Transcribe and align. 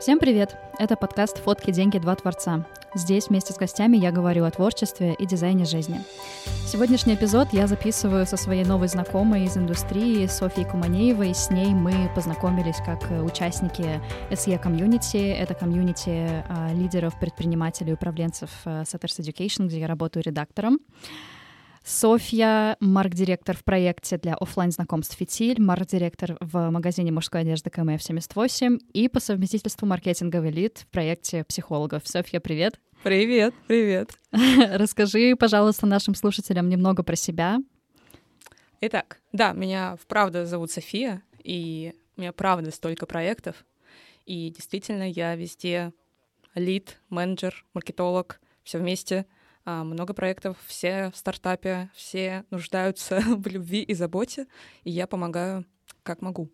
Всем 0.00 0.18
привет! 0.18 0.56
Это 0.78 0.96
подкаст 0.96 1.38
«Фотки, 1.38 1.70
деньги, 1.70 1.98
два 1.98 2.16
творца». 2.16 2.66
Здесь 2.94 3.28
вместе 3.28 3.52
с 3.52 3.56
гостями 3.56 3.96
я 3.96 4.10
говорю 4.10 4.44
о 4.44 4.50
творчестве 4.50 5.14
и 5.14 5.24
дизайне 5.24 5.64
жизни. 5.64 6.00
Сегодняшний 6.66 7.14
эпизод 7.14 7.48
я 7.52 7.66
записываю 7.66 8.26
со 8.26 8.36
своей 8.36 8.64
новой 8.64 8.88
знакомой 8.88 9.44
из 9.44 9.56
индустрии 9.56 10.26
Софией 10.26 10.68
Куманеевой. 10.68 11.34
С 11.34 11.48
ней 11.50 11.68
мы 11.68 12.10
познакомились 12.14 12.76
как 12.84 13.08
участники 13.24 14.00
SE 14.30 14.58
комьюнити. 14.58 15.16
Это 15.16 15.54
комьюнити 15.54 16.44
а, 16.48 16.72
лидеров, 16.72 17.18
предпринимателей, 17.18 17.94
управленцев 17.94 18.50
а, 18.64 18.82
Setters 18.82 19.20
Education, 19.20 19.66
где 19.66 19.80
я 19.80 19.86
работаю 19.86 20.24
редактором. 20.24 20.80
Софья, 21.86 22.78
марк-директор 22.80 23.54
в 23.54 23.62
проекте 23.62 24.16
для 24.16 24.36
офлайн 24.36 24.70
знакомств 24.70 25.18
«Фитиль», 25.18 25.60
марк-директор 25.60 26.38
в 26.40 26.70
магазине 26.70 27.12
мужской 27.12 27.42
одежды 27.42 27.68
КМФ-78 27.68 28.78
и 28.94 29.06
по 29.10 29.20
совместительству 29.20 29.86
маркетинговый 29.86 30.50
лид 30.50 30.78
в 30.78 30.86
проекте 30.86 31.44
психологов. 31.44 32.00
Софья, 32.06 32.40
привет! 32.40 32.80
Привет, 33.02 33.52
привет! 33.66 34.18
Расскажи, 34.32 35.36
пожалуйста, 35.38 35.84
нашим 35.84 36.14
слушателям 36.14 36.70
немного 36.70 37.02
про 37.02 37.16
себя. 37.16 37.58
Итак, 38.80 39.20
да, 39.32 39.52
меня 39.52 39.96
вправду 39.96 40.46
зовут 40.46 40.70
София, 40.70 41.22
и 41.42 41.92
у 42.16 42.22
меня 42.22 42.32
правда 42.32 42.70
столько 42.70 43.04
проектов, 43.04 43.66
и 44.24 44.48
действительно 44.48 45.06
я 45.06 45.36
везде 45.36 45.92
лид, 46.54 46.98
менеджер, 47.10 47.66
маркетолог, 47.74 48.40
все 48.62 48.78
вместе— 48.78 49.26
много 49.64 50.14
проектов, 50.14 50.56
все 50.66 51.10
в 51.12 51.16
стартапе, 51.16 51.90
все 51.94 52.44
нуждаются 52.50 53.20
в 53.26 53.46
любви 53.46 53.82
и 53.82 53.94
заботе, 53.94 54.46
и 54.82 54.90
я 54.90 55.06
помогаю 55.06 55.64
как 56.02 56.22
могу. 56.22 56.50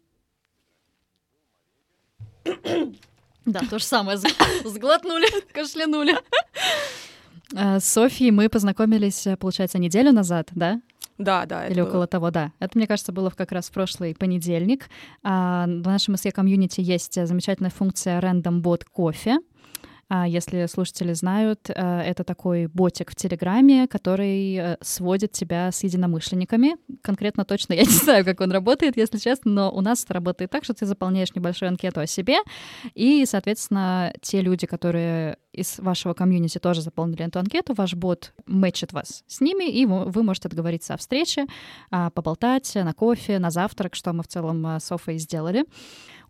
Да, 3.47 3.61
то 3.69 3.79
же 3.79 3.85
самое. 3.85 4.19
Сглотнули, 4.65 5.27
кашлянули. 5.53 6.15
А, 7.55 7.81
с 7.81 7.85
Софией 7.85 8.31
мы 8.31 8.49
познакомились, 8.49 9.27
получается, 9.39 9.79
неделю 9.79 10.13
назад, 10.13 10.49
да? 10.53 10.81
Да, 11.19 11.45
да. 11.45 11.67
Или 11.67 11.81
около 11.81 11.93
было. 11.93 12.07
того, 12.07 12.31
да. 12.31 12.53
Это, 12.61 12.79
мне 12.79 12.87
кажется, 12.87 13.13
было 13.13 13.29
как 13.31 13.53
раз 13.53 13.69
в 13.69 13.73
прошлый 13.73 14.15
понедельник. 14.15 14.89
А, 15.23 15.67
в 15.67 15.87
нашем 15.87 16.15
SE 16.15 16.31
комьюнити 16.31 16.81
есть 16.81 17.15
замечательная 17.27 17.71
функция 17.71 18.21
Random 18.21 18.63
Bot 18.63 18.85
кофе. 18.91 19.39
А 20.13 20.27
если 20.27 20.67
слушатели 20.67 21.13
знают, 21.13 21.71
э, 21.71 22.01
это 22.01 22.25
такой 22.25 22.67
ботик 22.67 23.13
в 23.13 23.15
Телеграме, 23.15 23.87
который 23.87 24.57
э, 24.57 24.77
сводит 24.81 25.31
тебя 25.31 25.71
с 25.71 25.85
единомышленниками. 25.85 26.77
Конкретно 27.01 27.45
точно 27.45 27.75
я 27.75 27.83
не 27.85 27.87
знаю, 27.91 28.25
как 28.25 28.41
он 28.41 28.51
работает, 28.51 28.97
если 28.97 29.19
честно, 29.19 29.53
но 29.53 29.71
у 29.71 29.81
нас 29.81 30.03
это 30.03 30.15
работает 30.15 30.51
так, 30.51 30.65
что 30.65 30.75
ты 30.75 30.85
заполняешь 30.85 31.33
небольшую 31.37 31.69
анкету 31.69 32.01
о 32.01 32.09
себе, 32.09 32.39
и, 32.95 33.25
соответственно, 33.25 34.13
те 34.21 34.41
люди, 34.41 34.67
которые 34.67 35.37
из 35.53 35.79
вашего 35.79 36.15
комьюнити 36.15 36.59
тоже 36.59 36.83
заполнили 36.83 37.27
эту 37.27 37.39
анкету, 37.39 37.75
ваш 37.75 37.95
бот 37.95 38.33
мэчит 38.47 38.93
вас 38.93 39.25
с 39.27 39.41
ними, 39.41 39.71
и 39.71 39.87
вы 39.87 40.23
можете 40.23 40.49
договориться 40.49 40.95
о 40.95 40.97
встрече, 40.97 41.47
а, 41.91 42.11
поболтать 42.11 42.73
на 42.75 42.93
кофе, 42.93 43.39
на 43.39 43.51
завтрак, 43.51 43.95
что 43.95 44.13
мы 44.13 44.23
в 44.23 44.29
целом 44.29 44.67
э, 44.67 44.81
с 44.81 44.85
Софой 44.85 45.19
сделали. 45.19 45.65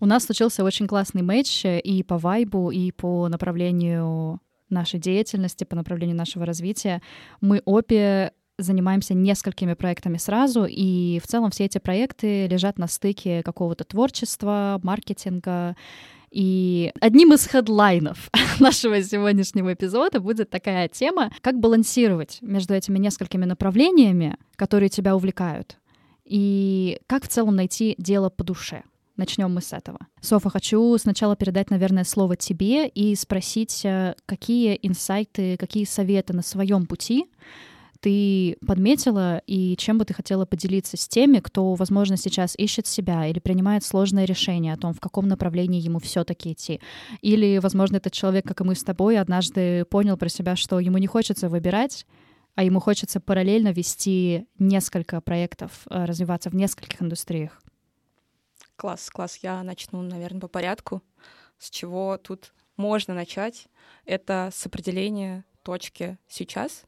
У 0.01 0.07
нас 0.07 0.25
случился 0.25 0.65
очень 0.65 0.87
классный 0.87 1.23
матч 1.23 1.65
и 1.65 2.03
по 2.03 2.19
вайбу, 2.19 2.71
и 2.71 2.93
по 2.93 3.29
направлению 3.29 4.41
нашей 4.71 5.01
деятельности, 5.01 5.65
по 5.65 5.77
направлению 5.77 6.17
нашего 6.17 6.47
развития. 6.47 7.03
Мы 7.41 7.61
обе 7.65 8.33
занимаемся 8.63 9.15
несколькими 9.15 9.75
проектами 9.75 10.17
сразу, 10.17 10.65
и 10.69 11.21
в 11.23 11.27
целом 11.27 11.51
все 11.51 11.65
эти 11.65 11.79
проекты 11.79 12.47
лежат 12.47 12.79
на 12.79 12.87
стыке 12.87 13.43
какого-то 13.43 13.85
творчества, 13.85 14.81
маркетинга. 14.83 15.77
И 16.31 16.93
одним 17.01 17.33
из 17.33 17.47
хедлайнов 17.47 18.31
нашего 18.61 19.03
сегодняшнего 19.03 19.73
эпизода 19.75 20.21
будет 20.21 20.51
такая 20.51 20.89
тема, 20.89 21.33
как 21.41 21.59
балансировать 21.59 22.39
между 22.41 22.75
этими 22.75 22.99
несколькими 22.99 23.45
направлениями, 23.45 24.37
которые 24.57 24.89
тебя 24.89 25.17
увлекают, 25.17 25.79
и 26.25 27.01
как 27.07 27.25
в 27.25 27.29
целом 27.29 27.57
найти 27.57 27.95
дело 27.99 28.31
по 28.31 28.45
душе. 28.45 28.85
Начнем 29.17 29.53
мы 29.53 29.61
с 29.61 29.75
этого. 29.75 29.99
Софа, 30.23 30.49
хочу 30.49 30.97
сначала 30.97 31.37
передать, 31.37 31.69
наверное, 31.69 32.05
слово 32.05 32.37
тебе 32.37 32.89
и 32.89 33.15
спросить, 33.17 33.85
э, 33.85 34.15
какие 34.25 34.79
инсайты, 34.81 35.59
какие 35.59 35.85
советы 35.85 36.33
на 36.33 36.43
своем 36.43 36.87
пути 36.87 37.27
ты 38.01 38.57
подметила 38.67 39.43
и 39.47 39.77
чем 39.77 39.99
бы 39.99 40.05
ты 40.05 40.15
хотела 40.15 40.47
поделиться 40.47 40.97
с 40.97 41.07
теми, 41.07 41.39
кто, 41.41 41.75
возможно, 41.75 42.17
сейчас 42.17 42.55
ищет 42.57 42.87
себя 42.87 43.27
или 43.27 43.39
принимает 43.39 43.85
сложное 43.85 44.25
решение 44.25 44.73
о 44.73 44.77
том, 44.77 44.95
в 44.95 45.01
каком 45.01 45.29
направлении 45.29 45.81
ему 45.81 45.99
все-таки 45.99 46.53
идти. 46.53 46.81
Или, 47.21 47.59
возможно, 47.59 47.97
этот 47.97 48.13
человек, 48.13 48.47
как 48.47 48.61
и 48.61 48.65
мы 48.65 48.75
с 48.75 48.83
тобой, 48.83 49.19
однажды 49.19 49.85
понял 49.85 50.17
про 50.17 50.29
себя, 50.29 50.57
что 50.57 50.81
ему 50.81 50.99
не 50.99 51.07
хочется 51.07 51.49
выбирать, 51.49 52.07
а 52.55 52.65
ему 52.65 52.81
хочется 52.81 53.21
параллельно 53.21 53.73
вести 53.73 54.47
несколько 54.59 55.21
проектов, 55.21 55.87
э, 55.89 56.05
развиваться 56.05 56.51
в 56.51 56.55
нескольких 56.55 57.01
индустриях. 57.03 57.61
Класс, 58.77 59.11
класс. 59.11 59.39
Я 59.43 59.63
начну, 59.63 60.01
наверное, 60.03 60.41
по 60.41 60.49
порядку. 60.49 61.03
С 61.59 61.71
чего 61.71 62.17
тут 62.17 62.55
можно 62.77 63.15
начать? 63.15 63.69
Это 64.07 64.51
с 64.53 64.67
определения 64.67 65.45
точки 65.63 66.19
сейчас, 66.27 66.85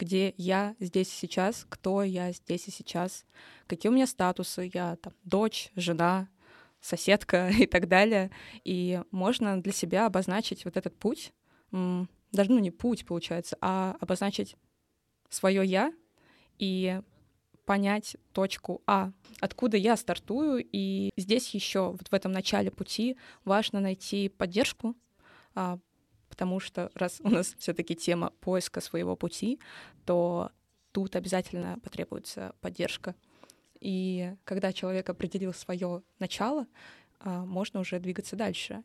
где 0.00 0.34
я 0.38 0.74
здесь 0.80 1.12
и 1.12 1.16
сейчас, 1.16 1.66
кто 1.68 2.02
я 2.02 2.32
здесь 2.32 2.66
и 2.66 2.70
сейчас, 2.70 3.26
какие 3.66 3.90
у 3.90 3.94
меня 3.94 4.06
статусы, 4.06 4.70
я 4.72 4.96
там 4.96 5.12
дочь, 5.24 5.70
жена, 5.76 6.28
соседка 6.80 7.50
и 7.58 7.66
так 7.66 7.86
далее. 7.86 8.30
И 8.64 9.02
можно 9.10 9.62
для 9.62 9.72
себя 9.72 10.06
обозначить 10.06 10.64
вот 10.64 10.76
этот 10.76 10.98
путь, 10.98 11.32
даже 11.70 12.50
ну 12.50 12.58
не 12.58 12.70
путь 12.70 13.04
получается, 13.04 13.56
а 13.60 13.96
обозначить 14.00 14.56
свое 15.28 15.64
я 15.64 15.92
и 16.58 17.00
понять 17.66 18.16
точку 18.32 18.82
А, 18.86 19.12
откуда 19.38 19.76
я 19.76 19.96
стартую, 19.96 20.66
и 20.72 21.10
здесь 21.16 21.54
еще 21.54 21.90
вот 21.90 22.08
в 22.10 22.14
этом 22.14 22.32
начале 22.32 22.70
пути 22.70 23.16
важно 23.44 23.78
найти 23.78 24.28
поддержку, 24.28 24.96
а, 25.54 25.78
потому 26.30 26.60
что 26.60 26.90
раз 26.94 27.20
у 27.22 27.28
нас 27.28 27.54
все-таки 27.58 27.94
тема 27.94 28.32
поиска 28.40 28.80
своего 28.80 29.16
пути, 29.16 29.60
то 30.06 30.50
тут 30.92 31.16
обязательно 31.16 31.78
потребуется 31.82 32.54
поддержка. 32.62 33.14
И 33.80 34.34
когда 34.44 34.72
человек 34.72 35.10
определил 35.10 35.52
свое 35.52 36.02
начало, 36.18 36.66
а, 37.18 37.44
можно 37.44 37.80
уже 37.80 37.98
двигаться 37.98 38.36
дальше. 38.36 38.82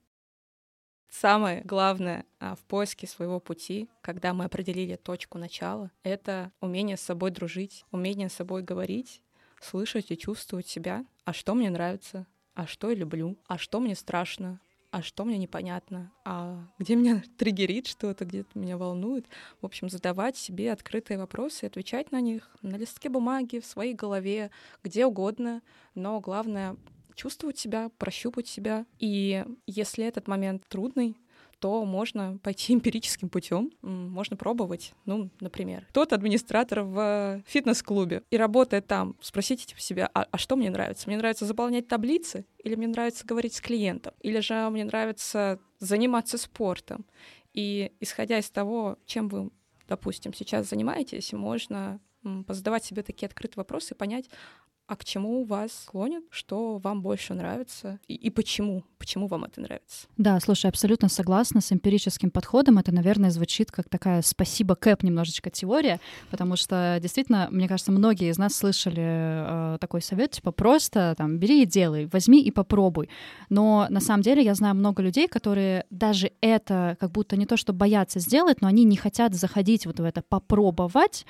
Самое 1.09 1.61
главное 1.61 2.25
а, 2.39 2.55
в 2.55 2.63
поиске 2.65 3.07
своего 3.07 3.39
пути, 3.39 3.89
когда 4.01 4.33
мы 4.33 4.45
определили 4.45 4.95
точку 4.95 5.37
начала, 5.37 5.91
это 6.03 6.51
умение 6.59 6.97
с 6.97 7.01
собой 7.01 7.31
дружить, 7.31 7.85
умение 7.91 8.27
с 8.27 8.33
собой 8.33 8.63
говорить, 8.63 9.21
слышать 9.61 10.11
и 10.11 10.17
чувствовать 10.17 10.67
себя. 10.67 11.05
А 11.23 11.31
что 11.31 11.55
мне 11.55 11.69
нравится? 11.69 12.27
А 12.53 12.67
что 12.67 12.89
я 12.89 12.95
люблю? 12.95 13.37
А 13.47 13.57
что 13.57 13.79
мне 13.79 13.95
страшно? 13.95 14.59
А 14.95 15.01
что 15.01 15.25
мне 15.25 15.37
непонятно, 15.37 16.09
а 16.23 16.57
где 16.79 16.95
меня 16.95 17.21
триггерит 17.37 17.85
что-то, 17.85 18.23
где-то 18.23 18.57
меня 18.57 18.77
волнует. 18.77 19.25
В 19.59 19.65
общем, 19.65 19.89
задавать 19.89 20.37
себе 20.37 20.71
открытые 20.71 21.17
вопросы 21.17 21.65
отвечать 21.65 22.13
на 22.13 22.21
них 22.21 22.49
на 22.61 22.77
листке 22.77 23.09
бумаги, 23.09 23.59
в 23.59 23.65
своей 23.65 23.93
голове, 23.93 24.51
где 24.83 25.05
угодно, 25.05 25.61
но 25.95 26.21
главное 26.21 26.77
чувствовать 27.13 27.59
себя, 27.59 27.89
прощупать 27.97 28.47
себя. 28.47 28.85
И 28.97 29.43
если 29.67 30.05
этот 30.05 30.29
момент 30.29 30.63
трудный, 30.69 31.17
то 31.59 31.83
можно 31.85 32.37
пойти 32.43 32.73
эмпирическим 32.75 33.29
путем, 33.29 33.71
можно 33.81 34.37
пробовать. 34.37 34.93
Ну, 35.05 35.29
например, 35.39 35.87
тот 35.93 36.13
администратор 36.13 36.81
в 36.81 37.41
фитнес-клубе 37.45 38.23
и 38.29 38.37
работает 38.37 38.87
там, 38.87 39.15
спросите 39.21 39.75
себя, 39.77 40.09
а, 40.13 40.27
а 40.29 40.37
что 40.37 40.55
мне 40.55 40.69
нравится? 40.69 41.07
Мне 41.07 41.17
нравится 41.17 41.45
заполнять 41.45 41.87
таблицы 41.87 42.45
или 42.63 42.75
мне 42.75 42.87
нравится 42.87 43.25
говорить 43.25 43.53
с 43.53 43.61
клиентом? 43.61 44.13
Или 44.21 44.39
же 44.39 44.69
мне 44.69 44.83
нравится 44.85 45.59
заниматься 45.79 46.37
спортом? 46.37 47.05
И 47.53 47.91
исходя 47.99 48.37
из 48.37 48.49
того, 48.49 48.97
чем 49.05 49.29
вы, 49.29 49.49
допустим, 49.87 50.33
сейчас 50.33 50.69
занимаетесь, 50.69 51.31
можно 51.33 51.99
позадавать 52.47 52.83
себе 52.83 53.03
такие 53.03 53.27
открытые 53.27 53.61
вопросы 53.61 53.93
и 53.93 53.97
понять, 53.97 54.29
а 54.87 54.95
к 54.95 55.03
чему 55.03 55.43
вас 55.45 55.71
склонит, 55.83 56.23
что 56.29 56.77
вам 56.77 57.01
больше 57.01 57.33
нравится 57.33 57.99
и, 58.07 58.13
и 58.13 58.29
почему, 58.29 58.83
почему 58.99 59.27
вам 59.27 59.45
это 59.45 59.61
нравится. 59.61 60.07
Да, 60.17 60.39
слушай, 60.39 60.67
абсолютно 60.67 61.09
согласна 61.09 61.61
с 61.61 61.71
эмпирическим 61.71 62.29
подходом. 62.29 62.77
Это, 62.77 62.93
наверное, 62.93 63.31
звучит 63.31 63.71
как 63.71 63.89
такая 63.89 64.21
спасибо 64.21 64.75
Кэп 64.75 65.03
немножечко 65.03 65.49
теория, 65.49 65.99
потому 66.29 66.55
что 66.55 66.99
действительно, 67.01 67.47
мне 67.51 67.67
кажется, 67.67 67.91
многие 67.91 68.29
из 68.29 68.37
нас 68.37 68.55
слышали 68.55 69.75
э, 69.75 69.77
такой 69.79 70.01
совет, 70.01 70.31
типа 70.31 70.51
просто 70.51 71.15
там 71.17 71.39
бери 71.39 71.63
и 71.63 71.65
делай, 71.65 72.05
возьми 72.11 72.41
и 72.41 72.51
попробуй. 72.51 73.09
Но 73.49 73.87
на 73.89 73.99
самом 73.99 74.21
деле 74.21 74.43
я 74.43 74.53
знаю 74.53 74.75
много 74.75 75.01
людей, 75.01 75.27
которые 75.27 75.85
даже 75.89 76.31
это 76.41 76.95
как 76.99 77.11
будто 77.11 77.37
не 77.37 77.45
то, 77.45 77.57
что 77.57 77.73
боятся 77.73 78.19
сделать, 78.19 78.61
но 78.61 78.67
они 78.67 78.83
не 78.83 78.97
хотят 78.97 79.33
заходить 79.33 79.85
вот 79.85 79.99
в 79.99 80.03
это 80.03 80.21
попробовать, 80.21 81.25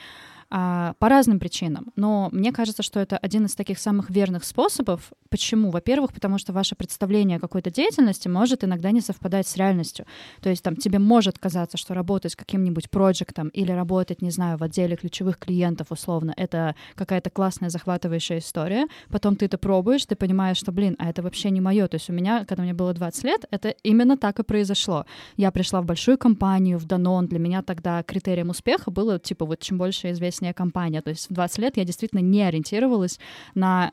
по 0.49 0.95
разным 1.01 1.39
причинам. 1.39 1.91
Но 1.95 2.29
мне 2.31 2.51
кажется, 2.51 2.83
что 2.83 2.99
это 2.99 3.17
один 3.17 3.45
из 3.45 3.55
таких 3.55 3.79
самых 3.79 4.09
верных 4.09 4.43
способов. 4.43 5.11
Почему? 5.29 5.71
Во-первых, 5.71 6.13
потому 6.13 6.37
что 6.37 6.53
ваше 6.53 6.75
представление 6.75 7.37
о 7.37 7.39
какой-то 7.39 7.71
деятельности 7.71 8.27
может 8.27 8.63
иногда 8.63 8.91
не 8.91 9.01
совпадать 9.01 9.47
с 9.47 9.57
реальностью. 9.57 10.05
То 10.41 10.49
есть 10.49 10.63
там 10.63 10.75
тебе 10.75 10.99
может 10.99 11.39
казаться, 11.39 11.77
что 11.77 11.93
работать 11.93 12.35
каким-нибудь 12.35 12.89
проектом 12.89 13.49
или 13.49 13.71
работать, 13.71 14.21
не 14.21 14.31
знаю, 14.31 14.57
в 14.57 14.63
отделе 14.63 14.95
ключевых 14.95 15.37
клиентов 15.37 15.87
условно, 15.89 16.33
это 16.37 16.75
какая-то 16.95 17.29
классная 17.29 17.69
захватывающая 17.69 18.39
история. 18.39 18.87
Потом 19.09 19.35
ты 19.35 19.45
это 19.45 19.57
пробуешь, 19.57 20.05
ты 20.05 20.15
понимаешь, 20.15 20.57
что, 20.57 20.71
блин, 20.71 20.95
а 20.99 21.09
это 21.09 21.21
вообще 21.21 21.49
не 21.49 21.61
мое. 21.61 21.87
То 21.87 21.95
есть 21.95 22.09
у 22.09 22.13
меня, 22.13 22.45
когда 22.45 22.63
мне 22.63 22.73
было 22.73 22.93
20 22.93 23.23
лет, 23.23 23.45
это 23.51 23.69
именно 23.83 24.17
так 24.17 24.39
и 24.39 24.43
произошло. 24.43 25.05
Я 25.37 25.51
пришла 25.51 25.81
в 25.81 25.85
большую 25.85 26.17
компанию, 26.17 26.77
в 26.77 26.85
Данон. 26.85 27.27
Для 27.27 27.39
меня 27.39 27.61
тогда 27.61 28.03
критерием 28.03 28.49
успеха 28.49 28.91
было, 28.91 29.19
типа, 29.19 29.45
вот 29.45 29.59
чем 29.59 29.77
больше 29.77 30.11
известнее 30.35 30.53
компания. 30.53 31.01
То 31.01 31.09
есть 31.09 31.29
в 31.29 31.33
20 31.33 31.57
лет 31.59 31.77
я 31.77 31.85
действительно 31.85 32.19
не 32.19 32.43
ориентировалась 32.43 33.19
на 33.53 33.91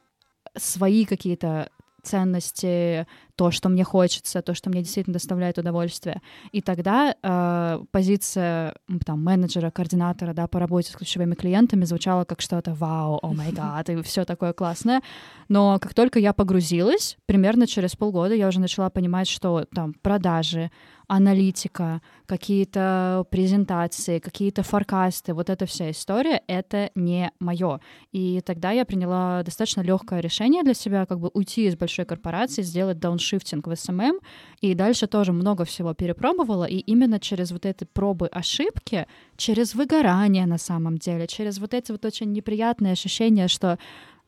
свои 0.57 1.05
какие-то 1.05 1.71
ценности, 2.03 3.07
то, 3.37 3.51
что 3.51 3.69
мне 3.69 3.85
хочется, 3.85 4.43
то, 4.43 4.55
что 4.55 4.71
мне 4.71 4.83
действительно 4.83 5.15
доставляет 5.15 5.59
удовольствие. 5.59 6.21
И 6.53 6.61
тогда 6.61 7.15
э, 7.23 7.85
позиция 7.91 8.75
там, 9.07 9.25
менеджера, 9.25 9.71
координатора 9.71 10.35
да, 10.35 10.47
по 10.47 10.59
работе 10.59 10.91
с 10.91 10.97
ключевыми 10.97 11.35
клиентами 11.35 11.85
звучала 11.85 12.25
как 12.25 12.41
что-то 12.41 12.75
«Вау, 12.75 13.19
о 13.23 13.33
май 13.33 13.53
гад», 13.53 13.89
и 13.91 14.03
все 14.03 14.25
такое 14.25 14.53
классное. 14.53 15.03
Но 15.49 15.79
как 15.81 15.95
только 15.95 16.19
я 16.19 16.33
погрузилась, 16.33 17.17
примерно 17.27 17.67
через 17.67 17.97
полгода 17.97 18.35
я 18.35 18.49
уже 18.49 18.61
начала 18.61 18.91
понимать, 18.91 19.29
что 19.29 19.65
там 19.75 19.95
продажи, 19.95 20.71
аналитика, 21.13 22.01
какие-то 22.25 23.27
презентации, 23.31 24.19
какие-то 24.19 24.63
форкасты, 24.63 25.35
вот 25.35 25.51
эта 25.51 25.67
вся 25.67 25.91
история, 25.91 26.43
это 26.47 26.91
не 26.95 27.31
мое. 27.39 27.81
И 28.13 28.41
тогда 28.41 28.71
я 28.71 28.87
приняла 28.87 29.43
достаточно 29.43 29.83
легкое 29.83 30.21
решение 30.21 30.63
для 30.63 30.73
себя, 30.73 31.05
как 31.05 31.21
бы 31.21 31.31
уйти 31.35 31.67
из 31.67 31.77
большой 31.77 32.07
корпорации, 32.07 32.63
сделать 32.63 32.99
дауншифтинг 33.23 33.67
в 33.67 33.71
SMM, 33.71 34.21
и 34.61 34.75
дальше 34.75 35.07
тоже 35.07 35.33
много 35.33 35.65
всего 35.65 35.95
перепробовала, 35.95 36.65
и 36.65 36.77
именно 36.77 37.19
через 37.19 37.53
вот 37.53 37.67
эти 37.67 37.85
пробы 37.85 38.27
ошибки, 38.27 39.07
через 39.37 39.75
выгорание 39.75 40.47
на 40.47 40.59
самом 40.59 40.99
деле, 40.99 41.27
через 41.27 41.59
вот 41.59 41.75
эти 41.75 41.93
вот 41.93 42.05
очень 42.05 42.33
неприятные 42.33 42.93
ощущения, 42.93 43.49
что 43.49 43.79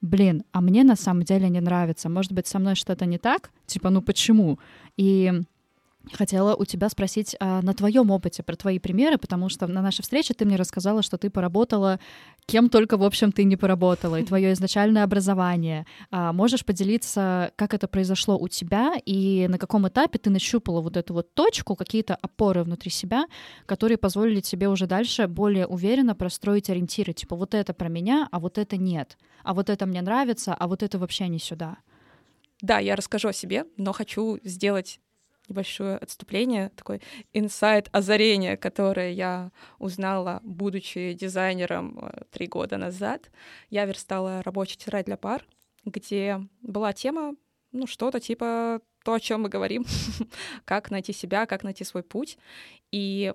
блин, 0.01 0.45
а 0.53 0.61
мне 0.61 0.85
на 0.85 0.97
самом 0.97 1.23
деле 1.23 1.49
не 1.49 1.61
нравится, 1.61 2.09
может 2.09 2.33
быть, 2.33 2.47
со 2.47 2.59
мной 2.59 2.75
что-то 2.75 3.07
не 3.07 3.19
так, 3.19 3.51
типа, 3.67 3.91
ну 3.91 4.03
почему? 4.03 4.59
И 4.99 5.33
Хотела 6.13 6.55
у 6.55 6.65
тебя 6.67 6.91
спросить 6.91 7.35
а, 7.41 7.63
на 7.63 7.73
твоем 7.73 8.11
опыте 8.11 8.43
про 8.43 8.57
твои 8.57 8.79
примеры, 8.79 9.17
потому 9.17 9.49
что 9.49 9.67
на 9.67 9.81
нашей 9.81 10.03
встрече 10.03 10.35
ты 10.35 10.45
мне 10.45 10.57
рассказала, 10.57 11.03
что 11.03 11.17
ты 11.17 11.31
поработала 11.31 11.99
кем 12.47 12.69
только, 12.69 12.97
в 12.97 13.03
общем, 13.03 13.33
ты 13.33 13.45
не 13.45 13.57
поработала, 13.57 14.21
и 14.21 14.25
твое 14.25 14.53
изначальное 14.53 15.05
образование. 15.05 15.87
А, 16.11 16.33
можешь 16.33 16.65
поделиться, 16.65 17.53
как 17.57 17.75
это 17.75 17.89
произошло 17.89 18.39
у 18.39 18.49
тебя 18.49 18.95
и 19.05 19.47
на 19.49 19.59
каком 19.59 19.89
этапе 19.89 20.19
ты 20.19 20.31
нащупала 20.31 20.81
вот 20.81 20.97
эту 20.97 21.15
вот 21.15 21.35
точку, 21.35 21.75
какие-то 21.77 22.15
опоры 22.15 22.63
внутри 22.63 22.91
себя, 22.91 23.27
которые 23.67 23.99
позволили 23.99 24.41
тебе 24.41 24.69
уже 24.69 24.87
дальше 24.87 25.27
более 25.27 25.67
уверенно 25.67 26.15
простроить 26.15 26.71
ориентиры, 26.71 27.13
типа 27.13 27.37
вот 27.37 27.55
это 27.55 27.73
про 27.73 27.89
меня, 27.89 28.29
а 28.31 28.39
вот 28.39 28.59
это 28.59 28.77
нет, 28.77 29.19
а 29.43 29.55
вот 29.55 29.71
это 29.71 29.87
мне 29.87 30.03
нравится, 30.03 30.55
а 30.55 30.69
вот 30.69 30.83
это 30.83 30.99
вообще 30.99 31.29
не 31.29 31.39
сюда. 31.39 31.79
Да, 32.61 32.79
я 32.79 32.97
расскажу 32.97 33.29
о 33.29 33.33
себе, 33.33 33.65
но 33.77 33.93
хочу 33.93 34.39
сделать 34.45 35.01
небольшое 35.49 35.97
отступление, 35.97 36.71
такой 36.71 37.01
инсайт 37.33 37.89
озарение, 37.93 38.57
которое 38.57 39.13
я 39.13 39.51
узнала, 39.79 40.41
будучи 40.43 41.13
дизайнером 41.13 41.99
э, 42.01 42.23
три 42.31 42.47
года 42.47 42.77
назад. 42.77 43.31
Я 43.71 43.85
верстала 43.85 44.43
рабочий 44.43 44.77
тетрадь 44.77 45.07
для 45.07 45.17
пар, 45.17 45.47
где 45.85 46.41
была 46.63 46.93
тема, 46.93 47.35
ну, 47.73 47.87
что-то 47.87 48.21
типа 48.21 48.81
то, 49.05 49.15
о 49.15 49.21
чем 49.21 49.43
мы 49.43 49.49
говорим, 49.49 49.85
как 50.65 50.91
найти 50.91 51.13
себя, 51.13 51.47
как 51.47 51.63
найти 51.63 51.85
свой 51.85 52.03
путь. 52.03 52.39
И 52.91 53.35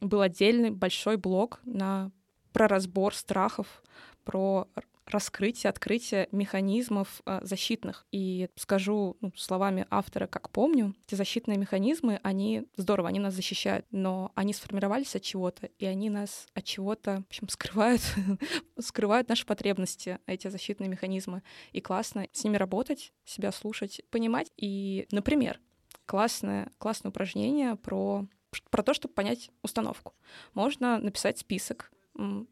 был 0.00 0.22
отдельный 0.22 0.70
большой 0.70 1.16
блок 1.16 1.60
на 1.64 2.10
про 2.52 2.68
разбор 2.68 3.14
страхов, 3.14 3.82
про 4.24 4.66
раскрытие, 5.10 5.70
открытие 5.70 6.28
механизмов 6.32 7.22
э, 7.26 7.40
защитных. 7.42 8.06
И 8.12 8.48
скажу 8.56 9.16
ну, 9.20 9.32
словами 9.36 9.86
автора, 9.90 10.26
как 10.26 10.50
помню, 10.50 10.94
эти 11.06 11.14
защитные 11.14 11.58
механизмы, 11.58 12.20
они 12.22 12.66
здорово, 12.76 13.08
они 13.08 13.18
нас 13.18 13.34
защищают, 13.34 13.86
но 13.90 14.32
они 14.34 14.52
сформировались 14.52 15.14
от 15.14 15.22
чего-то, 15.22 15.66
и 15.78 15.86
они 15.86 16.10
нас 16.10 16.46
от 16.54 16.64
чего-то, 16.64 17.22
в 17.24 17.26
общем, 17.28 17.48
скрывают, 17.48 18.02
скрывают 18.78 19.28
наши 19.28 19.44
потребности, 19.46 20.18
эти 20.26 20.48
защитные 20.48 20.88
механизмы. 20.88 21.42
И 21.72 21.80
классно 21.80 22.26
с 22.32 22.44
ними 22.44 22.56
работать, 22.56 23.12
себя 23.24 23.52
слушать, 23.52 24.02
понимать. 24.10 24.50
И, 24.56 25.06
например, 25.10 25.60
классное, 26.06 26.70
классное 26.78 27.10
упражнение 27.10 27.76
про, 27.76 28.26
про 28.70 28.82
то, 28.82 28.94
чтобы 28.94 29.14
понять 29.14 29.50
установку. 29.62 30.14
Можно 30.54 30.98
написать 30.98 31.38
список, 31.38 31.92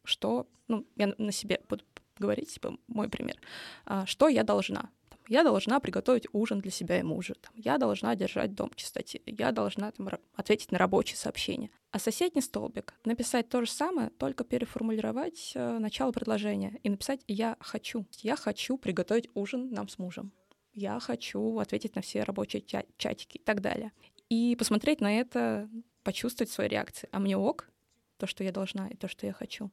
что, 0.05 0.47
ну, 0.69 0.87
я 0.97 1.13
на 1.19 1.33
себе 1.33 1.61
буду 1.69 1.85
говорить, 2.19 2.53
типа, 2.53 2.77
мой 2.87 3.09
пример, 3.09 3.37
а, 3.85 4.07
что 4.07 4.29
я 4.29 4.43
должна. 4.43 4.91
Я 5.29 5.45
должна 5.45 5.79
приготовить 5.79 6.27
ужин 6.33 6.61
для 6.61 6.71
себя 6.71 6.99
и 6.99 7.03
мужа. 7.03 7.35
Я 7.55 7.77
должна 7.77 8.17
держать 8.17 8.55
дом 8.55 8.71
в 8.71 8.77
чистоте. 8.77 9.21
Я 9.27 9.53
должна 9.53 9.93
там, 9.93 10.09
ответить 10.35 10.73
на 10.73 10.79
рабочие 10.79 11.19
сообщения. 11.19 11.71
А 11.91 11.99
соседний 11.99 12.41
столбик— 12.41 12.95
написать 13.05 13.51
то 13.51 13.61
же 13.61 13.71
самое, 13.71 14.09
только 14.09 14.45
переформулировать 14.45 15.53
э, 15.55 15.79
начало 15.79 16.13
предложения 16.13 16.81
и 16.83 16.89
написать 16.89 17.21
«я 17.29 17.59
хочу». 17.61 18.07
Я 18.23 18.37
хочу 18.37 18.79
приготовить 18.79 19.29
ужин 19.35 19.71
нам 19.71 19.89
с 19.89 19.99
мужем. 19.99 20.33
Я 20.73 20.99
хочу 20.99 21.59
ответить 21.59 21.95
на 21.95 22.01
все 22.01 22.23
рабочие 22.23 22.63
ча- 22.63 22.87
чатики 22.97 23.37
и 23.37 23.43
так 23.43 23.61
далее. 23.61 23.93
И 24.31 24.57
посмотреть 24.59 25.03
на 25.03 25.21
это, 25.21 25.69
почувствовать 26.05 26.51
свои 26.51 26.69
реакции. 26.69 27.09
А 27.13 27.19
мне 27.19 27.37
ок, 27.37 27.69
то, 28.17 28.27
что 28.27 28.45
я 28.45 28.53
должна, 28.53 28.89
и 28.89 28.97
то, 28.97 29.09
что 29.09 29.27
я 29.27 29.35
хочу 29.35 29.71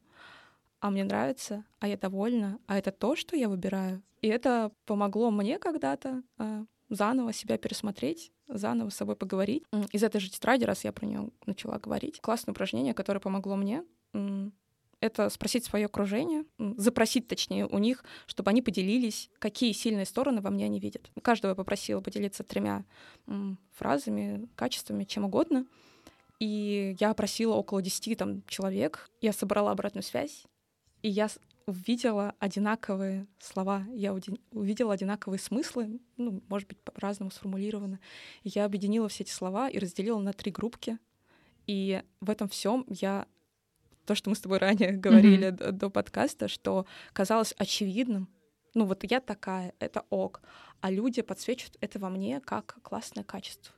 а 0.85 0.91
мне 0.91 1.03
нравится, 1.03 1.65
а 1.79 1.87
я 1.87 1.97
довольна, 1.97 2.59
а 2.67 2.77
это 2.77 2.91
то, 2.91 3.15
что 3.15 3.35
я 3.35 3.49
выбираю. 3.49 4.03
И 4.21 4.27
это 4.27 4.71
помогло 4.85 5.31
мне 5.31 5.57
когда-то 5.57 6.21
э, 6.37 6.65
заново 6.89 7.33
себя 7.33 7.57
пересмотреть, 7.57 8.31
заново 8.47 8.91
с 8.91 8.95
собой 8.95 9.15
поговорить. 9.15 9.63
Из 9.91 10.03
этой 10.03 10.21
же 10.21 10.29
тетради, 10.29 10.63
раз 10.63 10.83
я 10.83 10.91
про 10.91 11.07
нее 11.07 11.31
начала 11.47 11.79
говорить, 11.79 12.21
классное 12.21 12.51
упражнение, 12.51 12.93
которое 12.93 13.19
помогло 13.19 13.55
мне, 13.55 13.83
это 14.99 15.29
спросить 15.31 15.65
свое 15.65 15.87
окружение, 15.87 16.45
запросить, 16.77 17.27
точнее, 17.27 17.65
у 17.65 17.79
них, 17.79 18.03
чтобы 18.27 18.51
они 18.51 18.61
поделились, 18.61 19.31
какие 19.39 19.71
сильные 19.71 20.05
стороны 20.05 20.39
во 20.39 20.51
мне 20.51 20.65
они 20.65 20.79
видят. 20.79 21.09
Каждого 21.23 21.53
я 21.53 21.55
попросила 21.55 21.99
поделиться 21.99 22.43
тремя 22.43 22.85
фразами, 23.73 24.47
качествами, 24.55 25.03
чем 25.03 25.25
угодно. 25.25 25.65
И 26.39 26.95
я 26.99 27.09
опросила 27.09 27.55
около 27.55 27.81
10 27.81 28.15
там, 28.19 28.43
человек. 28.47 29.09
Я 29.21 29.33
собрала 29.33 29.71
обратную 29.71 30.03
связь, 30.03 30.45
и 31.05 31.09
я 31.09 31.29
увидела 31.67 32.33
одинаковые 32.39 33.27
слова, 33.39 33.85
я 33.93 34.11
увидела 34.51 34.91
одинаковые 34.91 35.37
смыслы, 35.37 35.99
ну, 36.17 36.41
может 36.47 36.67
быть, 36.67 36.79
по-разному 36.79 37.29
сформулированы. 37.29 37.99
Я 38.43 38.65
объединила 38.65 39.07
все 39.07 39.21
эти 39.21 39.29
слова 39.29 39.69
и 39.69 39.77
разделила 39.77 40.19
на 40.19 40.33
три 40.33 40.51
группки. 40.51 40.97
И 41.67 42.01
в 42.21 42.31
этом 42.31 42.49
всем 42.49 42.87
я 42.89 43.27
то, 44.07 44.15
что 44.15 44.31
мы 44.31 44.35
с 44.35 44.39
тобой 44.39 44.57
ранее 44.57 44.91
говорили 44.97 45.49
mm-hmm. 45.49 45.57
до, 45.57 45.71
до 45.73 45.89
подкаста, 45.91 46.47
что 46.47 46.87
казалось 47.13 47.53
очевидным, 47.55 48.27
ну 48.73 48.85
вот 48.85 49.03
я 49.03 49.19
такая, 49.19 49.75
это 49.77 50.05
ок, 50.09 50.41
а 50.81 50.89
люди 50.89 51.21
подсвечивают 51.21 51.77
это 51.81 51.99
во 51.99 52.09
мне 52.09 52.41
как 52.41 52.79
классное 52.81 53.23
качество. 53.23 53.75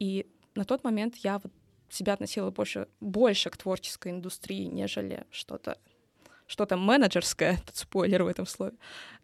И 0.00 0.26
на 0.56 0.64
тот 0.64 0.82
момент 0.82 1.14
я 1.18 1.38
вот 1.38 1.52
себя 1.90 2.14
относила 2.14 2.50
больше, 2.50 2.88
больше 2.98 3.50
к 3.50 3.56
творческой 3.56 4.10
индустрии, 4.10 4.64
нежели 4.64 5.26
что-то 5.30 5.78
что-то 6.46 6.76
менеджерское, 6.76 7.58
тут 7.66 7.76
спойлер 7.76 8.22
в 8.22 8.28
этом 8.28 8.46
слове. 8.46 8.76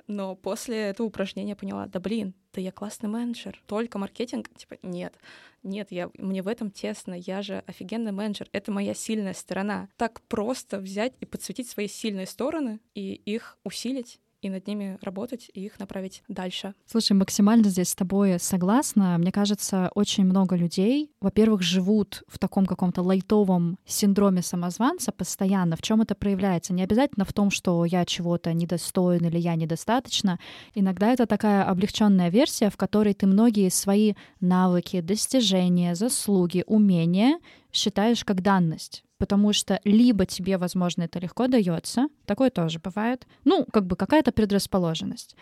Но 0.07 0.35
после 0.35 0.77
этого 0.77 1.07
упражнения 1.07 1.57
поняла, 1.57 1.87
да 1.87 2.01
блин, 2.01 2.35
да 2.53 2.61
я 2.61 2.73
классный 2.73 3.09
менеджер, 3.09 3.63
только 3.67 3.99
маркетинг, 3.99 4.51
типа, 4.55 4.77
нет, 4.83 5.15
нет, 5.63 5.93
я, 5.93 6.11
мне 6.19 6.43
в 6.43 6.49
этом 6.49 6.71
тесно, 6.71 7.15
я 7.15 7.41
же 7.41 7.63
офигенный 7.67 8.13
менеджер, 8.13 8.49
это 8.53 8.73
моя 8.73 8.95
сильная 8.95 9.33
сторона. 9.33 9.89
Так 9.97 10.21
просто 10.23 10.79
взять 10.79 11.15
и 11.21 11.25
подсветить 11.25 11.69
свои 11.69 11.87
сильные 11.87 12.27
стороны 12.27 12.81
и 12.95 13.15
их 13.15 13.59
усилить, 13.65 14.21
и 14.43 14.51
над 14.51 14.67
ними 14.67 14.99
работать, 15.01 15.51
и 15.55 15.65
их 15.65 15.79
направить 15.79 16.23
дальше. 16.29 16.75
Слушай, 16.87 17.13
максимально 17.13 17.69
здесь 17.69 17.91
с 17.91 17.95
тобой 17.95 18.39
согласна. 18.39 19.17
Мне 19.19 19.31
кажется, 19.31 19.91
очень 19.95 20.25
много 20.25 20.57
людей, 20.57 21.11
во-первых, 21.21 21.63
живут 21.63 22.25
в 22.27 22.39
таком 22.39 22.67
каком-то 22.67 23.03
лайтовом 23.03 23.79
синдроме 23.87 24.43
самозванца 24.43 25.13
постоянно. 25.13 25.77
В 25.77 25.83
чем 25.83 26.03
это 26.03 26.15
проявляется? 26.15 26.75
Не 26.75 26.83
обязательно 26.83 27.25
в 27.25 27.33
том, 27.33 27.51
что 27.51 27.85
я 27.85 28.05
чего-то 28.05 28.53
недостоин 28.53 29.25
или 29.25 29.39
я 29.39 29.55
недостаточно. 29.55 30.41
Иногда 30.75 31.13
это 31.13 31.27
такая 31.27 31.65
облегченная 31.65 32.29
версия, 32.29 32.69
в 32.69 32.77
которой 32.77 33.15
ты 33.15 33.27
многие 33.27 33.71
свои 33.71 34.15
навыки, 34.41 35.01
достижения, 35.01 35.95
заслуги, 35.95 36.65
умения 36.67 37.39
считаешь 37.73 38.25
как 38.25 38.43
данность. 38.43 39.05
Потому 39.19 39.53
что 39.53 39.81
либо 39.85 40.27
тебе, 40.27 40.59
возможно, 40.59 41.03
это 41.03 41.19
легко 41.19 41.47
дается, 41.47 42.09
такое 42.27 42.51
тоже 42.51 42.81
бывает, 42.81 43.27
ну, 43.45 43.67
как 43.73 43.87
бы 43.87 43.97
какая-то 43.97 44.33
предрасположенность, 44.33 45.37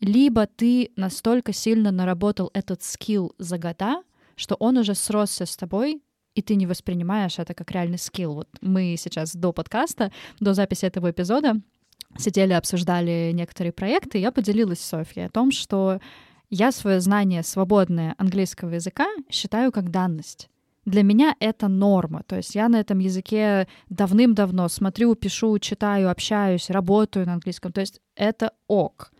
либо 0.00 0.46
ты 0.46 0.92
настолько 0.96 1.52
сильно 1.52 1.90
наработал 1.90 2.50
этот 2.54 2.82
скилл 2.82 3.34
за 3.38 3.58
года, 3.58 4.02
что 4.36 4.54
он 4.56 4.78
уже 4.78 4.94
сросся 4.94 5.46
с 5.46 5.56
тобой, 5.56 6.02
и 6.34 6.42
ты 6.42 6.56
не 6.56 6.66
воспринимаешь 6.66 7.38
это 7.38 7.54
как 7.54 7.70
реальный 7.70 7.98
скилл. 7.98 8.34
Вот 8.34 8.48
мы 8.60 8.96
сейчас 8.98 9.34
до 9.34 9.52
подкаста, 9.52 10.12
до 10.40 10.54
записи 10.54 10.84
этого 10.84 11.10
эпизода 11.10 11.54
сидели, 12.16 12.52
обсуждали 12.52 13.30
некоторые 13.32 13.72
проекты, 13.72 14.18
и 14.18 14.20
я 14.20 14.32
поделилась 14.32 14.80
с 14.80 14.88
Софьей 14.88 15.26
о 15.26 15.30
том, 15.30 15.50
что 15.50 16.00
я 16.50 16.72
свое 16.72 17.00
знание 17.00 17.42
свободное 17.42 18.14
английского 18.18 18.74
языка 18.74 19.06
считаю 19.30 19.72
как 19.72 19.90
данность. 19.90 20.48
Для 20.84 21.02
меня 21.02 21.34
это 21.40 21.68
норма. 21.68 22.22
То 22.26 22.36
есть 22.36 22.54
я 22.54 22.68
на 22.68 22.80
этом 22.80 22.98
языке 22.98 23.66
давным-давно 23.88 24.68
смотрю, 24.68 25.14
пишу, 25.14 25.58
читаю, 25.58 26.10
общаюсь, 26.10 26.70
работаю 26.70 27.26
на 27.26 27.34
английском. 27.34 27.72
То 27.72 27.80
есть 27.80 28.00
это 28.16 28.52
ок. 28.68 29.10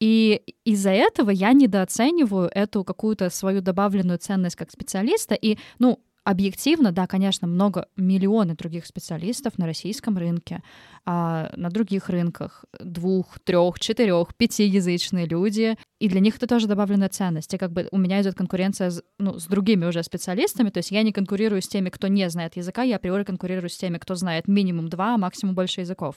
И 0.00 0.42
из-за 0.64 0.90
этого 0.90 1.30
я 1.30 1.52
недооцениваю 1.52 2.50
эту 2.54 2.84
какую-то 2.84 3.30
свою 3.30 3.60
добавленную 3.60 4.18
ценность 4.18 4.56
как 4.56 4.70
специалиста. 4.70 5.34
И, 5.34 5.58
ну, 5.78 6.00
объективно, 6.28 6.92
да, 6.92 7.06
конечно, 7.06 7.48
много, 7.48 7.88
миллионы 7.96 8.54
других 8.54 8.84
специалистов 8.84 9.56
на 9.56 9.64
российском 9.64 10.18
рынке, 10.18 10.62
а 11.06 11.50
на 11.56 11.70
других 11.70 12.10
рынках 12.10 12.66
двух, 12.78 13.38
трех, 13.38 13.80
четырех, 13.80 14.34
пятиязычные 14.34 15.24
люди, 15.24 15.78
и 15.98 16.06
для 16.06 16.20
них 16.20 16.36
это 16.36 16.46
тоже 16.46 16.66
добавленная 16.66 17.08
ценность. 17.08 17.54
И 17.54 17.56
как 17.56 17.72
бы 17.72 17.88
у 17.92 17.96
меня 17.96 18.20
идет 18.20 18.34
конкуренция 18.34 18.92
ну, 19.18 19.38
с 19.38 19.46
другими 19.46 19.86
уже 19.86 20.02
специалистами, 20.02 20.68
то 20.68 20.80
есть 20.80 20.90
я 20.90 21.02
не 21.02 21.12
конкурирую 21.12 21.62
с 21.62 21.68
теми, 21.68 21.88
кто 21.88 22.08
не 22.08 22.28
знает 22.28 22.56
языка, 22.56 22.82
я 22.82 22.96
априори 22.96 23.24
конкурирую 23.24 23.70
с 23.70 23.78
теми, 23.78 23.96
кто 23.96 24.14
знает 24.14 24.48
минимум 24.48 24.90
два, 24.90 25.14
а 25.14 25.18
максимум 25.18 25.54
больше 25.54 25.80
языков. 25.80 26.16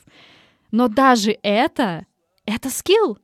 Но 0.72 0.89
даже 0.89 1.38
это, 1.41 2.06
это 2.46 2.70
скилл, 2.70 3.18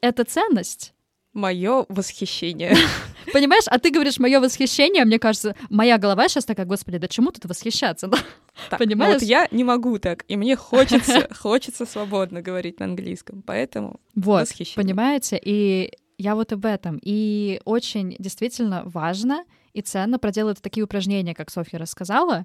это 0.00 0.24
ценность. 0.24 0.92
Мое 1.32 1.86
восхищение. 1.88 2.74
Понимаешь, 3.32 3.64
а 3.66 3.78
ты 3.78 3.90
говоришь 3.90 4.18
мое 4.18 4.40
восхищение, 4.40 5.04
мне 5.04 5.18
кажется, 5.18 5.54
моя 5.70 5.96
голова 5.96 6.28
сейчас 6.28 6.44
такая, 6.44 6.66
господи, 6.66 6.98
да 6.98 7.08
чему 7.08 7.30
тут 7.30 7.44
восхищаться? 7.46 8.10
Так, 8.68 8.78
Понимаешь? 8.80 9.14
Вот 9.14 9.22
я 9.22 9.48
не 9.50 9.64
могу 9.64 9.98
так, 9.98 10.26
и 10.28 10.36
мне 10.36 10.56
хочется, 10.56 11.26
хочется 11.34 11.86
свободно 11.86 12.42
говорить 12.42 12.80
на 12.80 12.84
английском, 12.84 13.40
поэтому 13.40 13.98
вот, 14.14 14.42
восхищение. 14.42 14.76
понимаете, 14.84 15.40
и 15.42 15.90
я 16.18 16.34
вот 16.34 16.52
об 16.52 16.66
этом. 16.66 17.00
И 17.02 17.62
очень 17.64 18.14
действительно 18.18 18.82
важно 18.84 19.44
и 19.72 19.80
ценно 19.80 20.18
проделать 20.18 20.60
такие 20.60 20.84
упражнения, 20.84 21.34
как 21.34 21.50
Софья 21.50 21.78
рассказала, 21.78 22.44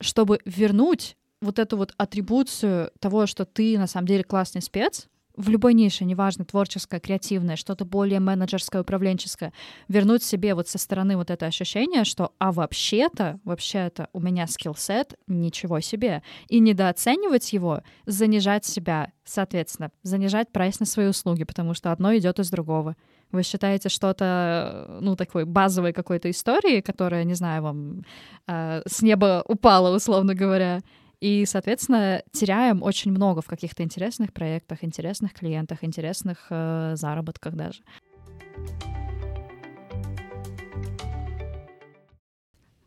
чтобы 0.00 0.40
вернуть 0.46 1.16
вот 1.40 1.58
эту 1.58 1.76
вот 1.76 1.92
атрибуцию 1.96 2.90
того, 2.98 3.26
что 3.26 3.44
ты 3.44 3.78
на 3.78 3.86
самом 3.86 4.08
деле 4.08 4.24
классный 4.24 4.62
спец, 4.62 5.08
в 5.36 5.48
любой 5.48 5.74
нише, 5.74 6.04
неважно, 6.04 6.44
творческое, 6.44 7.00
креативное, 7.00 7.56
что-то 7.56 7.84
более 7.84 8.20
менеджерское, 8.20 8.82
управленческое, 8.82 9.52
вернуть 9.88 10.22
себе 10.22 10.54
вот 10.54 10.68
со 10.68 10.78
стороны 10.78 11.16
вот 11.16 11.30
это 11.30 11.46
ощущение, 11.46 12.04
что 12.04 12.32
а 12.38 12.52
вообще-то, 12.52 13.40
вообще-то 13.44 14.08
у 14.12 14.20
меня 14.20 14.46
скилл-сет, 14.46 15.14
ничего 15.26 15.80
себе. 15.80 16.22
И 16.48 16.60
недооценивать 16.60 17.52
его, 17.52 17.82
занижать 18.06 18.64
себя, 18.64 19.12
соответственно, 19.24 19.90
занижать 20.02 20.50
прайс 20.52 20.78
на 20.80 20.86
свои 20.86 21.08
услуги, 21.08 21.44
потому 21.44 21.74
что 21.74 21.90
одно 21.90 22.16
идет 22.16 22.38
из 22.38 22.50
другого. 22.50 22.96
Вы 23.32 23.42
считаете 23.42 23.88
что-то, 23.88 24.98
ну, 25.00 25.16
такой 25.16 25.44
базовой 25.44 25.92
какой-то 25.92 26.30
истории, 26.30 26.80
которая, 26.80 27.24
не 27.24 27.34
знаю, 27.34 27.62
вам 27.62 28.02
э, 28.46 28.82
с 28.86 29.02
неба 29.02 29.42
упала, 29.48 29.94
условно 29.94 30.34
говоря, 30.34 30.82
и, 31.24 31.46
соответственно, 31.46 32.22
теряем 32.32 32.82
очень 32.82 33.10
много 33.10 33.40
в 33.40 33.46
каких-то 33.46 33.82
интересных 33.82 34.30
проектах, 34.30 34.84
интересных 34.84 35.32
клиентах, 35.32 35.78
интересных 35.80 36.48
э, 36.50 36.96
заработках 36.96 37.54
даже. 37.54 37.82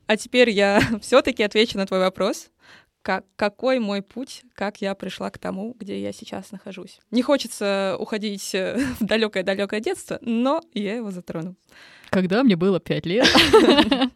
А 0.05 0.17
теперь 0.17 0.51
я 0.51 0.79
все-таки 1.01 1.41
отвечу 1.41 1.79
на 1.79 1.87
твой 1.87 1.99
вопрос. 1.99 2.51
Как, 3.01 3.25
какой 3.35 3.79
мой 3.79 4.03
путь, 4.03 4.43
как 4.53 4.81
я 4.81 4.93
пришла 4.93 5.31
к 5.31 5.39
тому, 5.39 5.75
где 5.79 5.99
я 5.99 6.11
сейчас 6.11 6.51
нахожусь. 6.51 6.99
Не 7.09 7.23
хочется 7.23 7.95
уходить 7.99 8.53
э, 8.53 8.77
в 8.99 9.03
далекое-далекое 9.03 9.79
детство, 9.79 10.19
но 10.21 10.61
я 10.75 10.97
его 10.97 11.09
затрону. 11.09 11.55
Когда 12.11 12.43
мне 12.43 12.55
было 12.55 12.79
пять 12.79 13.07
лет. 13.07 13.27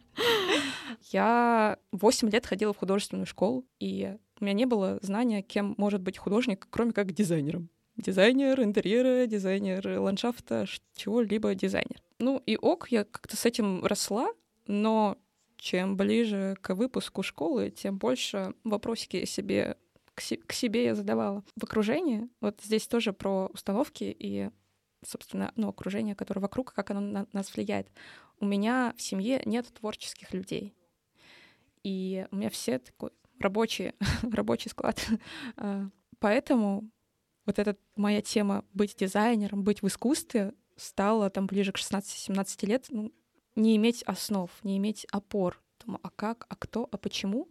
Я 1.12 1.78
8 1.92 2.30
лет 2.30 2.46
ходила 2.46 2.72
в 2.72 2.78
художественную 2.78 3.26
школу, 3.26 3.66
и 3.78 4.16
у 4.40 4.44
меня 4.44 4.54
не 4.54 4.64
было 4.64 4.98
знания, 5.02 5.42
кем 5.42 5.74
может 5.76 6.00
быть 6.00 6.16
художник, 6.16 6.66
кроме 6.70 6.92
как 6.92 7.12
дизайнером. 7.12 7.68
Дизайнер 7.96 8.58
интерьера, 8.62 9.26
дизайнер 9.26 10.00
ландшафта, 10.00 10.64
чего-либо 10.96 11.54
дизайнер. 11.54 12.02
Ну 12.18 12.42
и 12.46 12.56
ок, 12.56 12.88
я 12.90 13.04
как-то 13.04 13.36
с 13.36 13.44
этим 13.44 13.84
росла, 13.84 14.30
но 14.66 15.18
чем 15.56 15.98
ближе 15.98 16.56
к 16.62 16.74
выпуску 16.74 17.22
школы, 17.22 17.70
тем 17.70 17.98
больше 17.98 18.54
вопросики 18.64 19.26
себе 19.26 19.76
к, 20.14 20.52
себе 20.52 20.84
я 20.84 20.94
задавала. 20.94 21.44
В 21.56 21.64
окружении, 21.64 22.28
вот 22.40 22.60
здесь 22.62 22.88
тоже 22.88 23.12
про 23.12 23.48
установки 23.48 24.04
и, 24.18 24.48
собственно, 25.04 25.52
ну, 25.56 25.68
окружение, 25.68 26.14
которое 26.14 26.40
вокруг, 26.40 26.72
как 26.72 26.90
оно 26.90 27.00
на 27.00 27.26
нас 27.32 27.54
влияет. 27.54 27.88
У 28.40 28.46
меня 28.46 28.94
в 28.96 29.02
семье 29.02 29.42
нет 29.44 29.66
творческих 29.72 30.32
людей. 30.32 30.74
И 31.84 32.26
у 32.30 32.36
меня 32.36 32.50
все 32.50 32.78
такой 32.78 33.10
рабочий, 33.38 33.92
рабочий 34.22 34.70
склад. 34.70 35.04
А, 35.56 35.88
поэтому 36.18 36.88
вот 37.46 37.58
эта 37.58 37.76
моя 37.96 38.22
тема 38.22 38.64
быть 38.72 38.96
дизайнером, 38.96 39.64
быть 39.64 39.82
в 39.82 39.86
искусстве 39.86 40.54
стала 40.76 41.30
там 41.30 41.46
ближе 41.46 41.72
к 41.72 41.76
16-17 41.76 42.66
лет, 42.66 42.86
ну, 42.90 43.12
не 43.56 43.76
иметь 43.76 44.02
основ, 44.04 44.50
не 44.62 44.78
иметь 44.78 45.06
опор. 45.10 45.60
Думаю, 45.84 46.00
а 46.02 46.10
как, 46.10 46.46
а 46.48 46.56
кто, 46.56 46.88
а 46.90 46.96
почему? 46.96 47.48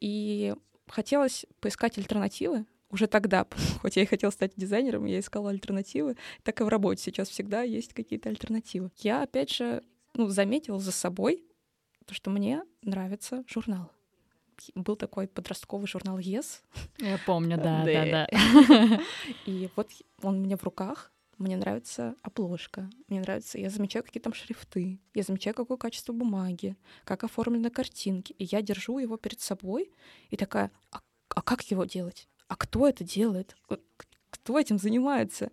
И 0.00 0.54
хотелось 0.88 1.46
поискать 1.60 1.98
альтернативы. 1.98 2.66
Уже 2.90 3.06
тогда, 3.06 3.46
хоть 3.80 3.96
я 3.96 4.02
и 4.02 4.06
хотела 4.06 4.30
стать 4.30 4.52
дизайнером, 4.56 5.04
я 5.04 5.20
искала 5.20 5.50
альтернативы, 5.50 6.16
так 6.42 6.60
и 6.60 6.64
в 6.64 6.68
работе 6.68 7.02
сейчас 7.02 7.28
всегда 7.28 7.62
есть 7.62 7.94
какие-то 7.94 8.28
альтернативы. 8.28 8.90
Я, 8.98 9.22
опять 9.22 9.50
же, 9.50 9.82
ну, 10.14 10.28
заметила 10.28 10.78
за 10.78 10.92
собой 10.92 11.44
то, 12.02 12.14
что 12.14 12.30
мне 12.30 12.62
нравится 12.82 13.44
журнал. 13.46 13.90
Был 14.74 14.96
такой 14.96 15.28
подростковый 15.28 15.86
журнал 15.86 16.18
Yes. 16.18 16.60
Я 16.98 17.18
помню, 17.26 17.56
да, 17.56 17.84
да, 17.84 18.26
да. 18.30 19.00
И 19.46 19.68
вот 19.76 19.90
он 20.22 20.36
у 20.36 20.40
меня 20.40 20.56
в 20.56 20.62
руках. 20.64 21.10
Мне 21.38 21.56
нравится 21.56 22.14
обложка, 22.22 22.88
мне 23.08 23.20
нравится, 23.20 23.58
я 23.58 23.68
замечаю, 23.68 24.04
какие 24.04 24.22
там 24.22 24.32
шрифты, 24.32 25.00
я 25.12 25.22
замечаю, 25.24 25.54
какое 25.54 25.76
качество 25.76 26.12
бумаги, 26.12 26.76
как 27.04 27.24
оформлены 27.24 27.68
картинки, 27.70 28.32
и 28.34 28.44
я 28.44 28.62
держу 28.62 28.98
его 28.98 29.16
перед 29.16 29.40
собой 29.40 29.90
и 30.30 30.36
такая, 30.36 30.70
а, 30.92 31.00
а 31.30 31.42
как 31.42 31.62
его 31.62 31.84
делать? 31.84 32.28
А 32.46 32.54
кто 32.54 32.86
это 32.86 33.02
делает? 33.02 33.56
Кто 34.30 34.58
этим 34.58 34.78
занимается? 34.78 35.50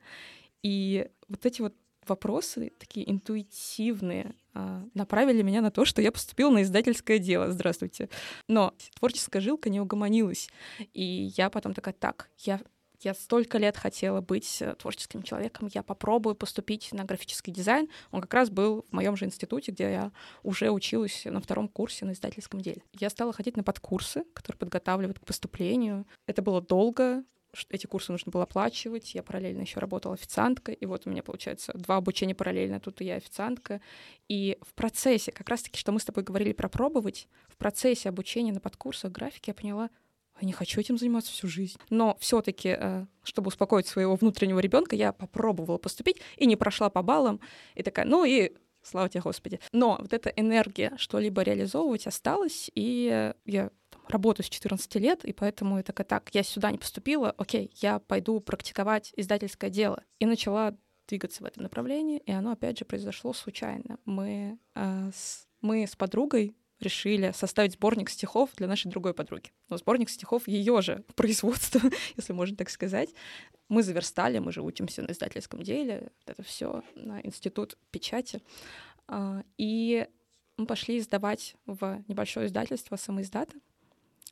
И 0.61 1.09
вот 1.27 1.45
эти 1.45 1.61
вот 1.61 1.73
вопросы, 2.09 2.71
такие 2.77 3.09
интуитивные, 3.09 4.35
а, 4.53 4.83
направили 4.93 5.41
меня 5.41 5.61
на 5.61 5.71
то, 5.71 5.85
что 5.85 6.01
я 6.01 6.11
поступила 6.11 6.49
на 6.49 6.63
издательское 6.63 7.19
дело. 7.19 7.51
Здравствуйте. 7.51 8.09
Но 8.47 8.73
творческая 8.97 9.39
жилка 9.39 9.69
не 9.69 9.79
угомонилась. 9.79 10.49
И 10.93 11.31
я 11.37 11.49
потом 11.49 11.73
такая, 11.73 11.93
так, 11.93 12.29
я 12.39 12.59
я 13.01 13.13
столько 13.13 13.57
лет 13.57 13.77
хотела 13.77 14.19
быть 14.19 14.61
э, 14.61 14.75
творческим 14.75 15.23
человеком, 15.23 15.69
я 15.73 15.83
попробую 15.83 16.35
поступить 16.35 16.91
на 16.91 17.05
графический 17.05 17.53
дизайн. 17.53 17.87
Он 18.11 18.19
как 18.21 18.33
раз 18.33 18.49
был 18.49 18.85
в 18.89 18.91
моем 18.91 19.15
же 19.15 19.25
институте, 19.25 19.71
где 19.71 19.85
я 19.85 20.11
уже 20.43 20.69
училась 20.69 21.23
на 21.23 21.39
втором 21.39 21.69
курсе 21.69 22.05
на 22.05 22.11
издательском 22.11 22.59
деле. 22.59 22.81
Я 22.99 23.09
стала 23.09 23.31
ходить 23.31 23.55
на 23.55 23.63
подкурсы, 23.63 24.25
которые 24.33 24.59
подготавливают 24.59 25.19
к 25.19 25.25
поступлению. 25.25 26.05
Это 26.25 26.41
было 26.41 26.61
долго, 26.61 27.23
эти 27.69 27.87
курсы 27.87 28.11
нужно 28.11 28.31
было 28.31 28.43
оплачивать, 28.43 29.15
я 29.15 29.23
параллельно 29.23 29.61
еще 29.61 29.79
работала 29.79 30.13
официанткой, 30.13 30.75
и 30.75 30.85
вот 30.85 31.05
у 31.05 31.09
меня, 31.09 31.23
получается, 31.23 31.73
два 31.75 31.97
обучения 31.97 32.35
параллельно, 32.35 32.79
тут 32.79 33.01
и 33.01 33.05
я 33.05 33.15
официантка. 33.15 33.81
И 34.27 34.57
в 34.61 34.73
процессе, 34.73 35.31
как 35.31 35.49
раз-таки, 35.49 35.79
что 35.79 35.91
мы 35.91 35.99
с 35.99 36.05
тобой 36.05 36.23
говорили 36.23 36.53
про 36.53 36.69
пробовать, 36.69 37.27
в 37.47 37.57
процессе 37.57 38.09
обучения 38.09 38.53
на 38.53 38.59
подкурсах 38.59 39.11
графики 39.11 39.49
я 39.49 39.53
поняла, 39.53 39.89
я 40.41 40.47
не 40.47 40.53
хочу 40.53 40.79
этим 40.79 40.97
заниматься 40.97 41.31
всю 41.31 41.47
жизнь. 41.47 41.77
Но 41.89 42.15
все-таки, 42.19 42.75
э, 42.79 43.05
чтобы 43.23 43.49
успокоить 43.49 43.87
своего 43.87 44.15
внутреннего 44.15 44.59
ребенка, 44.59 44.95
я 44.95 45.11
попробовала 45.11 45.77
поступить 45.77 46.21
и 46.37 46.45
не 46.45 46.55
прошла 46.55 46.89
по 46.89 47.01
баллам. 47.01 47.41
И 47.75 47.83
такая, 47.83 48.05
ну 48.05 48.23
и 48.23 48.53
слава 48.81 49.09
тебе, 49.09 49.21
Господи. 49.21 49.59
Но 49.73 49.97
вот 49.99 50.13
эта 50.13 50.29
энергия 50.29 50.93
что-либо 50.97 51.41
реализовывать 51.41 52.07
осталась, 52.07 52.71
и 52.73 53.33
я 53.45 53.71
работаю 54.09 54.45
с 54.45 54.49
14 54.49 54.95
лет, 54.95 55.25
и 55.25 55.33
поэтому 55.33 55.77
я 55.77 55.83
такая, 55.83 56.05
так, 56.05 56.29
я 56.33 56.43
сюда 56.43 56.71
не 56.71 56.77
поступила, 56.77 57.31
окей, 57.37 57.71
я 57.75 57.99
пойду 57.99 58.39
практиковать 58.39 59.13
издательское 59.15 59.69
дело. 59.69 60.03
И 60.19 60.25
начала 60.25 60.75
двигаться 61.07 61.43
в 61.43 61.45
этом 61.45 61.63
направлении, 61.63 62.19
и 62.19 62.31
оно, 62.31 62.51
опять 62.51 62.77
же, 62.77 62.85
произошло 62.85 63.33
случайно. 63.33 63.97
Мы, 64.05 64.59
э, 64.75 65.11
с, 65.13 65.47
мы 65.61 65.85
с 65.85 65.95
подругой 65.95 66.55
решили 66.79 67.31
составить 67.35 67.73
сборник 67.73 68.09
стихов 68.09 68.51
для 68.55 68.67
нашей 68.67 68.89
другой 68.89 69.13
подруги. 69.13 69.51
Но 69.67 69.77
сборник 69.77 70.09
стихов 70.09 70.47
ее 70.47 70.81
же 70.81 71.03
производства, 71.15 71.81
если 72.15 72.33
можно 72.33 72.55
так 72.55 72.69
сказать. 72.69 73.09
Мы 73.67 73.83
заверстали, 73.83 74.39
мы 74.39 74.51
же 74.51 74.61
учимся 74.61 75.01
на 75.01 75.11
издательском 75.11 75.61
деле, 75.61 76.11
это 76.25 76.41
все 76.43 76.83
на 76.95 77.21
институт 77.21 77.77
печати. 77.91 78.41
А, 79.07 79.43
и 79.57 80.07
мы 80.57 80.65
пошли 80.65 80.97
издавать 80.97 81.55
в 81.65 82.03
небольшое 82.07 82.47
издательство 82.47 82.95
самоиздата. 82.95 83.55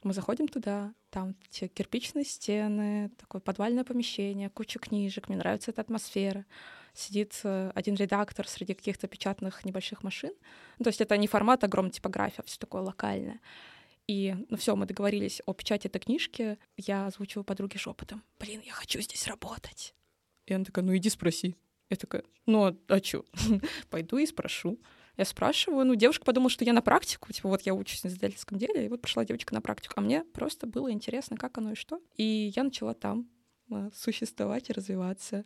Мы 0.04 0.14
заходим 0.14 0.48
туда, 0.48 0.94
там 1.10 1.36
те 1.50 1.68
кирпичные 1.68 2.24
стены, 2.26 3.10
такое 3.18 3.42
подвальное 3.42 3.84
помещение, 3.84 4.50
куча 4.50 4.80
книжек, 4.80 5.28
мне 5.28 5.38
нравится 5.38 5.72
эта 5.72 5.82
атмосфера. 5.82 6.46
Сидит 6.94 7.40
э, 7.44 7.72
один 7.76 7.96
редактор 7.96 8.48
среди 8.48 8.74
каких-то 8.74 9.08
печатных 9.08 9.66
небольших 9.66 10.04
машин. 10.04 10.34
Ну, 10.80 10.84
то 10.84 10.90
есть 10.90 11.02
это 11.02 11.16
не 11.18 11.28
формат 11.28 11.64
огромной 11.64 11.92
типографии, 11.92 12.40
а 12.40 12.44
все 12.44 12.58
такое 12.58 12.82
локальное. 12.82 13.40
И, 14.08 14.36
ну 14.50 14.58
все, 14.58 14.76
мы 14.76 14.86
договорились 14.86 15.42
о 15.46 15.54
печати 15.54 15.88
этой 15.88 16.00
книжки. 16.00 16.58
Я 16.78 17.08
озвучиваю 17.08 17.44
подруге 17.44 17.78
шепотом. 17.78 18.24
Блин, 18.40 18.62
я 18.66 18.72
хочу 18.72 19.02
здесь 19.02 19.28
работать. 19.28 19.94
И 20.46 20.54
она 20.54 20.64
такая, 20.64 20.86
ну 20.86 20.96
иди 20.96 21.10
спроси. 21.10 21.56
Я 21.90 21.98
такая, 21.98 22.24
ну 22.46 22.66
а, 22.66 22.76
а 22.88 23.00
чё? 23.00 23.26
Пойду 23.90 24.18
и 24.18 24.26
спрошу. 24.26 24.80
Я 25.18 25.26
спрашиваю, 25.26 25.86
ну, 25.86 25.96
девушка 25.96 26.24
подумала, 26.26 26.50
что 26.50 26.64
я 26.64 26.74
на 26.74 26.82
практику, 26.84 27.34
типа, 27.34 27.50
вот 27.50 27.62
я 27.62 27.74
учусь 27.74 28.04
на 28.04 28.10
издательском 28.10 28.60
деле, 28.60 28.86
и 28.86 28.90
вот 28.90 29.02
пришла 29.02 29.26
девочка 29.26 29.54
на 29.54 29.62
практику, 29.62 29.96
а 29.98 30.02
мне 30.02 30.24
просто 30.24 30.68
было 30.68 30.92
интересно, 30.92 31.38
как 31.38 31.58
оно 31.58 31.72
и 31.72 31.76
что. 31.76 32.00
И 32.16 32.54
я 32.56 32.64
начала 32.64 32.94
там 32.94 33.28
э, 33.72 33.90
существовать 33.96 34.70
и 34.70 34.74
развиваться. 34.74 35.44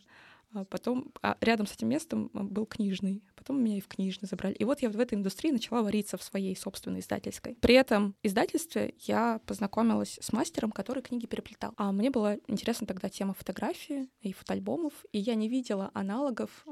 А 0.54 0.66
потом 0.66 1.12
а 1.22 1.38
рядом 1.42 1.68
с 1.68 1.74
этим 1.74 1.90
местом 1.90 2.30
был 2.34 2.66
книжный. 2.66 3.24
Потом 3.36 3.64
меня 3.64 3.78
и 3.78 3.82
в 3.82 3.88
книжный 3.88 4.28
забрали. 4.28 4.54
И 4.54 4.64
вот 4.66 4.82
я 4.82 4.90
в 4.90 5.00
этой 5.00 5.16
индустрии 5.16 5.52
начала 5.52 5.82
вариться 5.82 6.18
в 6.18 6.24
своей 6.24 6.56
собственной 6.56 7.00
издательской. 7.00 7.56
При 7.56 7.76
этом 7.76 8.16
издательстве 8.24 8.94
я 9.00 9.40
познакомилась 9.46 10.18
с 10.22 10.34
мастером, 10.34 10.72
который 10.72 11.04
книги 11.04 11.26
переплетал. 11.26 11.74
А 11.78 11.92
мне 11.92 12.10
была 12.10 12.38
интересна 12.48 12.88
тогда 12.88 13.10
тема 13.10 13.34
фотографии 13.34 14.10
и 14.22 14.34
фотоальбомов, 14.34 14.94
и 15.12 15.20
я 15.20 15.36
не 15.36 15.48
видела 15.48 15.92
аналогов 15.94 16.66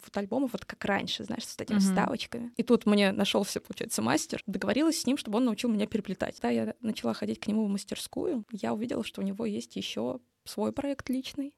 фотоальбомов 0.00 0.52
вот 0.52 0.64
как 0.64 0.84
раньше, 0.84 1.24
знаешь, 1.24 1.44
с 1.44 1.58
этими 1.58 1.76
mm-hmm. 1.76 1.80
вставочками. 1.80 2.52
И 2.56 2.62
тут 2.62 2.86
мне 2.86 3.12
нашелся, 3.12 3.60
получается, 3.60 4.02
мастер. 4.02 4.42
Договорилась 4.46 5.00
с 5.00 5.06
ним, 5.06 5.16
чтобы 5.16 5.38
он 5.38 5.44
научил 5.44 5.70
меня 5.70 5.86
переплетать. 5.86 6.38
Да, 6.40 6.50
я 6.50 6.74
начала 6.80 7.14
ходить 7.14 7.40
к 7.40 7.46
нему 7.46 7.66
в 7.66 7.68
мастерскую. 7.68 8.44
Я 8.50 8.74
увидела, 8.74 9.04
что 9.04 9.20
у 9.20 9.24
него 9.24 9.46
есть 9.46 9.76
еще 9.76 10.20
свой 10.44 10.72
проект 10.72 11.08
личный. 11.08 11.54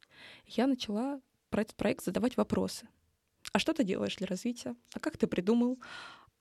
Я 0.47 0.67
начала 0.67 1.21
про 1.51 1.63
этот 1.63 1.77
проект 1.77 2.05
задавать 2.05 2.37
вопросы. 2.37 2.89
А 3.53 3.59
что 3.59 3.73
ты 3.73 3.85
делаешь 3.85 4.17
для 4.17 4.27
развития? 4.27 4.77
А 4.95 5.01
как 5.01 5.17
ты 5.17 5.27
придумал? 5.27 5.79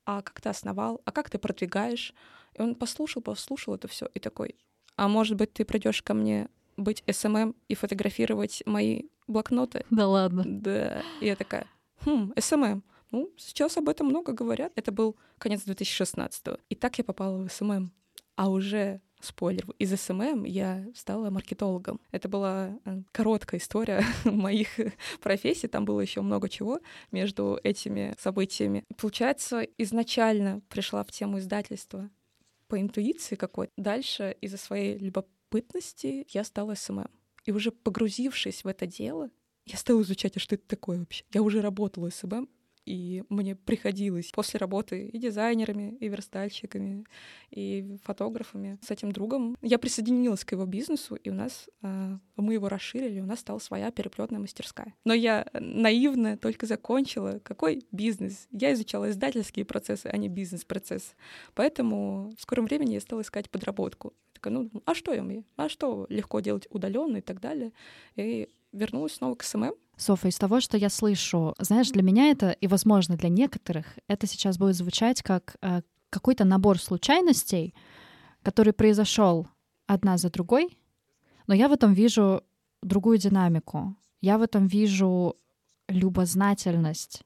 А 0.06 0.22
как 0.22 0.42
ты 0.42 0.50
основал? 0.50 1.02
А 1.06 1.12
как 1.12 1.30
ты 1.30 1.38
продвигаешь? 1.38 2.14
И 2.54 2.62
он 2.62 2.76
послушал, 2.76 3.22
послушал 3.22 3.76
это 3.76 3.88
все 3.88 4.10
и 4.14 4.20
такой, 4.20 4.56
а 4.98 5.08
может 5.08 5.38
быть, 5.38 5.54
ты 5.54 5.64
придешь 5.64 6.02
ко 6.02 6.14
мне 6.14 6.50
быть 6.76 7.04
SMM 7.10 7.56
и 7.68 7.76
фотографировать 7.76 8.64
мои 8.66 9.04
блокноты? 9.28 9.86
Да 9.92 10.08
ладно. 10.08 10.44
Да. 10.46 11.04
И 11.22 11.28
я 11.28 11.36
такая, 11.36 11.68
хм, 12.06 12.34
SMM. 12.38 12.84
Ну, 13.12 13.32
сейчас 13.38 13.78
об 13.78 13.88
этом 13.88 14.08
много 14.08 14.34
говорят. 14.34 14.74
Это 14.76 14.92
был 14.92 15.16
конец 15.38 15.64
2016 15.64 16.48
-го. 16.48 16.60
И 16.70 16.76
так 16.76 16.98
я 16.98 17.04
попала 17.04 17.38
в 17.38 17.52
SMM. 17.52 17.92
А 18.36 18.50
уже 18.50 19.02
спойлер, 19.20 19.66
из 19.80 20.00
SMM 20.00 20.44
я 20.44 20.86
стала 20.96 21.30
маркетологом. 21.30 22.00
Это 22.12 22.28
была 22.30 22.78
э, 22.86 23.02
короткая 23.12 23.60
история 23.60 24.04
моих 24.26 24.70
профессий, 25.22 25.68
там 25.68 25.86
было 25.86 26.02
еще 26.02 26.22
много 26.22 26.50
чего 26.50 26.80
между 27.12 27.60
этими 27.64 28.16
событиями. 28.20 28.84
Получается, 28.98 29.62
изначально 29.78 30.62
пришла 30.70 31.04
в 31.04 31.12
тему 31.12 31.40
издательства 31.40 32.10
по 32.68 32.80
интуиции 32.80 33.36
какой-то. 33.36 33.74
Дальше 33.78 34.36
из-за 34.42 34.58
своей 34.58 34.98
любопытности 34.98 36.26
я 36.30 36.44
стала 36.44 36.76
SMM. 36.76 37.10
И 37.46 37.52
уже 37.52 37.72
погрузившись 37.72 38.64
в 38.64 38.68
это 38.68 38.86
дело, 38.86 39.30
я 39.66 39.78
стала 39.78 40.02
изучать, 40.02 40.38
а 40.38 40.40
что 40.40 40.56
это 40.56 40.68
такое 40.68 41.00
вообще. 41.00 41.26
Я 41.34 41.42
уже 41.42 41.62
работала 41.62 42.10
SMM, 42.10 42.50
и 42.88 43.24
мне 43.28 43.54
приходилось 43.56 44.32
после 44.32 44.60
работы 44.60 45.08
и 45.08 45.18
дизайнерами, 45.18 45.98
и 46.00 46.08
верстальщиками, 46.08 47.06
и 47.52 47.98
фотографами 48.04 48.80
с 48.82 48.90
этим 48.90 49.12
другом. 49.12 49.58
Я 49.62 49.78
присоединилась 49.78 50.46
к 50.46 50.54
его 50.54 50.66
бизнесу, 50.66 51.16
и 51.16 51.30
у 51.30 51.34
нас 51.34 51.70
э, 51.82 52.18
мы 52.38 52.54
его 52.54 52.70
расширили, 52.70 53.20
у 53.20 53.26
нас 53.26 53.42
стала 53.42 53.60
своя 53.60 53.92
переплетная 53.92 54.40
мастерская. 54.40 54.96
Но 55.04 55.14
я 55.14 55.46
наивно 55.54 56.38
только 56.38 56.66
закончила. 56.66 57.40
Какой 57.44 57.86
бизнес? 57.92 58.48
Я 58.52 58.72
изучала 58.74 59.10
издательские 59.10 59.66
процессы, 59.66 60.08
а 60.08 60.16
не 60.16 60.30
бизнес-процесс. 60.30 61.16
Поэтому 61.56 62.34
в 62.38 62.42
скором 62.42 62.66
времени 62.66 62.94
я 62.94 63.02
стала 63.02 63.22
искать 63.22 63.50
подработку. 63.50 64.14
Такая, 64.32 64.54
ну, 64.54 64.70
а 64.86 64.96
что 64.96 65.14
я 65.14 65.24
умею? 65.24 65.44
А 65.58 65.68
что 65.68 66.06
легко 66.08 66.40
делать 66.40 66.68
удаленно 66.70 67.18
и 67.18 67.22
так 67.22 67.42
далее? 67.42 67.74
И 68.16 68.48
вернулась 68.72 69.14
снова 69.14 69.36
к 69.36 69.44
SMM, 69.44 69.74
Софа, 69.98 70.28
из 70.28 70.38
того, 70.38 70.62
что 70.62 70.78
я 70.78 70.90
слышу, 70.90 71.56
знаешь, 71.60 71.90
для 71.90 72.04
меня 72.04 72.30
это, 72.30 72.52
и, 72.52 72.68
возможно, 72.68 73.18
для 73.18 73.30
некоторых, 73.30 73.86
это 74.08 74.28
сейчас 74.28 74.58
будет 74.58 74.76
звучать 74.76 75.24
как 75.24 75.58
э, 75.62 75.82
какой-то 76.10 76.46
набор 76.46 76.80
случайностей, 76.80 77.74
который 78.44 78.74
произошел 78.74 79.48
одна 79.88 80.18
за 80.18 80.30
другой, 80.30 80.78
но 81.48 81.54
я 81.56 81.68
в 81.68 81.72
этом 81.72 81.94
вижу 81.94 82.44
другую 82.84 83.18
динамику. 83.18 83.96
Я 84.22 84.38
в 84.38 84.42
этом 84.42 84.68
вижу 84.68 85.36
любознательность, 85.88 87.24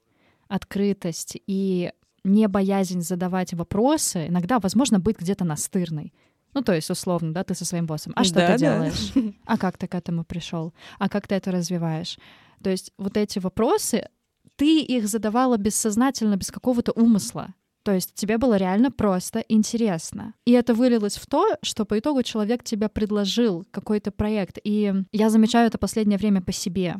открытость 0.48 1.36
и 1.46 1.92
не 2.24 2.48
боязнь 2.48 3.02
задавать 3.02 3.52
вопросы, 3.52 4.28
иногда, 4.28 4.60
возможно, 4.60 4.98
быть 5.00 5.18
где-то 5.18 5.44
настырной. 5.44 6.12
Ну, 6.54 6.62
то 6.62 6.74
есть, 6.74 6.90
условно, 6.90 7.32
да, 7.32 7.44
ты 7.44 7.54
со 7.54 7.64
своим 7.64 7.86
боссом. 7.86 8.12
А 8.14 8.24
что 8.24 8.34
да, 8.34 8.52
ты 8.52 8.58
делаешь? 8.58 9.12
Да. 9.14 9.32
А 9.46 9.58
как 9.58 9.78
ты 9.78 9.86
к 9.88 9.94
этому 9.94 10.24
пришел? 10.24 10.74
А 10.98 11.08
как 11.08 11.26
ты 11.26 11.34
это 11.34 11.50
развиваешь? 11.50 12.18
То 12.62 12.70
есть 12.70 12.92
вот 12.98 13.16
эти 13.16 13.38
вопросы, 13.38 14.08
ты 14.56 14.80
их 14.80 15.08
задавала 15.08 15.56
бессознательно, 15.56 16.36
без 16.36 16.50
какого-то 16.50 16.92
умысла. 16.92 17.54
То 17.82 17.92
есть 17.92 18.14
тебе 18.14 18.38
было 18.38 18.56
реально 18.56 18.90
просто 18.90 19.40
интересно. 19.48 20.34
И 20.44 20.52
это 20.52 20.72
вылилось 20.72 21.16
в 21.16 21.26
то, 21.26 21.56
что 21.62 21.84
по 21.84 21.98
итогу 21.98 22.22
человек 22.22 22.62
тебе 22.62 22.88
предложил 22.88 23.66
какой-то 23.70 24.12
проект. 24.12 24.58
И 24.62 24.94
я 25.10 25.30
замечаю 25.30 25.66
это 25.66 25.78
последнее 25.78 26.18
время 26.18 26.40
по 26.42 26.52
себе. 26.52 26.96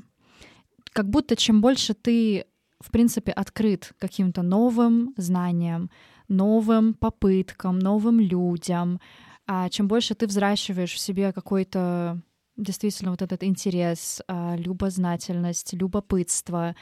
Как 0.93 1.09
будто 1.09 1.37
чем 1.37 1.61
больше 1.61 1.95
ты, 1.95 2.47
в 2.81 2.91
принципе, 2.91 3.31
открыт 3.31 3.93
каким-то 3.99 4.43
новым 4.43 5.15
знаниям, 5.17 5.89
новым 6.29 6.95
попыткам, 6.95 7.79
новым 7.79 8.19
людям, 8.19 9.01
а 9.47 9.69
чем 9.69 9.87
больше 9.87 10.15
ты 10.15 10.27
взращиваешь 10.27 10.93
в 10.93 10.99
себе 10.99 11.33
какой-то 11.33 12.21
действительно 12.57 13.11
вот 13.11 13.23
этот 13.23 13.43
интерес, 13.45 14.23
а, 14.29 14.57
любознательность, 14.57 15.73
любопытство. 15.73 16.75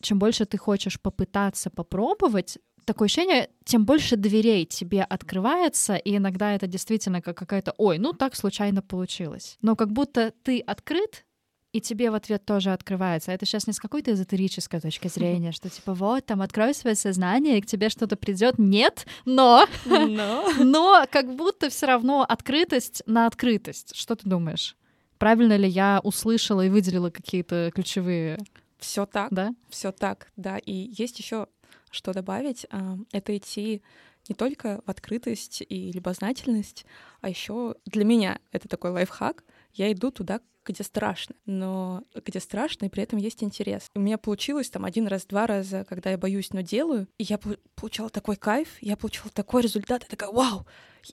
Чем 0.00 0.18
больше 0.18 0.44
ты 0.44 0.58
хочешь 0.58 1.00
попытаться 1.00 1.70
попробовать, 1.70 2.58
такое 2.84 3.06
ощущение, 3.06 3.50
тем 3.64 3.84
больше 3.84 4.16
дверей 4.16 4.64
тебе 4.64 5.02
открывается, 5.02 5.96
и 5.96 6.16
иногда 6.16 6.54
это 6.54 6.66
действительно 6.66 7.20
как 7.20 7.36
какая-то 7.36 7.74
«Ой, 7.76 7.98
ну 7.98 8.12
так 8.12 8.34
случайно 8.34 8.80
получилось». 8.80 9.58
Но 9.60 9.76
как 9.76 9.92
будто 9.92 10.32
ты 10.42 10.60
открыт, 10.60 11.26
и 11.72 11.80
тебе 11.80 12.10
в 12.10 12.14
ответ 12.14 12.44
тоже 12.44 12.72
открывается. 12.72 13.32
Это 13.32 13.44
сейчас 13.44 13.66
не 13.66 13.72
с 13.72 13.80
какой-то 13.80 14.12
эзотерической 14.12 14.80
точки 14.80 15.08
зрения, 15.14 15.52
что 15.52 15.68
типа 15.68 15.94
вот 15.94 16.26
там 16.26 16.42
открой 16.42 16.74
свое 16.74 16.96
сознание, 16.96 17.58
и 17.58 17.60
к 17.60 17.66
тебе 17.66 17.88
что-то 17.88 18.16
придет. 18.16 18.58
Нет, 18.58 19.06
но, 19.24 19.66
но, 19.86 20.48
но 20.58 21.04
как 21.10 21.34
будто 21.34 21.68
все 21.70 21.86
равно 21.86 22.22
открытость 22.22 23.02
на 23.06 23.26
открытость. 23.26 23.94
Что 23.94 24.16
ты 24.16 24.28
думаешь? 24.28 24.76
Правильно 25.18 25.56
ли 25.56 25.68
я 25.68 26.00
услышала 26.04 26.64
и 26.64 26.70
выделила 26.70 27.10
какие-то 27.10 27.70
ключевые? 27.74 28.38
Все 28.78 29.04
так, 29.06 29.28
да, 29.32 29.54
все 29.68 29.90
так, 29.90 30.28
да. 30.36 30.58
И 30.58 30.72
есть 30.96 31.18
еще 31.18 31.48
что 31.90 32.12
добавить. 32.12 32.66
А, 32.70 32.96
это 33.12 33.36
идти 33.36 33.82
не 34.28 34.34
только 34.34 34.82
в 34.86 34.90
открытость 34.90 35.62
и 35.68 35.90
любознательность, 35.92 36.84
а 37.20 37.28
еще 37.28 37.76
для 37.86 38.04
меня 38.04 38.38
это 38.52 38.68
такой 38.68 38.90
лайфхак. 38.90 39.42
Я 39.72 39.92
иду 39.92 40.10
туда, 40.10 40.40
где 40.68 40.84
страшно, 40.84 41.34
но 41.46 42.04
где 42.14 42.40
страшно, 42.40 42.86
и 42.86 42.88
при 42.88 43.02
этом 43.02 43.18
есть 43.18 43.42
интерес. 43.42 43.86
У 43.94 44.00
меня 44.00 44.18
получилось 44.18 44.70
там 44.70 44.84
один 44.84 45.06
раз, 45.06 45.24
два 45.26 45.46
раза, 45.46 45.84
когда 45.84 46.10
я 46.10 46.18
боюсь, 46.18 46.52
но 46.52 46.60
делаю, 46.60 47.08
и 47.18 47.24
я 47.24 47.40
получала 47.74 48.10
такой 48.10 48.36
кайф, 48.36 48.68
я 48.80 48.96
получала 48.96 49.30
такой 49.30 49.62
результат, 49.62 50.02
я 50.02 50.08
такая, 50.08 50.30
вау! 50.30 50.66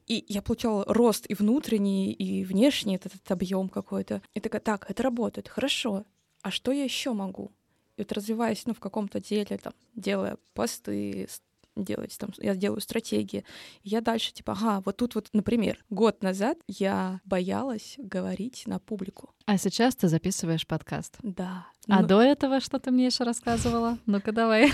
И 0.07 0.25
я 0.27 0.41
получала 0.41 0.83
рост 0.87 1.25
и 1.29 1.33
внутренний, 1.35 2.11
и 2.11 2.43
внешний, 2.43 2.95
этот, 2.95 3.15
этот 3.15 3.31
объем 3.31 3.69
какой-то. 3.69 4.21
И 4.33 4.39
такая, 4.39 4.61
так, 4.61 4.89
это 4.89 5.03
работает, 5.03 5.47
хорошо. 5.47 6.05
А 6.41 6.51
что 6.51 6.71
я 6.71 6.83
еще 6.83 7.13
могу? 7.13 7.51
И 7.95 8.01
вот 8.01 8.11
развиваясь, 8.11 8.65
ну, 8.65 8.73
в 8.73 8.79
каком-то 8.79 9.21
деле, 9.21 9.57
там, 9.57 9.73
делая 9.95 10.37
посты, 10.53 11.27
делать, 11.75 12.15
там, 12.17 12.29
я 12.37 12.55
делаю 12.55 12.81
стратегии. 12.81 13.45
И 13.83 13.89
я 13.89 14.01
дальше, 14.01 14.33
типа, 14.33 14.53
ага, 14.53 14.81
вот 14.85 14.97
тут 14.97 15.15
вот, 15.15 15.29
например, 15.33 15.83
год 15.89 16.23
назад 16.23 16.57
я 16.67 17.21
боялась 17.25 17.95
говорить 17.97 18.63
на 18.65 18.79
публику. 18.79 19.31
А 19.45 19.57
сейчас 19.57 19.95
ты 19.95 20.07
записываешь 20.07 20.65
подкаст. 20.65 21.17
Да. 21.21 21.67
А 21.87 22.01
Ну, 22.01 22.07
до 22.07 22.21
этого 22.21 22.59
что 22.59 22.79
ты 22.79 22.91
мне 22.91 23.05
еще 23.05 23.23
рассказывала? 23.23 23.99
Ну-ка 24.05 24.31
давай. 24.31 24.71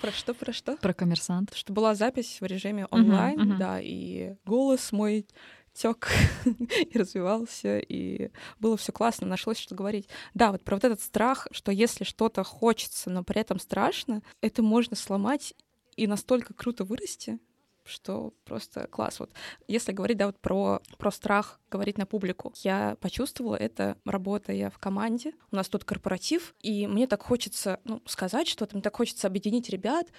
Про 0.00 0.10
что, 0.12 0.34
про 0.34 0.52
что? 0.52 0.76
Про 0.76 0.94
коммерсант. 0.94 1.54
Что 1.54 1.72
была 1.72 1.94
запись 1.94 2.38
в 2.40 2.44
режиме 2.44 2.86
онлайн, 2.90 3.56
да, 3.58 3.80
и 3.80 4.34
голос 4.44 4.92
мой 4.92 5.26
тек 5.72 6.08
и 6.44 6.98
развивался, 6.98 7.78
и 7.78 8.30
было 8.58 8.76
все 8.76 8.92
классно, 8.92 9.26
нашлось 9.26 9.58
что 9.58 9.74
говорить. 9.74 10.08
Да, 10.34 10.52
вот 10.52 10.62
про 10.62 10.76
вот 10.76 10.84
этот 10.84 11.00
страх, 11.00 11.46
что 11.52 11.72
если 11.72 12.04
что-то 12.04 12.44
хочется, 12.44 13.10
но 13.10 13.22
при 13.22 13.40
этом 13.40 13.58
страшно, 13.58 14.22
это 14.40 14.62
можно 14.62 14.96
сломать 14.96 15.54
и 16.00 16.06
настолько 16.06 16.54
круто 16.54 16.84
вырасти, 16.84 17.38
что 17.84 18.32
просто 18.46 18.86
класс. 18.86 19.20
Вот 19.20 19.34
если 19.68 19.92
говорить, 19.92 20.16
да, 20.16 20.26
вот 20.26 20.38
про, 20.38 20.80
про 20.96 21.10
страх 21.10 21.60
говорить 21.70 21.98
на 21.98 22.06
публику, 22.06 22.54
я 22.62 22.96
почувствовала 23.02 23.54
это, 23.54 23.98
работая 24.06 24.70
в 24.70 24.78
команде. 24.78 25.34
У 25.52 25.56
нас 25.56 25.68
тут 25.68 25.84
корпоратив, 25.84 26.54
и 26.60 26.86
мне 26.86 27.06
так 27.06 27.22
хочется 27.22 27.80
ну, 27.84 28.00
сказать 28.06 28.48
что-то, 28.48 28.76
мне 28.76 28.82
так 28.82 28.96
хочется 28.96 29.26
объединить 29.26 29.68
ребят. 29.68 30.10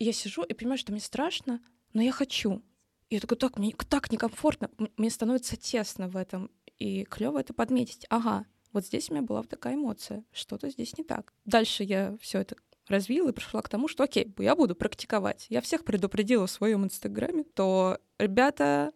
И 0.00 0.06
я 0.06 0.12
сижу 0.12 0.42
и 0.42 0.54
понимаю, 0.54 0.78
что 0.78 0.90
мне 0.90 1.00
страшно, 1.00 1.60
но 1.92 2.02
я 2.02 2.10
хочу. 2.10 2.60
И 3.08 3.14
я 3.14 3.20
такой, 3.20 3.36
так, 3.36 3.58
мне 3.58 3.72
так 3.88 4.10
некомфортно, 4.10 4.70
мне 4.96 5.10
становится 5.10 5.56
тесно 5.56 6.08
в 6.08 6.16
этом. 6.16 6.50
И 6.80 7.04
клево 7.04 7.38
это 7.38 7.54
подметить. 7.54 8.06
Ага, 8.10 8.44
вот 8.72 8.86
здесь 8.86 9.08
у 9.08 9.14
меня 9.14 9.22
была 9.22 9.44
такая 9.44 9.74
эмоция, 9.76 10.24
что-то 10.32 10.68
здесь 10.68 10.98
не 10.98 11.04
так. 11.04 11.32
Дальше 11.44 11.84
я 11.84 12.16
все 12.20 12.40
это 12.40 12.56
развила 12.88 13.30
и 13.30 13.32
пришла 13.32 13.62
к 13.62 13.68
тому, 13.68 13.88
что 13.88 14.04
окей, 14.04 14.32
я 14.38 14.56
буду 14.56 14.74
практиковать. 14.74 15.46
Я 15.48 15.60
всех 15.60 15.84
предупредила 15.84 16.46
в 16.46 16.50
своем 16.50 16.84
инстаграме, 16.84 17.44
то, 17.54 17.98
ребята, 18.18 18.92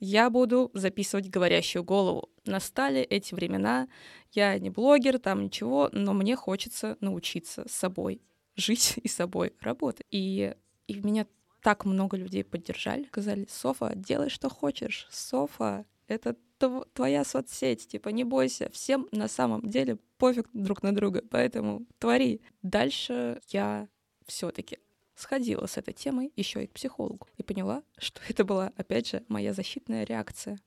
я 0.00 0.30
буду 0.30 0.70
записывать 0.74 1.28
говорящую 1.28 1.82
голову. 1.82 2.28
Настали 2.44 3.00
эти 3.00 3.34
времена. 3.34 3.88
Я 4.32 4.58
не 4.58 4.70
блогер, 4.70 5.18
там 5.18 5.44
ничего, 5.44 5.88
но 5.92 6.12
мне 6.12 6.36
хочется 6.36 6.96
научиться 7.00 7.68
с 7.68 7.72
собой 7.72 8.22
жить 8.56 8.94
и 9.02 9.08
собой 9.08 9.54
работать. 9.60 10.06
И, 10.10 10.54
и 10.86 10.94
меня 11.00 11.26
так 11.62 11.84
много 11.84 12.16
людей 12.16 12.44
поддержали, 12.44 13.04
сказали, 13.06 13.46
Софа, 13.50 13.92
делай, 13.94 14.28
что 14.28 14.48
хочешь. 14.48 15.08
Софа, 15.10 15.84
это 16.08 16.36
тв- 16.58 16.86
твоя 16.92 17.24
соцсеть, 17.24 17.86
типа, 17.86 18.08
не 18.08 18.24
бойся. 18.24 18.70
Всем 18.70 19.08
на 19.12 19.28
самом 19.28 19.62
деле 19.62 19.98
пофиг 20.16 20.48
друг 20.52 20.82
на 20.82 20.94
друга, 20.94 21.22
поэтому 21.30 21.86
твори. 21.98 22.40
Дальше 22.62 23.40
я 23.48 23.88
все 24.26 24.50
таки 24.50 24.78
сходила 25.14 25.66
с 25.66 25.76
этой 25.76 25.94
темой 25.94 26.32
еще 26.36 26.64
и 26.64 26.66
к 26.66 26.72
психологу 26.72 27.28
и 27.36 27.42
поняла, 27.42 27.82
что 27.98 28.20
это 28.28 28.44
была, 28.44 28.72
опять 28.76 29.08
же, 29.08 29.24
моя 29.28 29.52
защитная 29.52 30.04
реакция. 30.04 30.58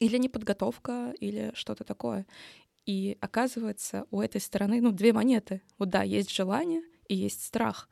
Или 0.00 0.18
неподготовка, 0.18 1.14
или 1.20 1.52
что-то 1.54 1.84
такое. 1.84 2.26
И 2.84 3.16
оказывается, 3.20 4.06
у 4.10 4.20
этой 4.20 4.40
стороны, 4.40 4.80
ну, 4.80 4.90
две 4.90 5.12
монеты. 5.12 5.62
Вот 5.78 5.90
да, 5.90 6.02
есть 6.02 6.30
желание 6.30 6.82
и 7.08 7.14
есть 7.14 7.44
страх. 7.44 7.88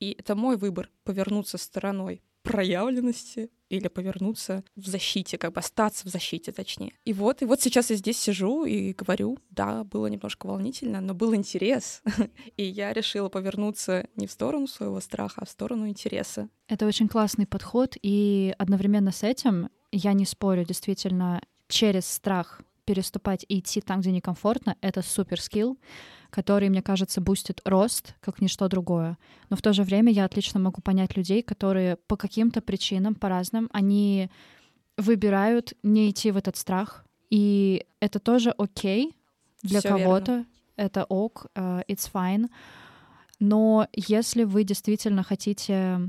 И 0.00 0.12
это 0.18 0.34
мой 0.34 0.56
выбор— 0.56 0.90
повернуться 1.04 1.58
стороной 1.58 2.22
проявленности 2.44 3.50
или 3.70 3.88
повернуться 3.88 4.62
в 4.76 4.86
защите, 4.86 5.38
как 5.38 5.54
бы 5.54 5.60
остаться 5.60 6.06
в 6.06 6.10
защите, 6.10 6.52
точнее. 6.52 6.92
И 7.04 7.12
вот, 7.12 7.42
и 7.42 7.46
вот 7.46 7.60
сейчас 7.60 7.90
я 7.90 7.96
здесь 7.96 8.18
сижу 8.18 8.64
и 8.64 8.92
говорю, 8.92 9.38
да, 9.50 9.82
было 9.82 10.06
немножко 10.06 10.46
волнительно, 10.46 11.00
но 11.00 11.14
был 11.14 11.34
интерес, 11.34 12.02
и 12.56 12.62
я 12.62 12.92
решила 12.92 13.28
повернуться 13.28 14.06
не 14.14 14.26
в 14.26 14.30
сторону 14.30 14.68
своего 14.68 15.00
страха, 15.00 15.40
а 15.40 15.46
в 15.46 15.50
сторону 15.50 15.88
интереса. 15.88 16.48
Это 16.68 16.86
очень 16.86 17.08
классный 17.08 17.46
подход, 17.46 17.96
и 18.02 18.54
одновременно 18.58 19.10
с 19.10 19.22
этим 19.22 19.70
я 19.90 20.12
не 20.12 20.26
спорю, 20.26 20.64
действительно, 20.64 21.42
через 21.68 22.06
страх 22.06 22.60
переступать 22.84 23.46
и 23.48 23.60
идти 23.60 23.80
там, 23.80 24.00
где 24.02 24.12
некомфортно, 24.12 24.76
это 24.82 25.00
супер 25.00 25.40
скилл, 25.40 25.78
который, 26.34 26.68
мне 26.68 26.82
кажется, 26.82 27.20
бустит 27.20 27.60
рост, 27.64 28.16
как 28.20 28.40
ничто 28.40 28.66
другое. 28.66 29.16
Но 29.50 29.56
в 29.56 29.62
то 29.62 29.72
же 29.72 29.84
время 29.84 30.10
я 30.10 30.24
отлично 30.24 30.58
могу 30.58 30.82
понять 30.82 31.16
людей, 31.16 31.42
которые 31.42 31.94
по 32.08 32.16
каким-то 32.16 32.60
причинам, 32.60 33.14
по 33.14 33.28
разным, 33.28 33.70
они 33.72 34.28
выбирают 34.96 35.74
не 35.84 36.10
идти 36.10 36.32
в 36.32 36.36
этот 36.36 36.56
страх, 36.56 37.04
и 37.30 37.86
это 38.00 38.18
тоже 38.18 38.50
окей 38.50 39.14
для 39.62 39.80
кого-то, 39.80 40.44
это 40.74 41.04
ок, 41.04 41.46
э, 41.54 41.82
it's 41.86 42.10
fine. 42.12 42.50
Но 43.38 43.86
если 43.92 44.42
вы 44.42 44.64
действительно 44.64 45.22
хотите 45.22 46.00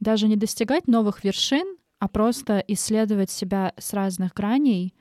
даже 0.00 0.26
не 0.26 0.34
достигать 0.34 0.88
новых 0.88 1.22
вершин, 1.22 1.76
а 2.00 2.08
просто 2.08 2.64
исследовать 2.66 3.30
себя 3.30 3.72
с 3.78 3.92
разных 3.92 4.34
граней, 4.34 4.92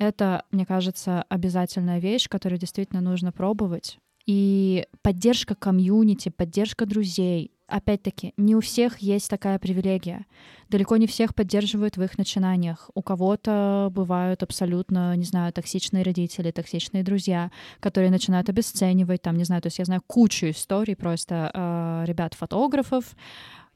это, 0.00 0.44
мне 0.50 0.66
кажется, 0.66 1.24
обязательная 1.28 2.00
вещь, 2.00 2.28
которую 2.28 2.58
действительно 2.58 3.02
нужно 3.02 3.30
пробовать. 3.32 3.98
И 4.26 4.86
поддержка 5.02 5.54
комьюнити, 5.54 6.30
поддержка 6.30 6.86
друзей. 6.86 7.52
Опять-таки, 7.66 8.32
не 8.36 8.56
у 8.56 8.60
всех 8.60 8.98
есть 8.98 9.28
такая 9.28 9.58
привилегия. 9.58 10.26
Далеко 10.70 10.96
не 10.96 11.06
всех 11.06 11.34
поддерживают 11.34 11.96
в 11.96 12.02
их 12.02 12.18
начинаниях. 12.18 12.90
У 12.94 13.02
кого-то 13.02 13.90
бывают 13.92 14.42
абсолютно, 14.42 15.14
не 15.16 15.24
знаю, 15.24 15.52
токсичные 15.52 16.02
родители, 16.02 16.50
токсичные 16.50 17.04
друзья, 17.04 17.50
которые 17.78 18.10
начинают 18.10 18.48
обесценивать, 18.48 19.22
там, 19.22 19.36
не 19.36 19.44
знаю, 19.44 19.62
то 19.62 19.66
есть 19.66 19.78
я 19.78 19.84
знаю 19.84 20.02
кучу 20.06 20.46
историй 20.50 20.96
просто 20.96 21.50
э, 21.52 22.04
ребят-фотографов, 22.06 23.04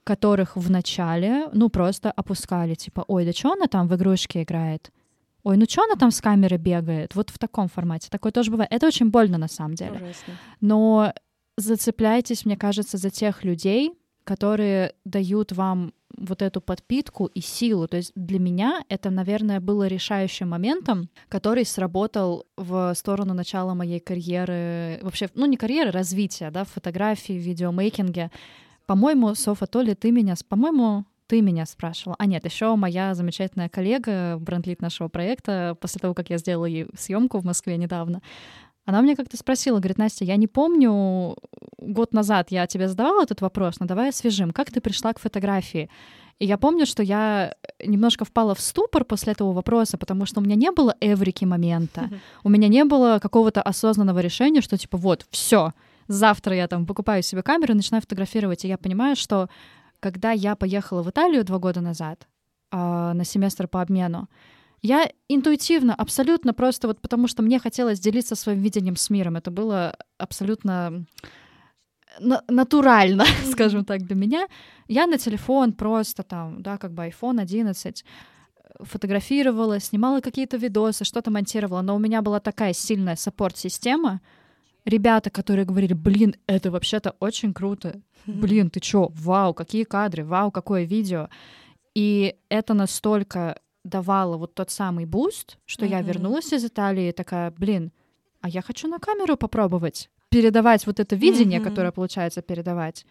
которых 0.04 0.56
в 0.56 0.70
начале, 0.70 1.48
ну, 1.52 1.68
просто 1.68 2.10
опускали, 2.10 2.74
типа, 2.74 3.04
ой, 3.06 3.24
да 3.26 3.32
что 3.32 3.52
она 3.52 3.66
там 3.66 3.88
в 3.88 3.94
игрушки 3.94 4.42
играет? 4.42 4.90
Ой, 5.44 5.58
ну 5.58 5.66
что 5.68 5.84
она 5.84 5.94
там 5.94 6.10
с 6.10 6.20
камеры 6.20 6.56
бегает? 6.56 7.14
Вот 7.14 7.30
в 7.30 7.38
таком 7.38 7.68
формате. 7.68 8.08
Такое 8.10 8.32
тоже 8.32 8.50
бывает. 8.50 8.72
Это 8.72 8.86
очень 8.86 9.10
больно 9.10 9.38
на 9.38 9.48
самом 9.48 9.74
деле. 9.74 9.96
Ужасно. 9.96 10.34
Но 10.60 11.12
зацепляйтесь, 11.56 12.46
мне 12.46 12.56
кажется, 12.56 12.96
за 12.96 13.10
тех 13.10 13.44
людей, 13.44 13.92
которые 14.24 14.94
дают 15.04 15.52
вам 15.52 15.92
вот 16.16 16.42
эту 16.42 16.60
подпитку 16.60 17.26
и 17.26 17.40
силу. 17.40 17.86
То 17.88 17.98
есть 17.98 18.12
для 18.14 18.38
меня 18.38 18.82
это, 18.88 19.10
наверное, 19.10 19.60
было 19.60 19.86
решающим 19.86 20.48
моментом, 20.48 21.10
который 21.28 21.64
сработал 21.66 22.46
в 22.56 22.94
сторону 22.94 23.34
начала 23.34 23.74
моей 23.74 24.00
карьеры, 24.00 24.98
вообще, 25.02 25.28
ну 25.34 25.44
не 25.46 25.56
карьеры, 25.56 25.90
развития, 25.90 26.50
да, 26.50 26.64
в 26.64 26.70
фотографии, 26.70 27.34
в 27.34 27.42
видеомейкинге. 27.42 28.30
По-моему, 28.86 29.34
Софа, 29.34 29.66
то 29.66 29.82
ли 29.82 29.94
ты 29.94 30.10
меня, 30.10 30.34
по-моему, 30.48 31.04
ты 31.34 31.40
меня 31.40 31.66
спрашивала. 31.66 32.14
А 32.20 32.26
нет, 32.26 32.44
еще 32.44 32.76
моя 32.76 33.12
замечательная 33.12 33.68
коллега, 33.68 34.36
бренд 34.38 34.80
нашего 34.80 35.08
проекта, 35.08 35.76
после 35.80 35.98
того, 35.98 36.14
как 36.14 36.30
я 36.30 36.38
сделала 36.38 36.66
ей 36.66 36.86
съемку 36.96 37.38
в 37.38 37.44
Москве 37.44 37.76
недавно, 37.76 38.22
она 38.86 39.02
мне 39.02 39.16
как-то 39.16 39.36
спросила, 39.36 39.80
говорит, 39.80 39.98
Настя, 39.98 40.24
я 40.24 40.36
не 40.36 40.46
помню, 40.46 41.36
год 41.78 42.12
назад 42.12 42.52
я 42.52 42.68
тебе 42.68 42.86
задавала 42.86 43.24
этот 43.24 43.40
вопрос, 43.40 43.80
но 43.80 43.86
давай 43.86 44.10
освежим, 44.10 44.52
как 44.52 44.70
ты 44.70 44.80
пришла 44.80 45.12
к 45.12 45.18
фотографии? 45.18 45.90
И 46.38 46.46
я 46.46 46.56
помню, 46.56 46.86
что 46.86 47.02
я 47.02 47.56
немножко 47.84 48.24
впала 48.24 48.54
в 48.54 48.60
ступор 48.60 49.04
после 49.04 49.32
этого 49.32 49.52
вопроса, 49.52 49.98
потому 49.98 50.26
что 50.26 50.38
у 50.38 50.44
меня 50.44 50.54
не 50.54 50.70
было 50.70 50.94
эврики 51.00 51.44
момента, 51.44 52.10
у 52.44 52.48
меня 52.48 52.68
не 52.68 52.84
было 52.84 53.18
какого-то 53.20 53.60
осознанного 53.60 54.20
решения, 54.20 54.60
что 54.60 54.78
типа 54.78 54.98
вот, 54.98 55.26
все, 55.30 55.72
завтра 56.06 56.54
я 56.54 56.68
там 56.68 56.86
покупаю 56.86 57.24
себе 57.24 57.42
камеру 57.42 57.72
и 57.72 57.76
начинаю 57.76 58.02
фотографировать. 58.02 58.64
И 58.64 58.68
я 58.68 58.78
понимаю, 58.78 59.16
что 59.16 59.48
когда 60.04 60.32
я 60.32 60.54
поехала 60.54 61.02
в 61.02 61.08
Италию 61.08 61.44
два 61.44 61.58
года 61.58 61.80
назад 61.80 62.28
а, 62.70 63.14
на 63.14 63.24
семестр 63.24 63.68
по 63.68 63.80
обмену, 63.80 64.28
я 64.82 65.10
интуитивно, 65.30 65.94
абсолютно 65.94 66.52
просто 66.52 66.88
вот 66.88 67.00
потому, 67.00 67.26
что 67.26 67.42
мне 67.42 67.58
хотелось 67.58 68.00
делиться 68.00 68.36
своим 68.36 68.60
видением 68.60 68.96
с 68.96 69.08
миром. 69.08 69.36
Это 69.36 69.50
было 69.50 69.96
абсолютно 70.18 71.06
на- 72.20 72.42
натурально, 72.48 73.24
скажем 73.52 73.86
так, 73.86 74.02
для 74.02 74.14
меня. 74.14 74.46
Я 74.88 75.06
на 75.06 75.16
телефон 75.16 75.72
просто 75.72 76.22
там, 76.22 76.62
да, 76.62 76.76
как 76.76 76.92
бы 76.92 77.06
iPhone 77.06 77.40
11 77.40 78.04
фотографировала, 78.80 79.80
снимала 79.80 80.20
какие-то 80.20 80.58
видосы, 80.58 81.04
что-то 81.04 81.30
монтировала, 81.30 81.80
но 81.80 81.96
у 81.96 81.98
меня 81.98 82.20
была 82.20 82.40
такая 82.40 82.74
сильная 82.74 83.16
саппорт-система, 83.16 84.20
ребята, 84.84 85.30
которые 85.30 85.64
говорили, 85.64 85.94
блин, 85.94 86.34
это 86.46 86.70
вообще-то 86.70 87.14
очень 87.20 87.52
круто, 87.52 88.00
блин, 88.26 88.70
ты 88.70 88.80
чё, 88.80 89.08
вау, 89.10 89.54
какие 89.54 89.84
кадры, 89.84 90.24
вау, 90.24 90.50
какое 90.50 90.84
видео. 90.84 91.28
И 91.94 92.36
это 92.48 92.74
настолько 92.74 93.60
давало 93.84 94.36
вот 94.36 94.54
тот 94.54 94.70
самый 94.70 95.04
boost, 95.04 95.58
что 95.66 95.86
я 95.86 96.00
вернулась 96.02 96.52
из 96.52 96.64
Италии 96.64 97.12
такая, 97.12 97.50
блин, 97.50 97.92
а 98.40 98.48
я 98.48 98.62
хочу 98.62 98.88
на 98.88 98.98
камеру 98.98 99.36
попробовать 99.36 100.10
передавать 100.34 100.86
вот 100.86 100.98
это 100.98 101.14
видение, 101.14 101.60
которое 101.60 101.92
получается 101.92 102.42
передавать. 102.42 103.06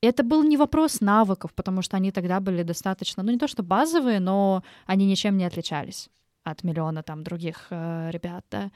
И 0.00 0.06
это 0.06 0.22
был 0.22 0.44
не 0.44 0.56
вопрос 0.56 1.00
навыков, 1.00 1.52
потому 1.52 1.82
что 1.82 1.96
они 1.96 2.12
тогда 2.12 2.38
были 2.38 2.62
достаточно, 2.62 3.24
ну 3.24 3.32
не 3.32 3.38
то 3.38 3.48
что 3.48 3.64
базовые, 3.64 4.20
но 4.20 4.62
они 4.86 5.06
ничем 5.06 5.36
не 5.36 5.44
отличались 5.44 6.08
от 6.44 6.62
миллиона 6.62 7.02
там 7.02 7.24
других 7.24 7.66
э, 7.70 8.10
ребят, 8.12 8.44
да. 8.50 8.70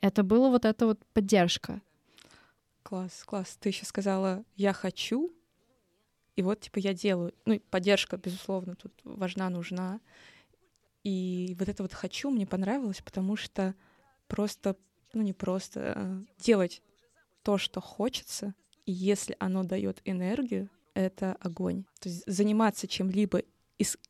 Это 0.00 0.24
была 0.24 0.50
вот 0.50 0.64
эта 0.64 0.86
вот 0.86 0.98
поддержка. 1.12 1.80
Класс, 2.84 3.24
класс. 3.24 3.56
Ты 3.58 3.70
еще 3.70 3.86
сказала 3.86 4.44
«я 4.56 4.74
хочу», 4.74 5.34
и 6.36 6.42
вот, 6.42 6.60
типа, 6.60 6.78
я 6.80 6.92
делаю. 6.92 7.32
Ну, 7.46 7.58
поддержка, 7.70 8.18
безусловно, 8.18 8.76
тут 8.76 8.92
важна, 9.04 9.48
нужна. 9.48 10.00
И 11.02 11.56
вот 11.58 11.68
это 11.70 11.82
вот 11.82 11.94
«хочу» 11.94 12.28
мне 12.28 12.46
понравилось, 12.46 13.00
потому 13.02 13.36
что 13.36 13.74
просто, 14.28 14.76
ну, 15.14 15.22
не 15.22 15.32
просто, 15.32 15.92
а 15.96 16.22
делать 16.36 16.82
то, 17.42 17.56
что 17.56 17.80
хочется, 17.80 18.54
и 18.84 18.92
если 18.92 19.34
оно 19.38 19.64
дает 19.64 20.02
энергию, 20.04 20.68
это 20.92 21.36
огонь. 21.40 21.84
То 22.00 22.10
есть 22.10 22.22
заниматься 22.26 22.86
чем-либо 22.86 23.44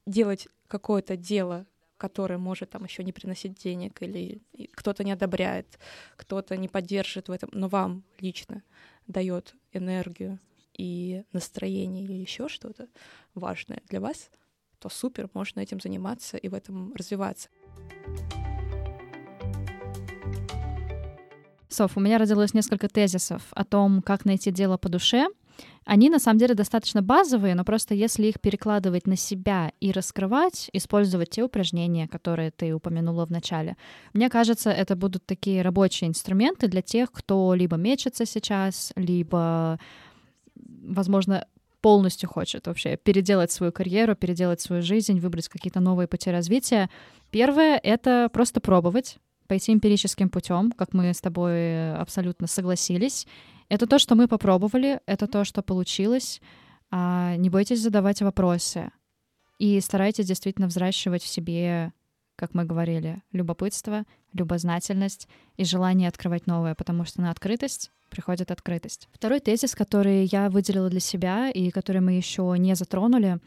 делать 0.04 0.48
какое-то 0.66 1.16
дело, 1.16 1.64
которое 1.96 2.38
может 2.38 2.70
там 2.70 2.84
еще 2.84 3.04
не 3.04 3.12
приносить 3.12 3.54
денег, 3.54 4.02
или 4.02 4.42
кто-то 4.72 5.04
не 5.04 5.12
одобряет, 5.12 5.78
кто-то 6.16 6.56
не 6.56 6.68
поддержит 6.68 7.28
в 7.28 7.32
этом, 7.32 7.50
но 7.52 7.68
вам 7.68 8.04
лично 8.20 8.62
дает 9.06 9.54
энергию 9.72 10.40
и 10.76 11.24
настроение 11.32 12.04
или 12.04 12.14
еще 12.14 12.48
что-то 12.48 12.88
важное 13.34 13.82
для 13.88 14.00
вас, 14.00 14.30
то 14.78 14.88
супер, 14.88 15.30
можно 15.34 15.60
этим 15.60 15.80
заниматься 15.80 16.36
и 16.36 16.48
в 16.48 16.54
этом 16.54 16.92
развиваться. 16.94 17.48
Соф, 21.68 21.96
у 21.96 22.00
меня 22.00 22.18
родилось 22.18 22.54
несколько 22.54 22.88
тезисов 22.88 23.42
о 23.50 23.64
том, 23.64 24.00
как 24.02 24.24
найти 24.24 24.50
дело 24.50 24.76
по 24.76 24.88
душе. 24.88 25.26
Они 25.84 26.08
на 26.08 26.18
самом 26.18 26.38
деле 26.38 26.54
достаточно 26.54 27.02
базовые, 27.02 27.54
но 27.54 27.64
просто 27.64 27.94
если 27.94 28.26
их 28.26 28.40
перекладывать 28.40 29.06
на 29.06 29.16
себя 29.16 29.72
и 29.80 29.92
раскрывать, 29.92 30.70
использовать 30.72 31.30
те 31.30 31.42
упражнения, 31.42 32.08
которые 32.08 32.50
ты 32.50 32.74
упомянула 32.74 33.26
в 33.26 33.30
начале, 33.30 33.76
мне 34.12 34.30
кажется, 34.30 34.70
это 34.70 34.96
будут 34.96 35.26
такие 35.26 35.62
рабочие 35.62 36.08
инструменты 36.08 36.68
для 36.68 36.82
тех, 36.82 37.12
кто 37.12 37.54
либо 37.54 37.76
мечется 37.76 38.24
сейчас, 38.24 38.92
либо, 38.96 39.78
возможно, 40.54 41.46
полностью 41.82 42.30
хочет 42.30 42.66
вообще 42.66 42.96
переделать 42.96 43.52
свою 43.52 43.70
карьеру, 43.70 44.16
переделать 44.16 44.62
свою 44.62 44.80
жизнь, 44.80 45.20
выбрать 45.20 45.48
какие-то 45.48 45.80
новые 45.80 46.08
пути 46.08 46.30
развития. 46.30 46.88
Первое— 47.30 47.78
это 47.82 48.30
просто 48.32 48.60
пробовать, 48.60 49.18
пойти 49.48 49.74
эмпирическим 49.74 50.30
путем, 50.30 50.72
как 50.72 50.94
мы 50.94 51.12
с 51.12 51.20
тобой 51.20 51.92
абсолютно 51.94 52.46
согласились. 52.46 53.26
Это 53.74 53.88
то, 53.88 53.98
что 53.98 54.14
мы 54.14 54.28
попробовали, 54.28 55.00
это 55.04 55.26
то, 55.26 55.44
что 55.44 55.60
получилось. 55.60 56.40
А 56.92 57.34
не 57.34 57.50
бойтесь 57.50 57.80
задавать 57.80 58.22
вопросы. 58.22 58.92
И 59.58 59.80
старайтесь 59.80 60.26
действительно 60.26 60.68
взращивать 60.68 61.24
в 61.24 61.26
себе, 61.26 61.92
как 62.36 62.54
мы 62.54 62.64
говорили, 62.64 63.20
любопытство, 63.32 64.04
любознательность 64.32 65.26
и 65.56 65.64
желание 65.64 66.06
открывать 66.06 66.46
новое, 66.46 66.76
потому 66.76 67.04
что 67.04 67.20
на 67.20 67.32
открытость 67.32 67.90
приходит 68.10 68.52
открытость. 68.52 69.08
Второй 69.12 69.40
тезис, 69.40 69.74
который 69.74 70.26
я 70.26 70.50
выделила 70.50 70.88
для 70.88 71.00
себя 71.00 71.50
и 71.50 71.70
который 71.70 72.00
мы 72.00 72.12
еще 72.12 72.54
не 72.56 72.76
затронули, 72.76 73.40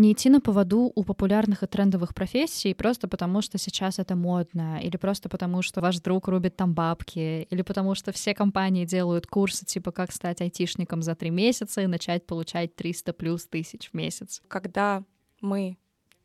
не 0.00 0.12
идти 0.12 0.30
на 0.30 0.40
поводу 0.40 0.90
у 0.94 1.04
популярных 1.04 1.62
и 1.62 1.66
трендовых 1.66 2.14
профессий 2.14 2.74
просто 2.74 3.06
потому, 3.06 3.42
что 3.42 3.58
сейчас 3.58 3.98
это 3.98 4.16
модно, 4.16 4.80
или 4.82 4.96
просто 4.96 5.28
потому, 5.28 5.62
что 5.62 5.80
ваш 5.80 6.00
друг 6.00 6.28
рубит 6.28 6.56
там 6.56 6.74
бабки, 6.74 7.46
или 7.50 7.62
потому 7.62 7.94
что 7.94 8.10
все 8.10 8.34
компании 8.34 8.84
делают 8.84 9.26
курсы 9.26 9.64
типа 9.64 9.92
«Как 9.92 10.12
стать 10.12 10.40
айтишником 10.40 11.02
за 11.02 11.14
три 11.14 11.30
месяца 11.30 11.82
и 11.82 11.86
начать 11.86 12.26
получать 12.26 12.74
300 12.74 13.12
плюс 13.12 13.46
тысяч 13.46 13.90
в 13.90 13.94
месяц». 13.94 14.42
Когда 14.48 15.04
мы 15.40 15.76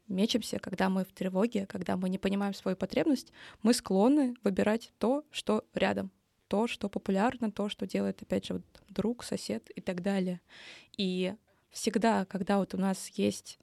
мечемся, 0.08 0.60
когда 0.60 0.90
мы 0.90 1.04
в 1.04 1.12
тревоге, 1.12 1.66
когда 1.66 1.98
мы 1.98 2.10
не 2.10 2.18
понимаем 2.18 2.54
свою 2.54 2.78
потребность, 2.78 3.32
мы 3.62 3.74
склонны 3.74 4.36
выбирать 4.44 4.94
то, 5.00 5.24
что 5.32 5.66
рядом, 5.74 6.12
то, 6.48 6.68
что 6.68 6.90
популярно, 6.90 7.52
то, 7.52 7.70
что 7.70 7.88
делает, 7.88 8.22
опять 8.22 8.46
же, 8.46 8.54
вот, 8.54 8.64
друг, 8.90 9.24
сосед 9.24 9.70
и 9.72 9.82
так 9.82 10.02
далее. 10.02 10.40
И 10.98 11.34
всегда, 11.72 12.26
когда 12.26 12.60
вот 12.60 12.74
у 12.74 12.78
нас 12.78 13.10
есть 13.16 13.60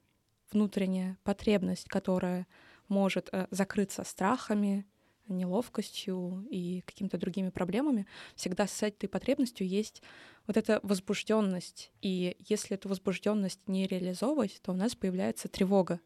внутренняя 0.53 1.17
потребность, 1.23 1.87
которая 1.87 2.47
может 2.87 3.29
э, 3.31 3.47
закрыться 3.51 4.03
страхами, 4.03 4.85
неловкостью 5.27 6.45
и 6.49 6.81
какими-то 6.85 7.17
другими 7.17 7.49
проблемами, 7.49 8.05
всегда 8.35 8.67
с 8.67 8.83
этой 8.83 9.07
потребностью 9.07 9.67
есть 9.67 10.01
вот 10.47 10.57
эта 10.57 10.79
возбужденность. 10.83 11.91
И 12.01 12.35
если 12.39 12.75
эту 12.75 12.89
возбужденность 12.89 13.67
не 13.67 13.87
реализовывать, 13.87 14.59
то 14.61 14.71
у 14.71 14.75
нас 14.75 14.95
появляется 14.95 15.47
тревога. 15.47 15.99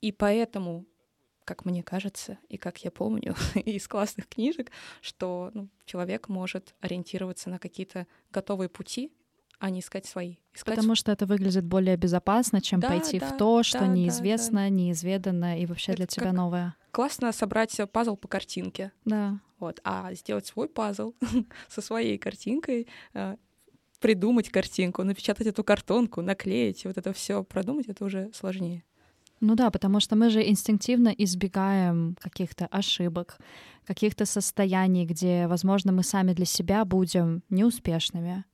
И 0.00 0.12
поэтому, 0.12 0.86
как 1.44 1.64
мне 1.64 1.82
кажется, 1.82 2.38
и 2.48 2.56
как 2.56 2.84
я 2.84 2.90
помню 2.90 3.34
из 3.54 3.86
классных 3.88 4.28
книжек, 4.28 4.70
что 5.00 5.50
ну, 5.54 5.68
человек 5.84 6.28
может 6.28 6.74
ориентироваться 6.80 7.50
на 7.50 7.58
какие-то 7.58 8.06
готовые 8.30 8.68
пути, 8.68 9.12
а 9.60 9.70
не 9.70 9.80
искать 9.80 10.06
свои. 10.06 10.36
Искать... 10.54 10.74
Потому 10.74 10.94
что 10.94 11.12
это 11.12 11.26
выглядит 11.26 11.64
более 11.64 11.96
безопасно, 11.96 12.60
чем 12.60 12.80
да, 12.80 12.88
пойти 12.88 13.20
да, 13.20 13.26
в 13.28 13.36
то, 13.36 13.62
что 13.62 13.80
да, 13.80 13.86
неизвестно, 13.86 14.62
да, 14.62 14.64
да. 14.64 14.68
неизведанно 14.70 15.60
и 15.60 15.66
вообще 15.66 15.92
это 15.92 15.98
для 15.98 16.06
тебя 16.06 16.32
новое. 16.32 16.74
Классно 16.90 17.30
собрать 17.32 17.78
пазл 17.92 18.16
по 18.16 18.26
картинке. 18.26 18.90
Да. 19.04 19.38
Вот. 19.58 19.80
А 19.84 20.12
сделать 20.14 20.46
свой 20.46 20.68
пазл 20.68 21.14
со 21.68 21.82
своей 21.82 22.16
картинкой, 22.18 22.88
э, 23.12 23.36
придумать 24.00 24.48
картинку, 24.48 25.04
напечатать 25.04 25.46
эту 25.46 25.62
картонку, 25.62 26.22
наклеить, 26.22 26.86
вот 26.86 26.96
это 26.96 27.12
все 27.12 27.44
продумать, 27.44 27.86
это 27.86 28.04
уже 28.04 28.30
сложнее. 28.32 28.82
Ну 29.40 29.54
да, 29.54 29.70
потому 29.70 30.00
что 30.00 30.16
мы 30.16 30.30
же 30.30 30.46
инстинктивно 30.46 31.08
избегаем 31.08 32.16
каких-то 32.20 32.66
ошибок, 32.66 33.38
каких-то 33.86 34.24
состояний, 34.24 35.06
где, 35.06 35.46
возможно, 35.46 35.92
мы 35.92 36.02
сами 36.02 36.32
для 36.32 36.46
себя 36.46 36.84
будем 36.84 37.42
неуспешными 37.50 38.44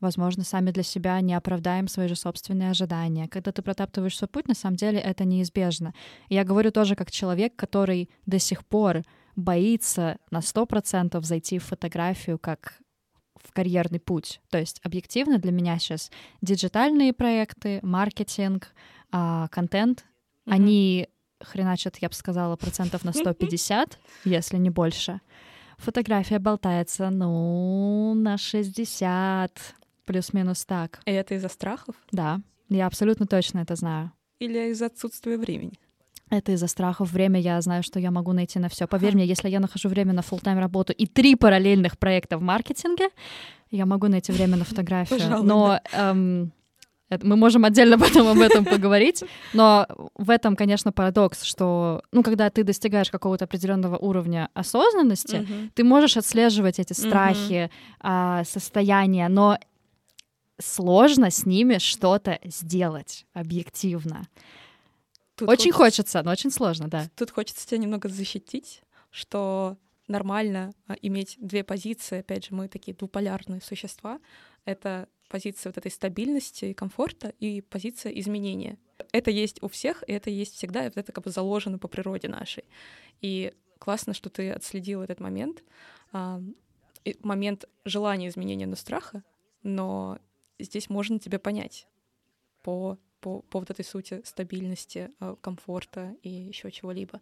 возможно, 0.00 0.44
сами 0.44 0.70
для 0.70 0.82
себя 0.82 1.20
не 1.20 1.34
оправдаем 1.34 1.88
свои 1.88 2.08
же 2.08 2.16
собственные 2.16 2.70
ожидания. 2.70 3.28
Когда 3.28 3.52
ты 3.52 3.62
протаптываешь 3.62 4.16
свой 4.16 4.28
путь, 4.28 4.48
на 4.48 4.54
самом 4.54 4.76
деле 4.76 4.98
это 4.98 5.24
неизбежно. 5.24 5.94
И 6.28 6.34
я 6.34 6.44
говорю 6.44 6.70
тоже 6.70 6.94
как 6.94 7.10
человек, 7.10 7.56
который 7.56 8.10
до 8.26 8.38
сих 8.38 8.64
пор 8.64 9.02
боится 9.36 10.18
на 10.30 10.40
сто 10.40 10.66
процентов 10.66 11.24
зайти 11.24 11.58
в 11.58 11.64
фотографию 11.64 12.38
как 12.38 12.78
в 13.42 13.52
карьерный 13.52 14.00
путь. 14.00 14.40
То 14.50 14.58
есть 14.58 14.80
объективно 14.82 15.38
для 15.38 15.52
меня 15.52 15.78
сейчас 15.78 16.10
диджитальные 16.42 17.12
проекты, 17.12 17.80
маркетинг, 17.82 18.74
а, 19.12 19.48
контент, 19.48 20.00
mm-hmm. 20.00 20.52
они 20.52 21.08
хреначат, 21.40 21.96
я 22.00 22.08
бы 22.08 22.14
сказала, 22.14 22.56
процентов 22.56 23.04
на 23.04 23.12
150, 23.12 23.98
если 24.24 24.56
не 24.56 24.70
больше. 24.70 25.20
Фотография 25.78 26.38
болтается, 26.38 27.10
ну, 27.10 28.14
на 28.14 28.38
60, 28.38 29.74
Плюс-минус 30.06 30.64
так. 30.64 31.00
И 31.04 31.10
это 31.10 31.34
из-за 31.34 31.48
страхов? 31.48 31.94
Да, 32.12 32.40
я 32.68 32.86
абсолютно 32.86 33.26
точно 33.26 33.60
это 33.60 33.74
знаю. 33.76 34.12
Или 34.38 34.70
из-за 34.70 34.86
отсутствия 34.86 35.36
времени? 35.36 35.74
Это 36.30 36.52
из-за 36.52 36.66
страхов. 36.66 37.12
Время 37.12 37.40
я 37.40 37.60
знаю, 37.60 37.82
что 37.82 38.00
я 38.00 38.10
могу 38.10 38.32
найти 38.32 38.58
на 38.58 38.68
все. 38.68 38.86
Поверь 38.86 39.14
мне, 39.14 39.24
если 39.24 39.48
я 39.48 39.60
нахожу 39.60 39.88
время 39.88 40.12
на 40.12 40.20
full-тайм 40.20 40.58
работу 40.58 40.92
и 40.92 41.06
три 41.06 41.36
параллельных 41.36 41.98
проекта 41.98 42.36
в 42.38 42.42
маркетинге, 42.42 43.10
я 43.70 43.86
могу 43.86 44.08
найти 44.08 44.32
время 44.32 44.56
на 44.56 44.64
фотографию. 44.64 45.20
Пожалуй, 45.20 45.46
Но 45.46 45.80
да. 45.92 46.10
эм, 46.10 46.52
это, 47.08 47.24
мы 47.24 47.36
можем 47.36 47.64
отдельно 47.64 47.96
потом 47.98 48.26
об 48.26 48.40
этом 48.40 48.64
поговорить. 48.64 49.22
Но 49.52 49.86
в 50.14 50.30
этом, 50.30 50.56
конечно, 50.56 50.90
парадокс, 50.90 51.44
что, 51.44 52.02
ну, 52.10 52.24
когда 52.24 52.50
ты 52.50 52.64
достигаешь 52.64 53.10
какого-то 53.10 53.44
определенного 53.44 53.96
уровня 53.96 54.48
осознанности, 54.54 55.36
uh-huh. 55.36 55.70
ты 55.74 55.84
можешь 55.84 56.16
отслеживать 56.16 56.80
эти 56.80 56.92
страхи, 56.92 57.70
uh-huh. 58.02 58.44
состояния, 58.44 59.28
но 59.28 59.58
сложно 60.58 61.30
с 61.30 61.46
ними 61.46 61.78
что-то 61.78 62.38
сделать 62.44 63.26
объективно. 63.32 64.28
Тут 65.34 65.48
очень 65.48 65.72
хочется, 65.72 66.18
хочется, 66.18 66.22
но 66.22 66.30
очень 66.30 66.50
сложно, 66.50 66.88
да. 66.88 67.08
Тут 67.14 67.30
хочется 67.30 67.66
тебя 67.66 67.78
немного 67.78 68.08
защитить, 68.08 68.82
что 69.10 69.76
нормально 70.08 70.72
а, 70.86 70.94
иметь 71.02 71.36
две 71.38 71.62
позиции. 71.62 72.20
Опять 72.20 72.46
же, 72.46 72.54
мы 72.54 72.68
такие 72.68 72.96
двуполярные 72.96 73.60
существа. 73.60 74.18
Это 74.64 75.08
позиция 75.28 75.70
вот 75.70 75.78
этой 75.78 75.90
стабильности 75.90 76.66
и 76.66 76.74
комфорта 76.74 77.34
и 77.40 77.60
позиция 77.60 78.12
изменения. 78.12 78.78
Это 79.12 79.30
есть 79.30 79.62
у 79.62 79.68
всех, 79.68 80.04
и 80.06 80.12
это 80.12 80.30
есть 80.30 80.54
всегда, 80.54 80.82
и 80.82 80.88
вот 80.88 80.96
это 80.96 81.12
как 81.12 81.24
бы 81.24 81.30
заложено 81.30 81.78
по 81.78 81.88
природе 81.88 82.28
нашей. 82.28 82.64
И 83.20 83.52
классно, 83.78 84.14
что 84.14 84.30
ты 84.30 84.50
отследил 84.50 85.02
этот 85.02 85.20
момент, 85.20 85.62
момент 87.22 87.64
желания 87.84 88.28
изменения, 88.28 88.66
но 88.66 88.76
страха, 88.76 89.22
но 89.62 90.18
здесь 90.58 90.88
можно 90.88 91.18
тебя 91.18 91.38
понять 91.38 91.86
по, 92.62 92.98
по, 93.20 93.42
по 93.42 93.60
вот 93.60 93.70
этой 93.70 93.84
сути 93.84 94.22
стабильности, 94.24 95.10
э, 95.20 95.36
комфорта 95.40 96.14
и 96.22 96.28
еще 96.28 96.70
чего-либо. 96.70 97.20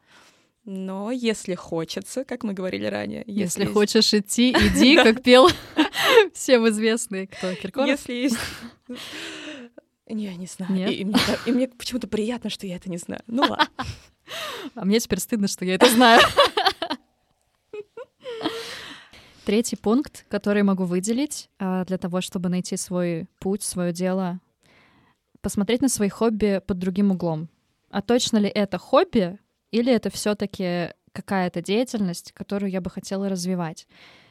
Но 0.65 1.11
если 1.11 1.55
хочется, 1.55 2.25
как 2.25 2.43
мы 2.43 2.55
говорили 2.55 2.87
ранее... 2.87 3.23
Если, 3.27 3.61
если 3.61 3.65
хочешь 3.67 4.15
идти, 4.15 4.53
иди, 4.53 4.97
как 4.97 5.23
пел 5.23 5.49
всем 6.33 6.69
известный 6.69 7.27
кто, 7.27 7.55
Киркоров? 7.55 7.89
Если 7.89 8.13
есть... 8.15 8.39
Не, 10.07 10.37
не 10.37 10.45
знаю. 10.45 10.71
Нет? 10.71 10.91
И, 10.91 10.97
и 10.97 11.05
мне, 11.07 11.19
и 11.47 11.53
мне 11.53 11.67
почему-то 11.67 12.07
приятно, 12.07 12.51
что 12.51 12.67
я 12.67 12.77
это 12.77 12.91
не 12.91 12.99
знаю. 12.99 13.23
Ну 13.27 13.41
ладно. 13.41 13.67
А 14.75 14.85
мне 14.85 15.01
теперь 15.01 15.19
стыдно, 15.19 15.49
что 15.49 15.65
я 15.65 15.77
это 15.77 15.89
знаю. 15.89 16.21
Третий 19.45 19.77
пункт, 19.77 20.25
который 20.29 20.63
могу 20.63 20.85
выделить 20.85 21.51
а, 21.59 21.85
для 21.85 21.99
того, 21.99 22.21
чтобы 22.21 22.49
найти 22.49 22.77
свой 22.77 23.27
путь, 23.41 23.63
свое 23.63 23.93
дело, 23.93 24.41
посмотреть 25.43 25.83
на 25.83 25.91
свои 25.91 26.09
хобби 26.09 26.63
под 26.67 26.79
другим 26.79 27.11
углом. 27.11 27.49
А 27.91 28.01
точно 28.01 28.39
ли 28.39 28.49
это 28.49 28.79
хобби, 28.79 29.39
или 29.71 29.93
это 29.93 30.09
все-таки 30.09 30.95
какая-то 31.13 31.61
деятельность, 31.61 32.33
которую 32.33 32.71
я 32.71 32.81
бы 32.81 32.89
хотела 32.89 33.29
развивать? 33.29 33.87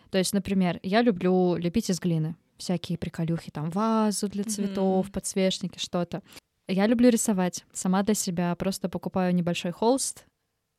То 0.09 0.17
есть, 0.17 0.33
например, 0.33 0.79
я 0.83 1.01
люблю 1.01 1.55
лепить 1.55 1.89
из 1.89 1.99
глины 1.99 2.35
всякие 2.57 2.97
приколюхи, 2.97 3.51
там 3.51 3.69
вазу 3.69 4.27
для 4.29 4.43
цветов, 4.43 5.07
mm-hmm. 5.07 5.11
подсвечники, 5.11 5.79
что-то. 5.79 6.21
Я 6.67 6.87
люблю 6.87 7.09
рисовать 7.09 7.65
сама 7.73 8.03
для 8.03 8.13
себя, 8.13 8.55
просто 8.55 8.89
покупаю 8.89 9.35
небольшой 9.35 9.71
холст, 9.71 10.25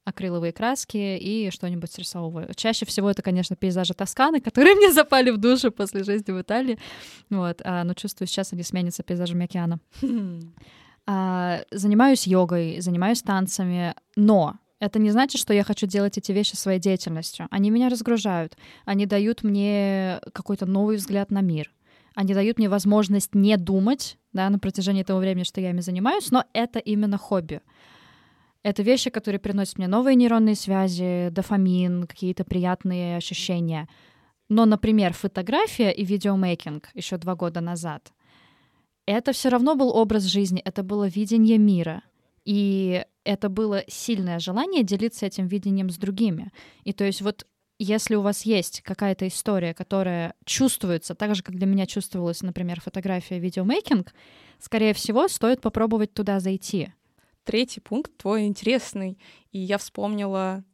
акриловые 0.04 0.52
краски 0.52 0.96
и 0.96 1.50
что-нибудь 1.50 1.90
срисовываю. 1.90 2.48
Чаще 2.54 2.86
всего 2.86 3.10
это, 3.10 3.22
конечно, 3.22 3.56
пейзажи 3.56 3.94
Тосканы, 3.94 4.40
которые 4.40 4.74
мне 4.76 4.92
запали 4.92 5.30
в 5.30 5.38
душу 5.38 5.70
после 5.70 6.04
жизни 6.04 6.32
в 6.32 6.40
Италии. 6.40 6.78
Вот, 7.30 7.60
а, 7.64 7.84
но 7.84 7.94
чувствую, 7.94 8.28
сейчас 8.28 8.52
они 8.52 8.62
сменятся 8.62 9.02
пейзажами 9.02 9.44
океана. 9.44 9.80
А, 11.06 11.60
занимаюсь 11.70 12.26
йогой, 12.26 12.80
занимаюсь 12.80 13.20
танцами, 13.20 13.94
но 14.16 14.54
это 14.80 14.98
не 14.98 15.10
значит, 15.10 15.38
что 15.38 15.52
я 15.52 15.62
хочу 15.62 15.86
делать 15.86 16.16
эти 16.16 16.32
вещи 16.32 16.56
своей 16.56 16.80
деятельностью. 16.80 17.46
Они 17.50 17.68
меня 17.68 17.90
разгружают, 17.90 18.56
они 18.86 19.04
дают 19.04 19.42
мне 19.42 20.20
какой-то 20.32 20.64
новый 20.64 20.96
взгляд 20.96 21.30
на 21.30 21.42
мир. 21.42 21.70
Они 22.14 22.32
дают 22.32 22.58
мне 22.58 22.68
возможность 22.68 23.34
не 23.34 23.56
думать 23.56 24.18
да, 24.32 24.48
на 24.48 24.58
протяжении 24.58 25.02
того 25.02 25.20
времени, 25.20 25.44
что 25.44 25.60
я 25.60 25.70
ими 25.70 25.80
занимаюсь, 25.80 26.30
но 26.30 26.44
это 26.52 26.78
именно 26.78 27.18
хобби. 27.18 27.60
Это 28.64 28.82
вещи, 28.82 29.10
которые 29.10 29.38
приносят 29.38 29.78
мне 29.78 29.86
новые 29.86 30.16
нейронные 30.16 30.56
связи, 30.56 31.28
дофамин, 31.30 32.08
какие-то 32.08 32.44
приятные 32.44 33.16
ощущения. 33.16 33.88
Но, 34.48 34.64
например, 34.64 35.12
фотография 35.12 35.92
и 35.92 36.04
видеомейкинг 36.04 36.88
еще 36.94 37.16
два 37.18 37.36
года 37.36 37.60
назад— 37.60 38.12
это 39.06 39.32
все 39.32 39.50
равно 39.50 39.74
был 39.74 39.90
образ 39.90 40.24
жизни, 40.24 40.60
это 40.64 40.82
было 40.82 41.06
видение 41.06 41.58
мира. 41.58 42.02
И 42.44 43.04
это 43.24 43.48
было 43.48 43.84
сильное 43.88 44.38
желание 44.38 44.82
делиться 44.82 45.26
этим 45.26 45.46
видением 45.46 45.90
с 45.90 45.96
другими. 45.96 46.52
И 46.84 46.92
то 46.92 47.04
есть 47.04 47.22
вот 47.22 47.46
если 47.78 48.14
у 48.14 48.22
вас 48.22 48.42
есть 48.42 48.82
какая-то 48.82 49.26
история, 49.26 49.74
которая 49.74 50.34
чувствуется 50.44 51.14
так 51.14 51.34
же, 51.34 51.42
как 51.42 51.56
для 51.56 51.66
меня 51.66 51.86
чувствовалась, 51.86 52.42
например, 52.42 52.80
фотография, 52.80 53.38
видеомейкинг, 53.38 54.14
скорее 54.58 54.94
всего, 54.94 55.26
стоит 55.28 55.60
попробовать 55.60 56.14
туда 56.14 56.38
зайти 56.40 56.92
третий 57.44 57.80
пункт 57.80 58.16
твой 58.16 58.46
интересный. 58.46 59.18
И 59.52 59.58
я 59.58 59.78
вспомнила 59.78 60.64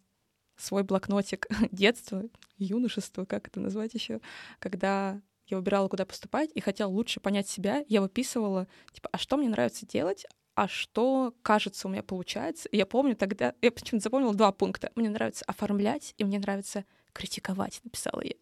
свой 0.56 0.82
блокнотик 0.82 1.46
детства, 1.72 2.22
юношества, 2.56 3.24
как 3.24 3.48
это 3.48 3.60
назвать 3.60 3.94
еще, 3.94 4.20
когда 4.58 5.20
я 5.46 5.56
выбирала, 5.56 5.88
куда 5.88 6.04
поступать, 6.06 6.50
и 6.54 6.60
хотела 6.60 6.88
лучше 6.88 7.20
понять 7.20 7.48
себя, 7.48 7.84
я 7.88 8.00
выписывала, 8.00 8.68
типа, 8.92 9.08
а 9.12 9.18
что 9.18 9.36
мне 9.36 9.48
нравится 9.48 9.84
делать, 9.84 10.26
а 10.54 10.68
что, 10.68 11.34
кажется, 11.42 11.88
у 11.88 11.90
меня 11.90 12.02
получается. 12.02 12.68
И 12.68 12.76
я 12.76 12.86
помню 12.86 13.16
тогда, 13.16 13.54
я 13.62 13.72
почему-то 13.72 14.04
запомнила 14.04 14.34
два 14.34 14.52
пункта. 14.52 14.92
Мне 14.94 15.08
нравится 15.08 15.44
оформлять, 15.46 16.14
и 16.18 16.24
мне 16.24 16.38
нравится 16.38 16.84
критиковать, 17.12 17.80
написала 17.82 18.20
я. 18.22 18.34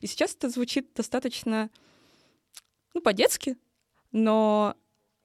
И 0.00 0.06
сейчас 0.06 0.34
это 0.34 0.48
звучит 0.48 0.94
достаточно, 0.94 1.70
ну, 2.94 3.00
по-детски, 3.00 3.56
но 4.12 4.76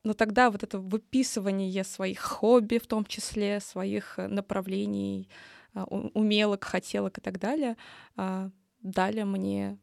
но 0.04 0.14
тогда 0.14 0.50
вот 0.50 0.64
это 0.64 0.80
выписывание 0.80 1.84
своих 1.84 2.20
хобби, 2.20 2.78
в 2.78 2.88
том 2.88 3.06
числе 3.06 3.60
своих 3.60 4.18
э, 4.18 4.28
направлений, 4.28 5.30
а, 5.74 5.84
умелок, 5.84 6.64
хотелок 6.64 7.18
и 7.18 7.22
так 7.22 7.40
далее, 7.40 7.78
а, 8.16 8.50
дали 8.82 9.24
мне 9.24 9.78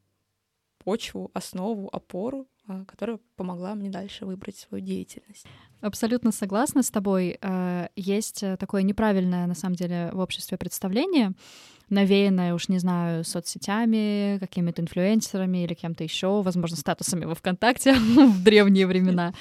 почву, 0.79 1.31
основу, 1.35 1.89
опору, 1.93 2.49
а, 2.67 2.85
которая 2.85 3.19
помогла 3.37 3.75
мне 3.75 3.91
дальше 3.91 4.27
выбрать 4.27 4.57
свою 4.57 4.85
деятельность. 4.85 5.47
Абсолютно 5.81 6.33
согласна 6.33 6.83
с 6.83 6.91
тобой. 6.91 7.39
Есть 7.97 8.43
э, 8.43 8.57
такое 8.57 8.83
неправильное, 8.83 9.47
на 9.47 9.55
самом 9.55 9.75
деле, 9.75 10.11
в 10.13 10.21
обществе 10.21 10.57
представление, 10.57 11.33
навеянное, 11.91 12.55
уж 12.55 12.69
не 12.69 12.79
знаю, 12.79 13.25
соцсетями, 13.25 14.39
какими-то 14.39 14.83
инфлюенсерами 14.83 15.65
или 15.65 15.75
кем-то 15.75 16.03
еще, 16.03 16.43
возможно, 16.43 16.77
статусами 16.77 17.27
во 17.27 17.35
ВКонтакте 17.35 17.95
в 18.17 18.43
древние 18.43 18.87
времена, 18.87 19.35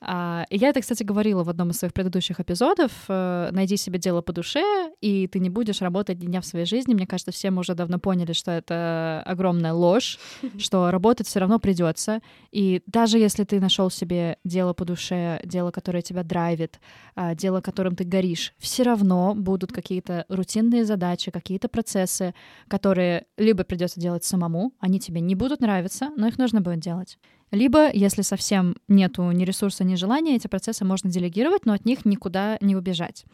а, 0.00 0.46
я 0.50 0.68
это, 0.68 0.80
кстати, 0.80 1.02
говорила 1.02 1.44
в 1.44 1.48
одном 1.48 1.70
из 1.70 1.78
своих 1.78 1.92
предыдущих 1.94 2.40
эпизодов. 2.40 2.92
Э, 3.08 3.50
Найди 3.52 3.76
себе 3.76 3.98
дело 3.98 4.20
по 4.20 4.32
душе, 4.32 4.92
и 5.00 5.26
ты 5.26 5.38
не 5.38 5.50
будешь 5.50 5.80
работать 5.80 6.18
дня 6.18 6.40
в 6.40 6.46
своей 6.46 6.66
жизни. 6.66 6.94
Мне 6.94 7.06
кажется, 7.06 7.32
все 7.32 7.50
мы 7.50 7.60
уже 7.60 7.74
давно 7.74 7.98
поняли, 7.98 8.32
что 8.32 8.50
это 8.50 9.22
огромная 9.24 9.72
ложь, 9.72 10.18
что 10.58 10.90
работать 10.90 11.26
все 11.26 11.40
равно 11.40 11.58
придется. 11.58 12.20
И 12.52 12.82
даже 12.86 13.18
если 13.18 13.44
ты 13.44 13.60
нашел 13.60 13.90
себе 13.90 14.38
дело 14.44 14.72
по 14.72 14.84
душе, 14.84 15.40
дело, 15.44 15.70
которое 15.70 16.02
тебя 16.02 16.22
драйвит, 16.22 16.80
а, 17.14 17.34
дело, 17.34 17.60
которым 17.60 17.96
ты 17.96 18.04
горишь, 18.04 18.54
все 18.58 18.82
равно 18.82 19.34
будут 19.34 19.72
какие-то 19.72 20.24
рутинные 20.28 20.84
задачи, 20.84 21.30
какие-то 21.30 21.68
процессы, 21.68 22.34
которые 22.68 23.26
либо 23.36 23.64
придется 23.64 24.00
делать 24.00 24.24
самому, 24.24 24.72
они 24.80 25.00
тебе 25.00 25.20
не 25.20 25.34
будут 25.34 25.60
нравиться, 25.60 26.10
но 26.16 26.28
их 26.28 26.38
нужно 26.38 26.60
будет 26.60 26.80
делать. 26.80 27.18
Либо, 27.50 27.90
если 27.92 28.22
совсем 28.22 28.76
нету 28.88 29.30
ни 29.30 29.44
ресурса, 29.44 29.84
ни 29.84 29.94
желания, 29.94 30.36
эти 30.36 30.48
процессы 30.48 30.84
можно 30.84 31.10
делегировать, 31.10 31.64
но 31.64 31.72
от 31.74 31.84
них 31.84 32.04
никуда 32.04 32.58
не 32.60 32.74
убежать. 32.74 33.24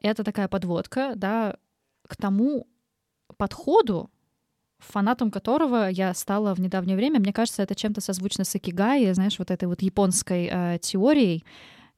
Это 0.00 0.24
такая 0.24 0.48
подводка, 0.48 1.12
да, 1.16 1.56
к 2.08 2.16
тому 2.16 2.66
подходу, 3.36 4.10
фанатом 4.78 5.30
которого 5.30 5.88
я 5.88 6.12
стала 6.14 6.54
в 6.54 6.60
недавнее 6.60 6.96
время. 6.96 7.20
Мне 7.20 7.32
кажется, 7.32 7.62
это 7.62 7.74
чем-то 7.74 8.00
созвучно 8.00 8.44
с 8.44 8.56
икигай, 8.56 9.12
знаешь, 9.14 9.38
вот 9.38 9.50
этой 9.50 9.68
вот 9.68 9.82
японской 9.82 10.48
э, 10.50 10.78
теорией. 10.80 11.44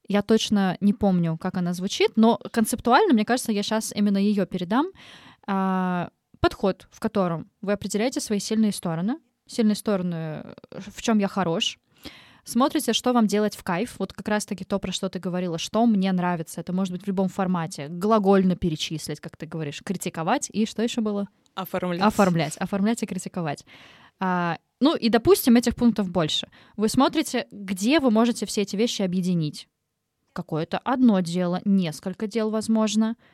Я 0.07 0.23
точно 0.23 0.77
не 0.81 0.93
помню, 0.93 1.39
как 1.39 1.57
она 1.57 1.73
звучит, 1.73 2.13
но 2.17 2.39
концептуально, 2.53 3.15
мне 3.15 3.25
кажется, 3.25 3.53
я 3.53 3.63
сейчас 3.63 3.93
именно 3.93 4.19
ее 4.19 4.45
передам. 4.45 4.89
Э, 5.47 6.09
подход, 6.41 6.89
в 6.91 7.01
котором 7.01 7.49
вы 7.63 7.73
определяете 7.73 8.21
свои 8.21 8.39
сильные 8.39 8.73
стороны, 8.73 9.19
сильные 9.47 9.75
стороны, 9.75 10.55
в 10.71 11.03
чем 11.03 11.19
я 11.19 11.29
хорош, 11.29 11.79
смотрите, 12.45 12.93
что 12.93 13.13
вам 13.13 13.27
делать 13.27 13.57
в 13.57 13.63
кайф. 13.63 13.97
Вот 13.99 14.13
как 14.13 14.29
раз-таки 14.29 14.65
то, 14.65 14.79
про 14.79 14.93
что 14.93 15.09
ты 15.09 15.19
говорила, 15.19 15.59
что 15.59 15.87
мне 15.87 16.13
нравится. 16.13 16.61
Это 16.61 16.73
может 16.73 16.93
быть 16.93 17.05
в 17.05 17.07
любом 17.07 17.29
формате. 17.29 17.89
Глагольно 17.89 18.57
перечислить, 18.57 19.21
как 19.21 19.37
ты 19.37 19.47
говоришь, 19.47 19.83
критиковать. 19.85 20.49
И 20.53 20.67
что 20.67 20.83
еще 20.83 21.01
было? 21.01 21.29
Оформлять. 21.55 22.03
Оформлять. 22.03 22.57
Оформлять 22.57 23.03
и 23.03 23.07
критиковать. 23.07 23.65
А, 24.21 24.59
ну 24.81 24.97
и, 24.97 25.09
допустим, 25.09 25.57
этих 25.57 25.75
пунктов 25.77 26.11
больше. 26.11 26.49
Вы 26.77 26.89
смотрите, 26.89 27.47
где 27.51 28.01
вы 28.01 28.11
можете 28.11 28.47
все 28.47 28.63
эти 28.63 28.77
вещи 28.77 29.03
объединить. 29.03 29.69
Какое-то 30.33 30.79
одно 30.79 31.21
дело, 31.21 31.61
несколько 31.65 32.27
дел, 32.27 32.51
возможно— 32.51 33.17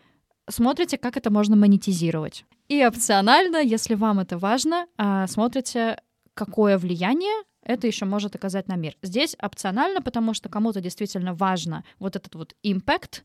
смотрите, 0.51 0.99
как 0.99 1.17
это 1.17 1.31
можно 1.31 1.57
монетизировать. 1.57 2.45
И 2.69 2.85
опционально, 2.85 3.59
если 3.59 3.95
вам 3.95 4.21
это 4.21 4.39
важно, 4.39 4.87
а, 4.97 5.27
смотрите, 5.27 6.01
какое 6.35 6.79
влияние 6.79 7.43
это 7.63 7.87
еще 7.87 8.05
может 8.05 8.35
оказать 8.35 8.69
на 8.69 8.77
мир. 8.77 8.97
Здесь 9.03 9.37
опционально, 9.39 10.01
потому 10.03 10.35
что 10.35 10.49
кому-то 10.49 10.81
действительно 10.81 11.35
важно 11.35 11.85
вот 11.99 12.17
этот 12.17 12.35
вот 12.35 12.55
импакт, 12.63 13.25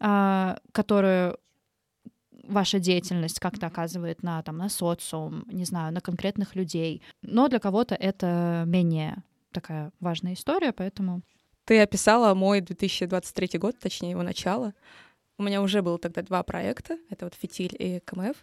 а, 0.00 0.58
который 0.72 1.34
ваша 2.48 2.78
деятельность 2.78 3.40
как-то 3.40 3.66
оказывает 3.66 4.22
на, 4.22 4.42
там, 4.42 4.58
на 4.58 4.68
социум, 4.68 5.44
не 5.46 5.64
знаю, 5.64 5.92
на 5.92 6.00
конкретных 6.00 6.56
людей. 6.56 7.02
Но 7.22 7.48
для 7.48 7.58
кого-то 7.58 7.94
это 7.94 8.64
менее 8.66 9.22
такая 9.52 9.92
важная 10.00 10.34
история, 10.34 10.72
поэтому... 10.72 11.22
Ты 11.64 11.80
описала 11.80 12.34
мой 12.34 12.60
2023 12.60 13.58
год, 13.58 13.78
точнее 13.78 14.10
его 14.10 14.22
начало. 14.22 14.74
У 15.36 15.42
меня 15.42 15.62
уже 15.62 15.82
было 15.82 15.98
тогда 15.98 16.22
два 16.22 16.42
проекта, 16.42 16.98
это 17.10 17.26
вот 17.26 17.34
«Фитиль» 17.34 17.74
и 17.76 18.00
«КМФ», 18.00 18.36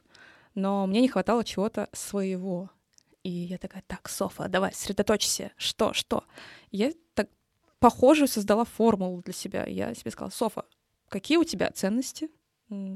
но 0.56 0.86
мне 0.88 1.00
не 1.00 1.08
хватало 1.08 1.44
чего-то 1.46 1.88
своего. 1.94 2.70
И 3.24 3.30
я 3.30 3.58
такая, 3.58 3.84
так, 3.88 4.10
Софа, 4.10 4.50
давай, 4.50 4.74
сосредоточься, 4.74 5.52
что, 5.56 5.94
что? 5.94 6.26
Я 6.72 6.92
так 7.14 7.30
похожую 7.80 8.28
создала 8.28 8.66
формулу 8.66 9.22
для 9.22 9.34
себя. 9.34 9.66
Я 9.66 9.94
себе 9.94 10.12
сказала, 10.12 10.32
Софа, 10.32 10.66
какие 11.08 11.38
у 11.38 11.46
тебя 11.46 11.72
ценности, 11.72 12.30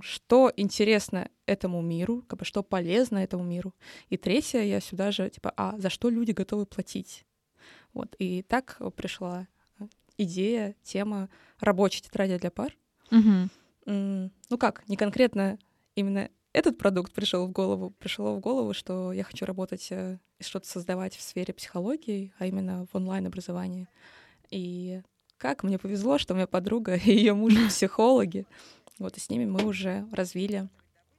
что 0.02 0.52
интересно 0.58 1.30
этому 1.46 1.82
миру, 1.82 2.24
как 2.28 2.40
бы 2.40 2.46
что 2.46 2.64
полезно 2.64 3.20
этому 3.20 3.44
миру. 3.44 3.74
И 4.10 4.18
третье, 4.18 4.62
я 4.62 4.82
сюда 4.82 5.12
же, 5.12 5.30
типа, 5.30 5.54
а 5.56 5.78
за 5.78 5.90
что 5.90 6.10
люди 6.10 6.32
готовы 6.32 6.66
платить? 6.66 7.26
Вот, 7.94 8.14
и 8.20 8.42
так 8.42 8.82
пришла 8.98 9.48
идея, 10.18 10.76
тема 10.84 11.30
рабочей 11.60 12.02
тетради 12.02 12.38
для 12.38 12.52
пар. 12.52 12.76
Угу 13.12 13.50
ну 13.86 14.58
как, 14.58 14.88
не 14.88 14.98
конкретно 14.98 15.60
именно 15.96 16.30
этот 16.54 16.78
продукт 16.78 17.12
пришел 17.12 17.46
в 17.48 17.52
голову, 17.52 17.92
пришло 17.92 18.36
в 18.36 18.40
голову, 18.40 18.74
что 18.74 19.12
я 19.12 19.24
хочу 19.24 19.46
работать 19.46 19.88
э, 19.92 20.20
и 20.40 20.44
что-то 20.44 20.68
создавать 20.68 21.16
в 21.16 21.22
сфере 21.22 21.54
психологии, 21.54 22.34
а 22.40 22.46
именно 22.46 22.88
в 22.92 22.96
онлайн-образовании. 22.96 23.88
И 24.52 25.02
как 25.38 25.64
мне 25.64 25.78
повезло, 25.78 26.18
что 26.18 26.34
у 26.34 26.38
меня 26.38 26.48
подруга 26.48 26.96
и 27.06 27.12
ее 27.12 27.34
муж 27.34 27.54
психологи. 27.68 28.48
Вот 29.00 29.18
и 29.18 29.20
с 29.20 29.30
ними 29.30 29.46
мы 29.46 29.66
уже 29.66 30.08
развили, 30.14 30.70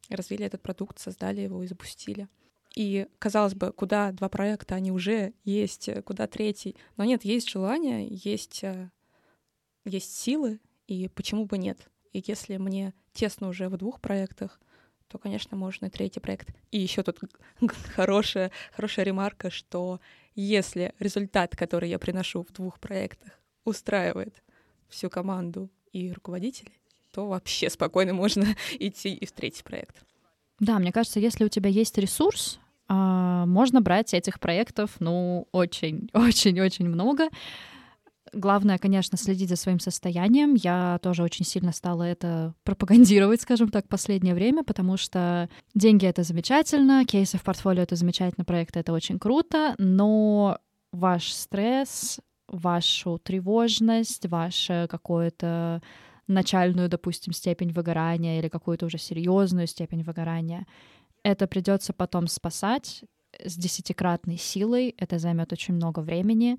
развили 0.09 0.47
этот 0.47 0.62
продукт, 0.62 0.99
создали 0.99 1.43
его 1.43 1.62
и 1.62 1.66
запустили. 1.66 2.28
И, 2.74 3.07
казалось 3.18 3.55
бы, 3.55 3.72
куда 3.72 4.12
два 4.12 4.28
проекта, 4.30 4.74
они 4.74 4.90
уже 4.90 5.34
есть, 5.45 5.90
куда 6.05 6.26
третий. 6.26 6.76
Но 6.97 7.05
нет, 7.05 7.24
есть 7.24 7.49
желание, 7.51 8.09
есть 8.11 8.64
э, 8.64 8.90
есть 9.84 10.16
силы, 10.16 10.61
и 10.86 11.09
почему 11.09 11.45
бы 11.45 11.59
нет. 11.59 11.90
И 12.16 12.24
если 12.26 12.56
мне 12.56 12.94
тесно 13.12 13.48
уже 13.48 13.68
в 13.68 13.76
двух 13.76 14.00
проектах, 14.00 14.58
то, 15.08 15.18
конечно, 15.18 15.54
можно 15.54 15.84
и 15.86 15.90
третий 15.90 16.18
проект. 16.18 16.48
И 16.70 16.78
еще 16.78 17.02
тут 17.02 17.18
хорошая, 17.94 18.50
хорошая 18.74 19.04
ремарка, 19.04 19.50
что 19.50 20.00
если 20.34 20.94
результат, 20.98 21.54
который 21.54 21.90
я 21.90 21.98
приношу 21.98 22.42
в 22.42 22.50
двух 22.54 22.80
проектах, 22.80 23.32
устраивает 23.64 24.42
всю 24.88 25.10
команду 25.10 25.68
и 25.92 26.10
руководителей, 26.10 26.80
то 27.12 27.26
вообще 27.26 27.68
спокойно 27.68 28.14
можно 28.14 28.46
идти 28.78 29.12
и 29.12 29.26
в 29.26 29.32
третий 29.32 29.62
проект. 29.62 29.96
Да, 30.58 30.78
мне 30.78 30.92
кажется, 30.92 31.20
если 31.20 31.44
у 31.44 31.50
тебя 31.50 31.68
есть 31.68 31.98
ресурс, 31.98 32.58
а, 32.88 33.44
можно 33.44 33.82
брать 33.82 34.14
этих 34.14 34.40
проектов, 34.40 34.92
ну, 35.00 35.48
очень-очень-очень 35.52 36.88
много. 36.88 37.28
Главное, 38.37 38.76
конечно, 38.76 39.16
следить 39.16 39.49
за 39.49 39.57
своим 39.57 39.80
состоянием. 39.80 40.53
Я 40.55 40.99
тоже 41.03 41.22
очень 41.22 41.47
сильно 41.47 41.72
стала 41.72 42.03
это 42.03 42.53
пропагандировать, 42.64 43.41
скажем 43.41 43.70
так, 43.70 43.87
в 43.87 43.89
последнее 43.89 44.34
время, 44.34 44.62
потому 44.62 44.99
что 44.99 45.49
деньги— 45.74 46.05
это 46.07 46.22
замечательно, 46.22 47.07
кейсы 47.07 47.39
в 47.39 47.43
портфолио— 47.43 47.82
это 47.84 47.97
замечательно, 47.97 48.45
проекты— 48.45 48.78
это 48.80 48.93
очень 48.93 49.18
круто, 49.18 49.74
но 49.78 50.59
ваш 50.93 51.32
стресс, 51.32 52.20
вашу 52.47 53.18
тревожность, 53.18 54.26
ваше 54.26 54.87
какое-то 54.91 55.80
начальную, 56.26 56.91
допустим, 56.91 57.32
степень 57.32 57.72
выгорания 57.72 58.39
или 58.39 58.49
какую-то 58.49 58.84
уже 58.84 58.99
серьезную 58.99 59.66
степень 59.66 60.03
выгорания, 60.03 60.66
это 61.22 61.47
придется 61.47 61.95
потом 61.95 62.26
спасать 62.26 63.03
с 63.43 63.57
десятикратной 63.57 64.37
силой, 64.37 64.95
это 64.99 65.18
займет 65.18 65.55
очень 65.55 65.72
много 65.72 66.01
времени. 66.01 66.59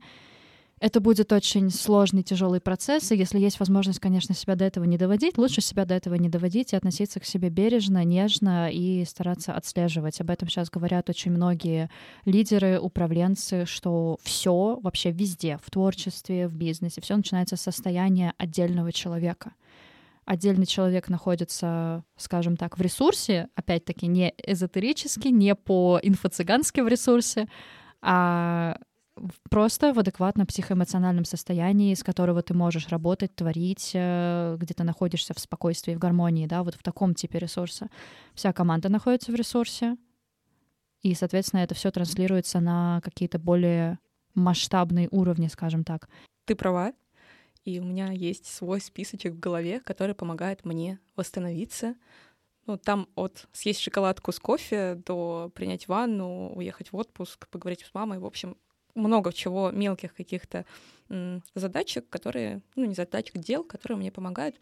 Это 0.79 0.99
будет 0.99 1.33
очень 1.33 1.71
сложный, 1.71 2.21
тяжелый 2.21 2.61
процесс, 2.61 3.11
и 3.11 3.15
если 3.15 3.39
есть 3.39 3.59
возможность, 3.59 3.99
конечно, 3.99 4.35
себя 4.35 4.55
до 4.55 4.63
этого 4.65 4.83
не 4.83 4.97
доводить, 4.97 5.39
лучше 5.39 5.59
себя 5.61 5.85
до 5.85 5.95
этого 5.95 6.13
не 6.15 6.29
доводить 6.29 6.73
и 6.73 6.75
относиться 6.75 7.19
к 7.19 7.25
себе 7.25 7.49
бережно, 7.49 8.03
нежно 8.03 8.69
и 8.71 9.03
стараться 9.05 9.53
отслеживать. 9.53 10.21
Об 10.21 10.29
этом 10.29 10.47
сейчас 10.47 10.69
говорят 10.69 11.09
очень 11.09 11.31
многие 11.31 11.89
лидеры, 12.25 12.79
управленцы, 12.79 13.65
что 13.65 14.19
все 14.21 14.79
вообще 14.83 15.09
везде, 15.09 15.57
в 15.63 15.71
творчестве, 15.71 16.47
в 16.47 16.55
бизнесе, 16.55 17.01
все 17.01 17.15
начинается 17.15 17.55
с 17.55 17.61
состояния 17.61 18.33
отдельного 18.37 18.91
человека 18.91 19.53
отдельный 20.25 20.65
человек 20.65 21.07
находится, 21.07 22.03
скажем 22.17 22.57
так, 22.57 22.77
в 22.77 22.81
ресурсе, 22.81 23.47
опять-таки 23.55 24.07
не 24.07 24.33
эзотерически, 24.45 25.29
не 25.29 25.55
по 25.55 26.01
инфо-цыгански 26.03 26.81
в 26.81 26.87
ресурсе, 26.89 27.47
а 28.01 28.77
просто 29.49 29.93
в 29.93 29.99
адекватном 29.99 30.47
психоэмоциональном 30.47 31.25
состоянии, 31.25 31.93
с 31.93 32.03
которого 32.03 32.41
ты 32.41 32.53
можешь 32.53 32.87
работать, 32.89 33.35
творить, 33.35 33.91
э, 33.93 34.57
где 34.59 34.73
ты 34.73 34.83
находишься 34.83 35.33
в 35.33 35.39
спокойствии, 35.39 35.95
в 35.95 35.99
гармонии, 35.99 36.47
да, 36.47 36.63
вот 36.63 36.75
в 36.75 36.83
таком 36.83 37.13
типе 37.13 37.39
ресурса. 37.39 37.89
Вся 38.33 38.53
команда 38.53 38.89
находится 38.89 39.31
в 39.31 39.35
ресурсе, 39.35 39.97
и, 41.01 41.13
соответственно, 41.13 41.61
это 41.61 41.75
все 41.75 41.91
транслируется 41.91 42.59
на 42.59 43.01
какие-то 43.03 43.39
более 43.39 43.99
масштабные 44.33 45.07
уровни, 45.11 45.47
скажем 45.47 45.83
так. 45.83 46.09
Ты 46.45 46.55
права, 46.55 46.93
и 47.65 47.79
у 47.79 47.83
меня 47.83 48.11
есть 48.11 48.45
свой 48.45 48.79
списочек 48.79 49.33
в 49.33 49.39
голове, 49.39 49.79
который 49.79 50.15
помогает 50.15 50.65
мне 50.65 50.99
восстановиться. 51.15 51.95
Ну, 52.65 52.77
там 52.77 53.07
от 53.15 53.47
съесть 53.53 53.79
шоколадку 53.79 54.31
с 54.31 54.39
кофе 54.39 54.95
до 55.05 55.51
принять 55.53 55.87
ванну, 55.87 56.53
уехать 56.53 56.91
в 56.91 56.95
отпуск, 56.97 57.47
поговорить 57.47 57.85
с 57.85 57.93
мамой. 57.93 58.19
В 58.19 58.25
общем, 58.25 58.57
много 58.97 59.31
чего, 59.31 59.71
мелких 59.71 60.13
каких-то 60.13 60.65
задачек, 61.55 62.09
которые, 62.09 62.61
ну, 62.75 62.85
не 62.85 62.93
задачек, 62.93 63.37
дел, 63.37 63.63
которые 63.63 63.97
мне 63.97 64.11
помогают. 64.11 64.59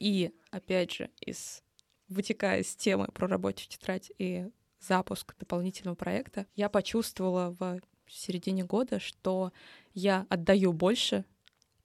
И, 0.00 0.32
опять 0.50 0.92
же, 0.92 1.10
из 1.20 1.62
вытекая 2.08 2.60
из 2.60 2.74
темы 2.76 3.08
про 3.12 3.26
рабочую 3.26 3.68
тетрадь 3.68 4.12
и 4.18 4.48
запуск 4.80 5.34
дополнительного 5.38 5.94
проекта, 5.94 6.46
я 6.54 6.68
почувствовала 6.68 7.56
в 7.58 7.80
середине 8.08 8.64
года, 8.64 9.00
что 9.00 9.52
я 9.94 10.26
отдаю 10.28 10.72
больше, 10.72 11.24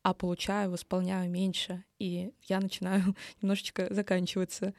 а 0.01 0.13
получаю, 0.13 0.71
восполняю 0.71 1.29
меньше, 1.29 1.83
и 1.97 2.33
я 2.43 2.59
начинаю 2.59 3.15
немножечко 3.41 3.93
заканчиваться. 3.93 4.73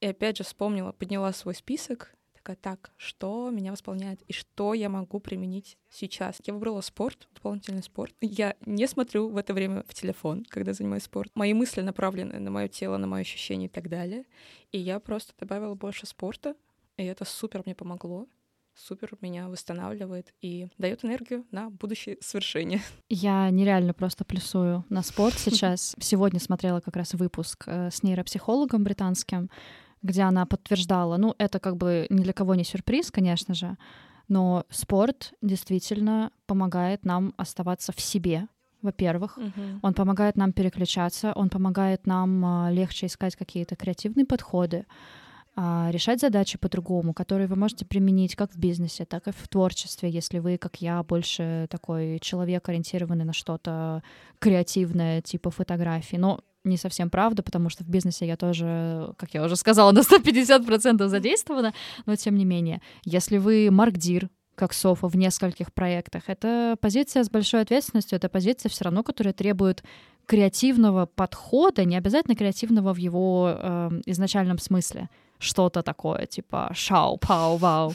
И 0.00 0.06
опять 0.06 0.38
же 0.38 0.44
вспомнила, 0.44 0.92
подняла 0.92 1.32
свой 1.32 1.54
список, 1.54 2.14
такая, 2.40 2.56
так, 2.56 2.90
что 2.96 3.50
меня 3.50 3.72
восполняет 3.72 4.20
и 4.22 4.32
что 4.32 4.74
я 4.74 4.88
могу 4.88 5.20
применить 5.20 5.76
сейчас? 5.88 6.40
Я 6.44 6.54
выбрала 6.54 6.80
спорт, 6.80 7.28
дополнительный 7.34 7.82
спорт. 7.82 8.14
Я 8.20 8.56
не 8.66 8.86
смотрю 8.86 9.28
в 9.28 9.36
это 9.36 9.54
время 9.54 9.84
в 9.86 9.94
телефон, 9.94 10.44
когда 10.48 10.72
занимаюсь 10.72 11.04
спортом. 11.04 11.32
Мои 11.34 11.54
мысли 11.54 11.80
направлены 11.80 12.38
на 12.38 12.50
мое 12.50 12.68
тело, 12.68 12.96
на 12.96 13.06
мои 13.06 13.22
ощущения 13.22 13.66
и 13.66 13.68
так 13.68 13.88
далее. 13.88 14.24
И 14.72 14.78
я 14.78 15.00
просто 15.00 15.32
добавила 15.38 15.74
больше 15.74 16.06
спорта, 16.06 16.54
и 16.96 17.04
это 17.04 17.24
супер 17.24 17.62
мне 17.64 17.74
помогло 17.74 18.26
супер 18.74 19.10
меня 19.20 19.48
восстанавливает 19.48 20.32
и 20.40 20.68
дает 20.78 21.04
энергию 21.04 21.44
на 21.50 21.70
будущее 21.70 22.16
свершение. 22.20 22.80
Я 23.08 23.50
нереально 23.50 23.92
просто 23.92 24.24
плюсую 24.24 24.84
на 24.88 25.02
спорт 25.02 25.34
сейчас. 25.38 25.94
Сегодня 26.00 26.40
смотрела 26.40 26.80
как 26.80 26.96
раз 26.96 27.14
выпуск 27.14 27.64
э, 27.66 27.90
с 27.90 28.02
нейропсихологом 28.02 28.84
британским, 28.84 29.50
где 30.02 30.22
она 30.22 30.46
подтверждала, 30.46 31.16
ну, 31.16 31.34
это 31.38 31.58
как 31.58 31.76
бы 31.76 32.06
ни 32.10 32.22
для 32.22 32.32
кого 32.32 32.54
не 32.54 32.64
сюрприз, 32.64 33.10
конечно 33.10 33.54
же, 33.54 33.76
но 34.28 34.64
спорт 34.70 35.32
действительно 35.42 36.30
помогает 36.46 37.04
нам 37.04 37.34
оставаться 37.36 37.92
в 37.92 38.00
себе, 38.00 38.46
во-первых. 38.82 39.38
Uh-huh. 39.38 39.78
Он 39.82 39.92
помогает 39.92 40.36
нам 40.36 40.52
переключаться, 40.52 41.32
он 41.34 41.48
помогает 41.48 42.06
нам 42.06 42.44
а, 42.44 42.70
легче 42.70 43.06
искать 43.06 43.36
какие-то 43.36 43.76
креативные 43.76 44.24
подходы. 44.24 44.86
А, 45.56 45.90
решать 45.90 46.20
задачи 46.20 46.58
по-другому, 46.58 47.12
которые 47.12 47.48
вы 47.48 47.56
можете 47.56 47.84
применить 47.84 48.36
как 48.36 48.52
в 48.52 48.56
бизнесе, 48.56 49.04
так 49.04 49.26
и 49.26 49.32
в 49.32 49.48
творчестве, 49.48 50.08
если 50.08 50.38
вы, 50.38 50.58
как 50.58 50.76
я, 50.76 51.02
больше 51.02 51.66
такой 51.68 52.18
человек, 52.20 52.68
ориентированный 52.68 53.24
на 53.24 53.32
что-то 53.32 54.02
креативное, 54.38 55.22
типа 55.22 55.50
фотографии. 55.50 56.16
Но 56.16 56.40
не 56.64 56.76
совсем 56.76 57.10
правда, 57.10 57.42
потому 57.42 57.68
что 57.68 57.84
в 57.84 57.88
бизнесе 57.88 58.26
я 58.26 58.36
тоже, 58.36 59.14
как 59.16 59.34
я 59.34 59.44
уже 59.44 59.56
сказала, 59.56 59.92
на 59.92 60.00
150% 60.00 61.06
задействована, 61.08 61.74
но 62.06 62.16
тем 62.16 62.36
не 62.36 62.44
менее, 62.44 62.80
если 63.04 63.38
вы 63.38 63.70
маркдир, 63.70 64.28
как 64.54 64.74
Софа 64.74 65.08
в 65.08 65.16
нескольких 65.16 65.72
проектах. 65.72 66.24
Это 66.26 66.76
позиция 66.82 67.24
с 67.24 67.30
большой 67.30 67.62
ответственностью, 67.62 68.16
это 68.16 68.28
позиция 68.28 68.68
все 68.68 68.84
равно, 68.84 69.02
которая 69.02 69.32
требует 69.32 69.82
креативного 70.26 71.06
подхода, 71.06 71.86
не 71.86 71.96
обязательно 71.96 72.36
креативного 72.36 72.92
в 72.92 72.98
его 72.98 73.54
э, 73.56 73.90
изначальном 74.04 74.58
смысле 74.58 75.08
что-то 75.40 75.82
такое, 75.82 76.26
типа 76.26 76.70
шау, 76.74 77.16
пау, 77.16 77.56
вау. 77.56 77.94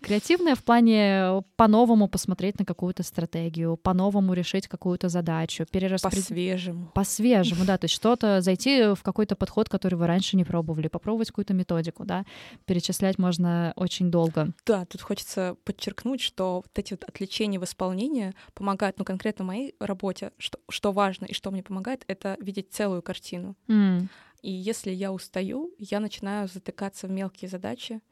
Креативное 0.00 0.54
в 0.54 0.62
плане 0.62 1.42
по-новому 1.56 2.08
посмотреть 2.08 2.58
на 2.58 2.64
какую-то 2.64 3.02
стратегию, 3.02 3.76
по-новому 3.76 4.32
решить 4.32 4.68
какую-то 4.68 5.08
задачу, 5.08 5.66
перераспределить. 5.70 6.28
По-свежему. 6.28 6.90
По-свежему, 6.94 7.64
да, 7.64 7.76
то 7.78 7.86
есть 7.86 7.94
что-то, 7.94 8.40
зайти 8.40 8.94
в 8.94 9.02
какой-то 9.02 9.34
подход, 9.34 9.68
который 9.68 9.96
вы 9.96 10.06
раньше 10.06 10.36
не 10.36 10.44
пробовали, 10.44 10.88
попробовать 10.88 11.28
какую-то 11.28 11.52
методику, 11.52 12.04
да, 12.04 12.24
перечислять 12.64 13.18
можно 13.18 13.72
очень 13.76 14.10
долго. 14.10 14.52
Да, 14.64 14.84
тут 14.84 15.02
хочется 15.02 15.56
подчеркнуть, 15.64 16.20
что 16.20 16.56
вот 16.56 16.78
эти 16.78 16.92
вот 16.92 17.04
отвлечения 17.04 17.58
в 17.58 17.64
исполнении 17.64 18.34
помогают, 18.54 18.98
ну, 18.98 19.04
конкретно 19.04 19.44
моей 19.44 19.74
работе, 19.80 20.30
что, 20.38 20.58
что 20.68 20.92
важно 20.92 21.24
и 21.24 21.34
что 21.34 21.50
мне 21.50 21.62
помогает, 21.62 22.04
это 22.06 22.36
видеть 22.40 22.72
целую 22.72 23.02
картину. 23.02 23.56
Mm. 23.68 24.08
И 24.44 24.50
если 24.50 24.90
я 24.90 25.10
устаю, 25.10 25.74
я 25.78 26.00
начинаю 26.00 26.48
затыкаться 26.48 27.06
в 27.06 27.10
мелкие 27.10 27.48
задачи 27.48 28.02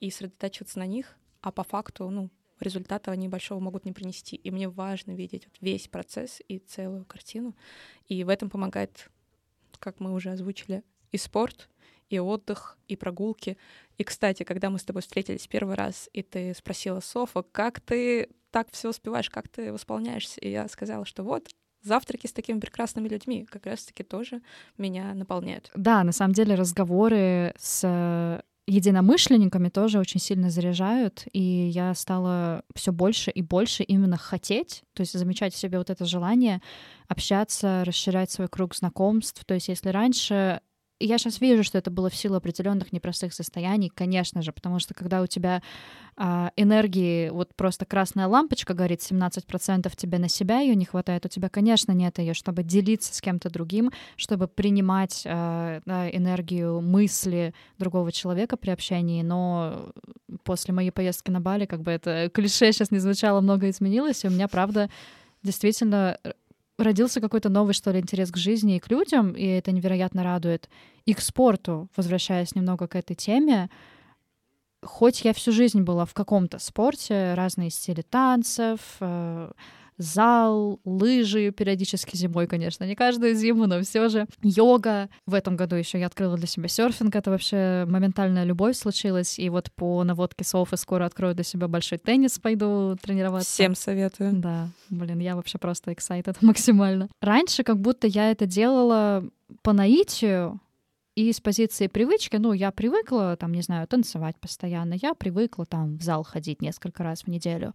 и 0.00 0.10
сосредотачиваться 0.10 0.80
на 0.80 0.86
них, 0.86 1.16
а 1.42 1.52
по 1.52 1.62
факту, 1.62 2.10
ну, 2.10 2.28
результата 2.58 3.12
они 3.12 3.28
большого 3.28 3.60
могут 3.60 3.84
не 3.84 3.92
принести. 3.92 4.34
И 4.34 4.50
мне 4.50 4.68
важно 4.68 5.12
видеть 5.12 5.46
весь 5.60 5.86
процесс 5.86 6.42
и 6.48 6.58
целую 6.58 7.04
картину. 7.04 7.54
И 8.08 8.24
в 8.24 8.30
этом 8.30 8.50
помогает, 8.50 9.08
как 9.78 10.00
мы 10.00 10.12
уже 10.12 10.32
озвучили, 10.32 10.82
и 11.12 11.18
спорт, 11.18 11.70
и 12.10 12.18
отдых, 12.18 12.76
и 12.88 12.96
прогулки. 12.96 13.56
И, 13.96 14.02
кстати, 14.02 14.42
когда 14.42 14.70
мы 14.70 14.80
с 14.80 14.84
тобой 14.84 15.02
встретились 15.02 15.46
первый 15.46 15.76
раз, 15.76 16.10
и 16.12 16.24
ты 16.24 16.52
спросила 16.54 16.98
Софа, 16.98 17.44
как 17.44 17.80
ты 17.80 18.30
так 18.50 18.72
все 18.72 18.90
успеваешь, 18.90 19.30
как 19.30 19.46
ты 19.48 19.72
восполняешься, 19.72 20.40
и 20.40 20.50
я 20.50 20.66
сказала, 20.66 21.04
что 21.04 21.22
вот 21.22 21.48
завтраки 21.86 22.26
с 22.26 22.32
такими 22.32 22.58
прекрасными 22.60 23.08
людьми 23.08 23.46
как 23.50 23.66
раз-таки 23.66 24.02
тоже 24.02 24.42
меня 24.78 25.14
наполняют. 25.14 25.70
Да, 25.74 26.04
на 26.04 26.12
самом 26.12 26.34
деле 26.34 26.54
разговоры 26.54 27.54
с 27.58 28.42
единомышленниками 28.66 29.68
тоже 29.68 29.98
очень 29.98 30.20
сильно 30.20 30.50
заряжают, 30.50 31.24
и 31.32 31.40
я 31.40 31.94
стала 31.94 32.64
все 32.74 32.92
больше 32.92 33.30
и 33.30 33.40
больше 33.40 33.84
именно 33.84 34.16
хотеть, 34.16 34.82
то 34.92 35.02
есть 35.02 35.16
замечать 35.16 35.54
в 35.54 35.56
себе 35.56 35.78
вот 35.78 35.88
это 35.88 36.04
желание 36.04 36.60
общаться, 37.06 37.84
расширять 37.84 38.30
свой 38.30 38.48
круг 38.48 38.74
знакомств. 38.74 39.44
То 39.44 39.54
есть 39.54 39.68
если 39.68 39.90
раньше 39.90 40.60
я 40.98 41.18
сейчас 41.18 41.40
вижу, 41.40 41.62
что 41.62 41.78
это 41.78 41.90
было 41.90 42.08
в 42.08 42.16
силу 42.16 42.36
определенных 42.36 42.92
непростых 42.92 43.34
состояний, 43.34 43.90
конечно 43.90 44.42
же, 44.42 44.52
потому 44.52 44.78
что 44.78 44.94
когда 44.94 45.22
у 45.22 45.26
тебя 45.26 45.62
а, 46.16 46.52
энергии, 46.56 47.28
вот 47.28 47.54
просто 47.54 47.84
красная 47.84 48.26
лампочка 48.26 48.72
горит, 48.72 49.00
17% 49.00 49.92
тебе 49.96 50.18
на 50.18 50.28
себя 50.28 50.60
ее 50.60 50.74
не 50.74 50.84
хватает, 50.84 51.26
у 51.26 51.28
тебя, 51.28 51.48
конечно, 51.48 51.92
нет 51.92 52.18
ее, 52.18 52.34
чтобы 52.34 52.62
делиться 52.62 53.14
с 53.14 53.20
кем-то 53.20 53.50
другим, 53.50 53.92
чтобы 54.16 54.48
принимать 54.48 55.22
да, 55.24 55.80
энергию 56.10 56.80
мысли 56.80 57.54
другого 57.78 58.12
человека 58.12 58.56
при 58.56 58.70
общении, 58.70 59.22
но 59.22 59.92
после 60.44 60.72
моей 60.72 60.90
поездки 60.90 61.30
на 61.30 61.40
Бали, 61.40 61.66
как 61.66 61.82
бы 61.82 61.90
это 61.90 62.30
клише 62.32 62.72
сейчас 62.72 62.90
не 62.90 62.98
звучало, 62.98 63.40
много 63.40 63.68
изменилось, 63.68 64.24
и 64.24 64.28
у 64.28 64.30
меня, 64.30 64.48
правда, 64.48 64.88
действительно 65.42 66.18
родился 66.78 67.20
какой-то 67.20 67.48
новый, 67.48 67.74
что 67.74 67.90
ли, 67.90 68.00
интерес 68.00 68.30
к 68.30 68.36
жизни 68.36 68.76
и 68.76 68.80
к 68.80 68.90
людям, 68.90 69.32
и 69.32 69.44
это 69.44 69.72
невероятно 69.72 70.22
радует. 70.22 70.68
И 71.04 71.14
к 71.14 71.20
спорту, 71.20 71.88
возвращаясь 71.96 72.54
немного 72.54 72.86
к 72.86 72.96
этой 72.96 73.14
теме, 73.14 73.70
хоть 74.82 75.24
я 75.24 75.32
всю 75.32 75.52
жизнь 75.52 75.82
была 75.82 76.04
в 76.04 76.14
каком-то 76.14 76.58
спорте, 76.58 77.34
разные 77.34 77.70
стили 77.70 78.02
танцев, 78.02 78.80
э, 79.00 79.52
зал, 79.98 80.80
лыжи 80.84 81.50
периодически 81.50 82.16
зимой, 82.16 82.46
конечно, 82.46 82.84
не 82.84 82.94
каждую 82.94 83.34
зиму, 83.34 83.66
но 83.66 83.80
все 83.82 84.08
же 84.08 84.26
йога. 84.42 85.08
В 85.26 85.34
этом 85.34 85.56
году 85.56 85.76
еще 85.76 85.98
я 85.98 86.06
открыла 86.06 86.36
для 86.36 86.46
себя 86.46 86.68
серфинг, 86.68 87.14
это 87.14 87.30
вообще 87.30 87.84
моментальная 87.88 88.44
любовь 88.44 88.76
случилась, 88.76 89.38
и 89.38 89.48
вот 89.48 89.70
по 89.72 90.04
наводке 90.04 90.44
Софы 90.44 90.76
скоро 90.76 91.06
открою 91.06 91.34
для 91.34 91.44
себя 91.44 91.68
большой 91.68 91.98
теннис, 91.98 92.38
пойду 92.38 92.96
тренироваться. 93.00 93.50
Всем 93.50 93.74
советую. 93.74 94.32
Да, 94.34 94.68
блин, 94.90 95.18
я 95.20 95.36
вообще 95.36 95.58
просто 95.58 95.92
excited 95.92 96.36
максимально. 96.40 97.08
Раньше 97.20 97.62
как 97.62 97.80
будто 97.80 98.06
я 98.06 98.30
это 98.30 98.46
делала 98.46 99.24
по 99.62 99.72
наитию, 99.72 100.60
и 101.16 101.32
с 101.32 101.40
позиции 101.40 101.86
привычки, 101.86 102.36
ну, 102.36 102.52
я 102.52 102.70
привыкла, 102.70 103.36
там, 103.38 103.52
не 103.52 103.62
знаю, 103.62 103.88
танцевать 103.88 104.36
постоянно, 104.38 104.94
я 105.00 105.14
привыкла 105.14 105.64
там 105.64 105.96
в 105.96 106.02
зал 106.02 106.22
ходить 106.22 106.60
несколько 106.60 107.02
раз 107.02 107.22
в 107.22 107.28
неделю. 107.28 107.74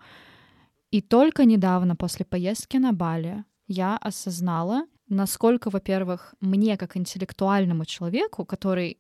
И 0.92 1.02
только 1.02 1.46
недавно, 1.46 1.96
после 1.96 2.26
поездки 2.26 2.78
на 2.78 2.92
Бали, 2.92 3.46
я 3.68 3.98
осознала, 3.98 4.86
насколько, 5.08 5.70
во-первых, 5.70 6.36
мне 6.42 6.78
как 6.78 6.98
интеллектуальному 6.98 7.86
человеку, 7.86 8.46
который 8.46 8.98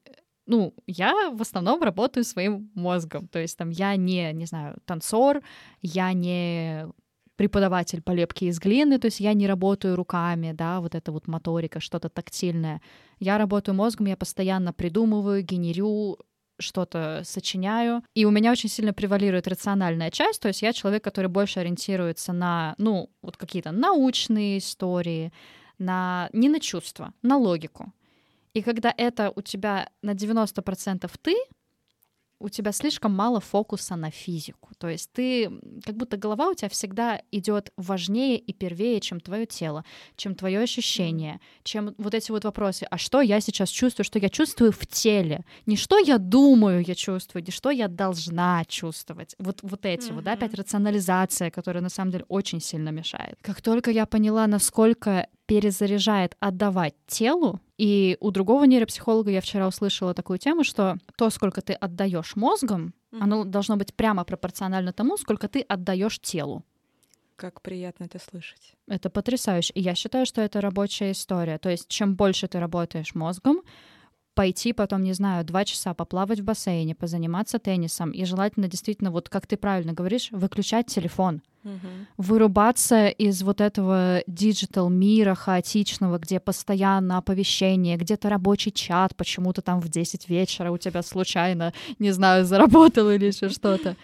ну, 0.47 0.73
я 0.87 1.29
в 1.29 1.41
основном 1.41 1.81
работаю 1.81 2.23
своим 2.23 2.71
мозгом. 2.75 3.27
То 3.27 3.39
есть 3.39 3.57
там 3.57 3.69
я 3.69 3.95
не, 3.95 4.33
не 4.33 4.45
знаю, 4.45 4.77
танцор, 4.85 5.41
я 5.81 6.13
не 6.13 6.87
преподаватель 7.35 8.01
по 8.01 8.11
лепке 8.11 8.47
из 8.47 8.59
глины, 8.59 8.99
то 8.99 9.05
есть 9.05 9.19
я 9.19 9.33
не 9.33 9.47
работаю 9.47 9.95
руками, 9.95 10.51
да, 10.51 10.79
вот 10.79 10.93
это 10.95 11.11
вот 11.11 11.27
моторика, 11.27 11.79
что-то 11.79 12.09
тактильное. 12.09 12.81
Я 13.19 13.37
работаю 13.37 13.75
мозгом, 13.75 14.07
я 14.07 14.17
постоянно 14.17 14.73
придумываю, 14.73 15.43
генерю, 15.43 16.17
что-то 16.61 17.21
сочиняю. 17.25 18.03
И 18.13 18.25
у 18.25 18.31
меня 18.31 18.51
очень 18.51 18.69
сильно 18.69 18.93
превалирует 18.93 19.47
рациональная 19.47 20.11
часть, 20.11 20.41
то 20.41 20.47
есть 20.47 20.61
я 20.61 20.73
человек, 20.73 21.03
который 21.03 21.27
больше 21.27 21.59
ориентируется 21.59 22.33
на, 22.33 22.75
ну, 22.77 23.09
вот 23.21 23.37
какие-то 23.37 23.71
научные 23.71 24.57
истории, 24.57 25.31
на, 25.77 26.29
не 26.33 26.49
на 26.49 26.59
чувства, 26.59 27.13
на 27.21 27.37
логику. 27.37 27.91
И 28.53 28.61
когда 28.61 28.93
это 28.95 29.31
у 29.35 29.41
тебя 29.41 29.89
на 30.01 30.11
90% 30.11 31.09
ты, 31.21 31.35
у 32.41 32.49
тебя 32.49 32.71
слишком 32.71 33.13
мало 33.13 33.39
фокуса 33.39 33.95
на 33.95 34.11
физику. 34.11 34.69
То 34.77 34.89
есть 34.89 35.11
ты, 35.11 35.49
как 35.85 35.95
будто 35.95 36.17
голова 36.17 36.49
у 36.49 36.53
тебя 36.53 36.69
всегда 36.69 37.21
идет 37.31 37.71
важнее 37.77 38.37
и 38.37 38.53
первее, 38.53 38.99
чем 38.99 39.19
твое 39.19 39.45
тело, 39.45 39.85
чем 40.15 40.35
твое 40.35 40.59
ощущение, 40.59 41.39
чем 41.63 41.93
вот 41.97 42.13
эти 42.13 42.31
вот 42.31 42.43
вопросы. 42.43 42.85
А 42.89 42.97
что 42.97 43.21
я 43.21 43.39
сейчас 43.41 43.69
чувствую, 43.69 44.05
что 44.05 44.19
я 44.19 44.29
чувствую 44.29 44.71
в 44.71 44.85
теле? 44.87 45.45
Не 45.65 45.77
что 45.77 45.97
я 45.97 46.17
думаю, 46.17 46.83
я 46.85 46.95
чувствую, 46.95 47.43
не 47.43 47.51
что 47.51 47.69
я 47.69 47.87
должна 47.87 48.65
чувствовать. 48.65 49.35
Вот, 49.39 49.59
вот 49.61 49.85
эти 49.85 50.09
mm-hmm. 50.09 50.13
вот, 50.13 50.23
да, 50.23 50.33
опять 50.33 50.53
рационализация, 50.53 51.51
которая 51.51 51.83
на 51.83 51.89
самом 51.89 52.11
деле 52.11 52.25
очень 52.27 52.59
сильно 52.59 52.89
мешает. 52.89 53.37
Как 53.41 53.61
только 53.61 53.91
я 53.91 54.05
поняла, 54.05 54.47
насколько 54.47 55.27
перезаряжает 55.51 56.37
отдавать 56.39 56.95
телу. 57.07 57.59
И 57.81 58.15
у 58.19 58.29
другого 58.29 58.65
нейропсихолога 58.65 59.31
я 59.31 59.41
вчера 59.41 59.67
услышала 59.67 60.13
такую 60.13 60.37
тему, 60.37 60.63
что 60.63 60.97
то, 61.17 61.31
сколько 61.31 61.61
ты 61.63 61.73
отдаешь 61.73 62.35
мозгом, 62.35 62.93
mm-hmm. 63.11 63.17
оно 63.19 63.43
должно 63.43 63.75
быть 63.75 63.95
прямо 63.95 64.23
пропорционально 64.23 64.93
тому, 64.93 65.17
сколько 65.17 65.47
ты 65.47 65.61
отдаешь 65.61 66.19
телу. 66.19 66.63
Как 67.37 67.63
приятно 67.63 68.03
это 68.03 68.19
слышать. 68.19 68.75
Это 68.87 69.09
потрясающе. 69.09 69.73
И 69.73 69.81
я 69.81 69.95
считаю, 69.95 70.27
что 70.27 70.41
это 70.41 70.61
рабочая 70.61 71.11
история. 71.11 71.57
То 71.57 71.71
есть, 71.71 71.87
чем 71.87 72.15
больше 72.15 72.47
ты 72.47 72.59
работаешь 72.59 73.15
мозгом, 73.15 73.63
пойти 74.33 74.73
потом, 74.73 75.03
не 75.03 75.13
знаю, 75.13 75.43
два 75.43 75.65
часа 75.65 75.93
поплавать 75.93 76.39
в 76.39 76.43
бассейне, 76.43 76.95
позаниматься 76.95 77.59
теннисом. 77.59 78.11
И 78.11 78.25
желательно 78.25 78.67
действительно, 78.67 79.11
вот 79.11 79.29
как 79.29 79.47
ты 79.47 79.57
правильно 79.57 79.93
говоришь, 79.93 80.29
выключать 80.31 80.87
телефон. 80.87 81.41
Угу. 81.63 81.87
Вырубаться 82.17 83.07
из 83.07 83.43
вот 83.43 83.61
этого 83.61 84.23
digital 84.27 84.89
мира 84.89 85.35
хаотичного, 85.35 86.17
где 86.17 86.39
постоянно 86.39 87.17
оповещение, 87.17 87.97
где-то 87.97 88.29
рабочий 88.29 88.71
чат, 88.71 89.15
почему-то 89.15 89.61
там 89.61 89.79
в 89.79 89.89
10 89.89 90.27
вечера 90.29 90.71
у 90.71 90.77
тебя 90.77 91.03
случайно, 91.03 91.73
не 91.99 92.11
знаю, 92.11 92.45
заработал 92.45 93.09
или 93.11 93.25
еще 93.25 93.49
что-то. 93.49 93.95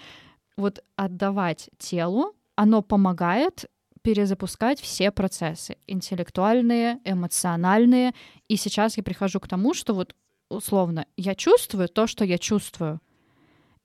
Вот 0.56 0.84
отдавать 0.96 1.70
телу, 1.78 2.34
оно 2.56 2.82
помогает 2.82 3.66
перезапускать 4.08 4.80
все 4.80 5.12
процессы 5.12 5.76
интеллектуальные, 5.86 6.99
эмоциональные. 7.03 8.14
И 8.47 8.55
сейчас 8.55 8.95
я 8.95 9.03
прихожу 9.03 9.41
к 9.41 9.49
тому, 9.49 9.74
что 9.74 9.93
вот 9.93 10.16
условно 10.49 11.05
я 11.18 11.36
чувствую 11.36 11.89
то, 11.89 12.08
что 12.08 12.24
я 12.24 12.38
чувствую. 12.38 13.01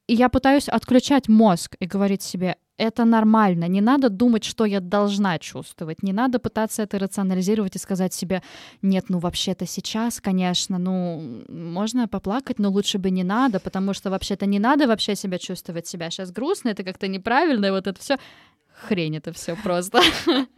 И 0.06 0.14
я 0.14 0.28
пытаюсь 0.28 0.68
отключать 0.68 1.28
мозг 1.28 1.74
и 1.80 1.86
говорить 1.86 2.22
себе, 2.22 2.56
это 2.76 3.04
нормально, 3.04 3.68
не 3.68 3.80
надо 3.80 4.10
думать, 4.10 4.44
что 4.44 4.64
я 4.64 4.80
должна 4.80 5.38
чувствовать, 5.38 6.04
не 6.04 6.12
надо 6.12 6.38
пытаться 6.38 6.82
это 6.82 6.98
рационализировать 7.00 7.74
и 7.76 7.80
сказать 7.80 8.14
себе, 8.14 8.42
нет, 8.80 9.06
ну 9.08 9.18
вообще-то 9.18 9.66
сейчас, 9.66 10.20
конечно, 10.20 10.78
ну 10.78 11.44
можно 11.48 12.06
поплакать, 12.06 12.60
но 12.60 12.70
лучше 12.70 12.98
бы 12.98 13.10
не 13.10 13.24
надо, 13.24 13.58
потому 13.58 13.92
что 13.92 14.10
вообще-то 14.10 14.46
не 14.46 14.60
надо 14.60 14.86
вообще 14.86 15.16
себя 15.16 15.38
чувствовать 15.38 15.86
себя 15.88 16.10
сейчас 16.10 16.30
грустно, 16.30 16.70
это 16.70 16.84
как-то 16.84 17.08
неправильно, 17.08 17.66
и 17.66 17.70
вот 17.70 17.86
это 17.86 18.00
все 18.00 18.18
хрень 18.82 19.16
это 19.16 19.32
все 19.32 19.56
просто. 19.56 20.00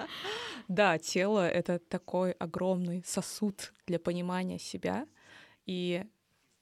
Да, 0.66 0.98
тело— 0.98 1.46
это 1.50 1.78
такой 1.78 2.32
огромный 2.32 3.02
сосуд 3.04 3.74
для 3.86 3.98
понимания 3.98 4.58
себя. 4.58 5.06
И 5.66 6.06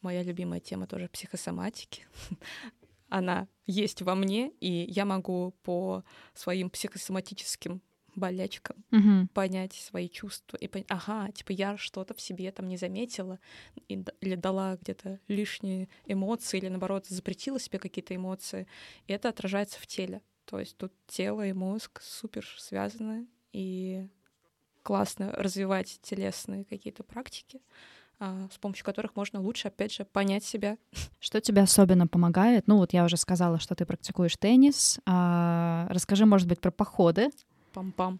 моя 0.00 0.24
любимая 0.24 0.58
тема 0.58 0.88
тоже 0.88 1.08
психосоматики. 1.08 2.04
Она 3.08 3.46
есть 3.64 4.02
во 4.02 4.16
мне, 4.16 4.50
и 4.60 4.86
я 4.88 5.04
могу 5.04 5.54
по 5.62 6.02
своим 6.34 6.68
психосоматическим 6.68 7.80
болячкам 8.14 8.76
угу. 8.90 9.28
понять 9.32 9.74
свои 9.74 10.08
чувства 10.08 10.56
и 10.56 10.68
понять, 10.68 10.86
ага, 10.90 11.30
типа 11.32 11.52
я 11.52 11.76
что-то 11.76 12.14
в 12.14 12.20
себе 12.20 12.50
там 12.52 12.68
не 12.68 12.76
заметила 12.76 13.38
и, 13.88 14.04
или 14.20 14.34
дала 14.34 14.76
где-то 14.76 15.18
лишние 15.28 15.88
эмоции, 16.06 16.58
или 16.58 16.68
наоборот 16.68 17.06
запретила 17.06 17.58
себе 17.58 17.78
какие-то 17.78 18.14
эмоции, 18.14 18.66
и 19.06 19.12
это 19.12 19.28
отражается 19.28 19.80
в 19.80 19.86
теле. 19.86 20.20
То 20.44 20.58
есть 20.58 20.76
тут 20.76 20.92
тело 21.06 21.46
и 21.46 21.52
мозг 21.52 22.00
супер 22.02 22.46
связаны, 22.58 23.26
и 23.52 24.08
классно 24.82 25.32
развивать 25.32 26.00
телесные 26.02 26.64
какие-то 26.64 27.04
практики, 27.04 27.60
а, 28.18 28.48
с 28.52 28.58
помощью 28.58 28.84
которых 28.84 29.16
можно 29.16 29.40
лучше, 29.40 29.68
опять 29.68 29.92
же, 29.92 30.04
понять 30.04 30.44
себя. 30.44 30.76
Что 31.20 31.40
тебе 31.40 31.62
особенно 31.62 32.06
помогает? 32.06 32.66
Ну 32.66 32.78
вот 32.78 32.92
я 32.92 33.04
уже 33.04 33.16
сказала, 33.16 33.58
что 33.58 33.74
ты 33.74 33.86
практикуешь 33.86 34.36
теннис. 34.36 35.00
А, 35.06 35.86
расскажи, 35.90 36.26
может 36.26 36.48
быть, 36.48 36.60
про 36.60 36.70
походы. 36.70 37.30
Пам-пам. 37.72 38.18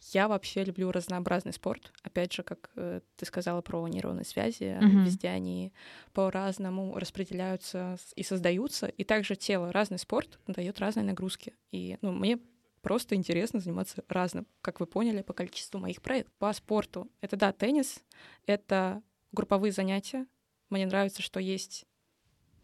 Я 0.00 0.28
вообще 0.28 0.64
люблю 0.64 0.90
разнообразный 0.90 1.52
спорт. 1.52 1.92
Опять 2.02 2.32
же, 2.32 2.42
как 2.42 2.70
э, 2.74 3.00
ты 3.16 3.26
сказала 3.26 3.60
про 3.60 3.86
нейронные 3.86 4.24
связи, 4.24 4.62
mm-hmm. 4.62 5.04
везде 5.04 5.28
они 5.28 5.72
по-разному 6.12 6.98
распределяются 6.98 7.98
и 8.16 8.22
создаются. 8.22 8.86
И 8.86 9.04
также 9.04 9.36
тело, 9.36 9.72
разный 9.72 9.98
спорт 9.98 10.38
дает 10.46 10.80
разные 10.80 11.04
нагрузки. 11.04 11.54
И 11.70 11.98
ну, 12.00 12.12
мне 12.12 12.38
просто 12.80 13.14
интересно 13.14 13.60
заниматься 13.60 14.02
разным, 14.08 14.46
как 14.62 14.80
вы 14.80 14.86
поняли, 14.86 15.20
по 15.20 15.34
количеству 15.34 15.78
моих 15.78 16.00
проектов. 16.00 16.32
По 16.38 16.52
спорту 16.54 17.10
это, 17.20 17.36
да, 17.36 17.52
теннис, 17.52 18.02
это 18.46 19.02
групповые 19.32 19.70
занятия. 19.70 20.26
Мне 20.70 20.86
нравится, 20.86 21.20
что 21.20 21.40
есть 21.40 21.84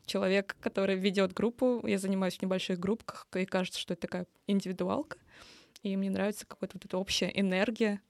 человек, 0.07 0.57
который 0.61 0.97
ведет 0.97 1.35
группу. 1.35 1.87
Я 1.87 1.99
занимаюсь 1.99 2.39
в 2.39 2.43
небольших 2.43 2.79
группках, 2.79 3.27
и 3.35 3.45
кажется, 3.45 3.79
что 3.79 3.93
это 3.93 4.03
такая 4.03 4.27
индивидуалка 4.47 5.19
и 5.83 5.97
мне 5.97 6.11
нравится 6.11 6.47
какая-то 6.47 6.77
вот 6.77 6.85
эта 6.85 6.99
общая 6.99 7.31
энергия, 7.35 8.01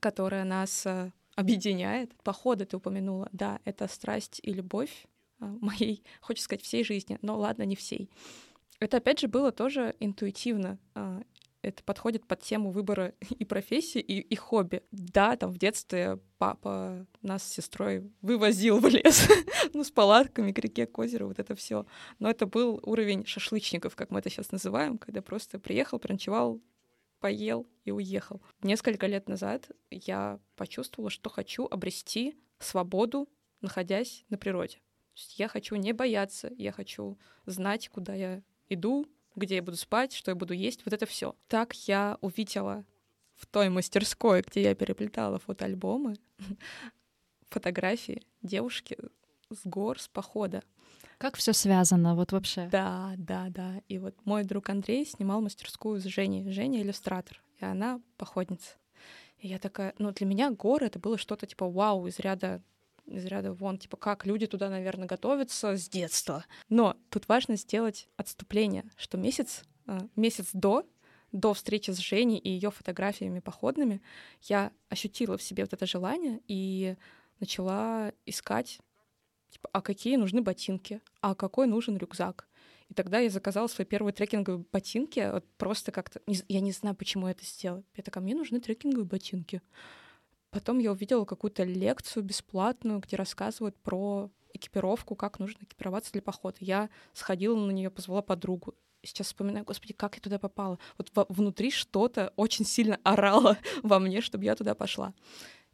которая 0.00 0.44
нас 0.44 0.86
э, 0.86 1.10
объединяет. 1.34 2.14
Походы 2.22 2.64
ты 2.64 2.76
упомянула, 2.76 3.28
да, 3.32 3.60
это 3.64 3.88
страсть 3.88 4.40
и 4.42 4.52
любовь 4.52 5.06
э, 5.40 5.44
моей, 5.60 6.04
хочется 6.20 6.44
сказать, 6.44 6.62
всей 6.62 6.84
жизни, 6.84 7.18
но 7.22 7.36
ладно, 7.38 7.64
не 7.64 7.76
всей. 7.76 8.10
Это, 8.78 8.98
опять 8.98 9.20
же, 9.20 9.28
было 9.28 9.52
тоже 9.52 9.94
интуитивно. 10.00 10.78
Э, 10.94 11.22
это 11.62 11.84
подходит 11.84 12.26
под 12.26 12.40
тему 12.40 12.70
выбора 12.70 13.14
и 13.30 13.44
профессии, 13.44 14.00
и, 14.00 14.20
и 14.20 14.36
хобби. 14.36 14.82
Да, 14.90 15.36
там 15.36 15.50
в 15.50 15.58
детстве 15.58 16.18
папа 16.38 17.06
нас 17.22 17.42
с 17.42 17.52
сестрой 17.52 18.10
вывозил 18.22 18.78
в 18.78 18.86
лес, 18.86 19.28
ну, 19.74 19.84
с 19.84 19.90
палатками 19.90 20.52
к 20.52 20.58
реке, 20.58 20.86
к 20.86 20.98
озеру, 20.98 21.28
вот 21.28 21.38
это 21.38 21.54
все. 21.54 21.86
Но 22.18 22.30
это 22.30 22.46
был 22.46 22.80
уровень 22.82 23.26
шашлычников, 23.26 23.94
как 23.94 24.10
мы 24.10 24.20
это 24.20 24.30
сейчас 24.30 24.52
называем, 24.52 24.96
когда 24.98 25.20
просто 25.20 25.58
приехал, 25.58 25.98
проночевал, 25.98 26.60
поел 27.20 27.66
и 27.84 27.90
уехал. 27.90 28.40
Несколько 28.62 29.06
лет 29.06 29.28
назад 29.28 29.70
я 29.90 30.40
почувствовала, 30.56 31.10
что 31.10 31.30
хочу 31.30 31.66
обрести 31.66 32.36
свободу, 32.58 33.28
находясь 33.60 34.24
на 34.30 34.38
природе. 34.38 34.78
Я 35.36 35.48
хочу 35.48 35.76
не 35.76 35.92
бояться, 35.92 36.50
я 36.56 36.72
хочу 36.72 37.18
знать, 37.46 37.88
куда 37.88 38.14
я 38.14 38.42
иду, 38.68 39.06
где 39.36 39.56
я 39.56 39.62
буду 39.62 39.76
спать, 39.76 40.12
что 40.12 40.30
я 40.30 40.34
буду 40.34 40.54
есть, 40.54 40.84
вот 40.84 40.94
это 40.94 41.06
все. 41.06 41.36
Так 41.48 41.74
я 41.86 42.18
увидела 42.20 42.84
в 43.34 43.46
той 43.46 43.68
мастерской, 43.68 44.42
где 44.42 44.62
я 44.62 44.74
переплетала 44.74 45.38
фотоальбомы, 45.38 46.16
фотографии 47.48 48.22
девушки 48.42 48.96
с 49.50 49.66
гор, 49.66 50.00
с 50.00 50.08
похода. 50.08 50.62
Как 51.20 51.36
все 51.36 51.52
связано, 51.52 52.14
вот 52.14 52.32
вообще? 52.32 52.66
Да, 52.72 53.12
да, 53.18 53.48
да. 53.50 53.82
И 53.88 53.98
вот 53.98 54.14
мой 54.24 54.42
друг 54.42 54.70
Андрей 54.70 55.04
снимал 55.04 55.42
мастерскую 55.42 56.00
с 56.00 56.04
Женей. 56.04 56.50
Женя 56.50 56.80
иллюстратор, 56.80 57.42
и 57.58 57.64
она 57.66 58.00
походница. 58.16 58.76
И 59.38 59.46
я 59.46 59.58
такая, 59.58 59.92
ну, 59.98 60.12
для 60.12 60.26
меня 60.26 60.50
горы 60.50 60.86
это 60.86 60.98
было 60.98 61.18
что-то 61.18 61.46
типа 61.46 61.68
вау, 61.68 62.06
из 62.06 62.18
ряда 62.20 62.62
из 63.04 63.26
ряда 63.26 63.52
вон, 63.52 63.76
типа, 63.76 63.98
как 63.98 64.24
люди 64.24 64.46
туда, 64.46 64.70
наверное, 64.70 65.06
готовятся 65.06 65.76
с 65.76 65.90
детства. 65.90 66.46
Но 66.70 66.96
тут 67.10 67.28
важно 67.28 67.56
сделать 67.56 68.08
отступление, 68.16 68.84
что 68.96 69.18
месяц, 69.18 69.64
э, 69.88 69.98
месяц 70.16 70.48
до, 70.54 70.86
до 71.32 71.52
встречи 71.52 71.90
с 71.90 71.98
Женей 71.98 72.38
и 72.38 72.48
ее 72.48 72.70
фотографиями 72.70 73.40
походными, 73.40 74.00
я 74.44 74.72
ощутила 74.88 75.36
в 75.36 75.42
себе 75.42 75.64
вот 75.64 75.74
это 75.74 75.86
желание 75.86 76.40
и 76.46 76.96
начала 77.40 78.12
искать, 78.24 78.80
типа, 79.50 79.68
а 79.72 79.80
какие 79.80 80.16
нужны 80.16 80.42
ботинки, 80.42 81.00
а 81.20 81.34
какой 81.34 81.66
нужен 81.66 81.96
рюкзак. 81.96 82.48
И 82.88 82.94
тогда 82.94 83.20
я 83.20 83.30
заказала 83.30 83.68
свои 83.68 83.86
первые 83.86 84.12
трекинговые 84.12 84.64
ботинки, 84.72 85.30
вот 85.32 85.44
просто 85.56 85.92
как-то, 85.92 86.20
я 86.26 86.60
не 86.60 86.72
знаю, 86.72 86.96
почему 86.96 87.26
я 87.26 87.32
это 87.32 87.44
сделала. 87.44 87.84
Я 87.94 88.02
такая, 88.02 88.22
мне 88.22 88.34
нужны 88.34 88.60
трекинговые 88.60 89.06
ботинки. 89.06 89.62
Потом 90.50 90.80
я 90.80 90.90
увидела 90.90 91.24
какую-то 91.24 91.62
лекцию 91.62 92.24
бесплатную, 92.24 92.98
где 92.98 93.16
рассказывают 93.16 93.76
про 93.76 94.30
экипировку, 94.52 95.14
как 95.14 95.38
нужно 95.38 95.62
экипироваться 95.62 96.12
для 96.12 96.22
похода. 96.22 96.56
Я 96.60 96.90
сходила 97.12 97.54
на 97.54 97.70
нее, 97.70 97.90
позвала 97.90 98.22
подругу. 98.22 98.74
Сейчас 99.02 99.28
вспоминаю, 99.28 99.64
господи, 99.64 99.94
как 99.94 100.16
я 100.16 100.20
туда 100.20 100.38
попала. 100.38 100.78
Вот 100.98 101.10
внутри 101.28 101.70
что-то 101.70 102.32
очень 102.36 102.66
сильно 102.66 102.98
орало 103.04 103.56
во 103.84 104.00
мне, 104.00 104.20
чтобы 104.20 104.44
я 104.44 104.56
туда 104.56 104.74
пошла. 104.74 105.14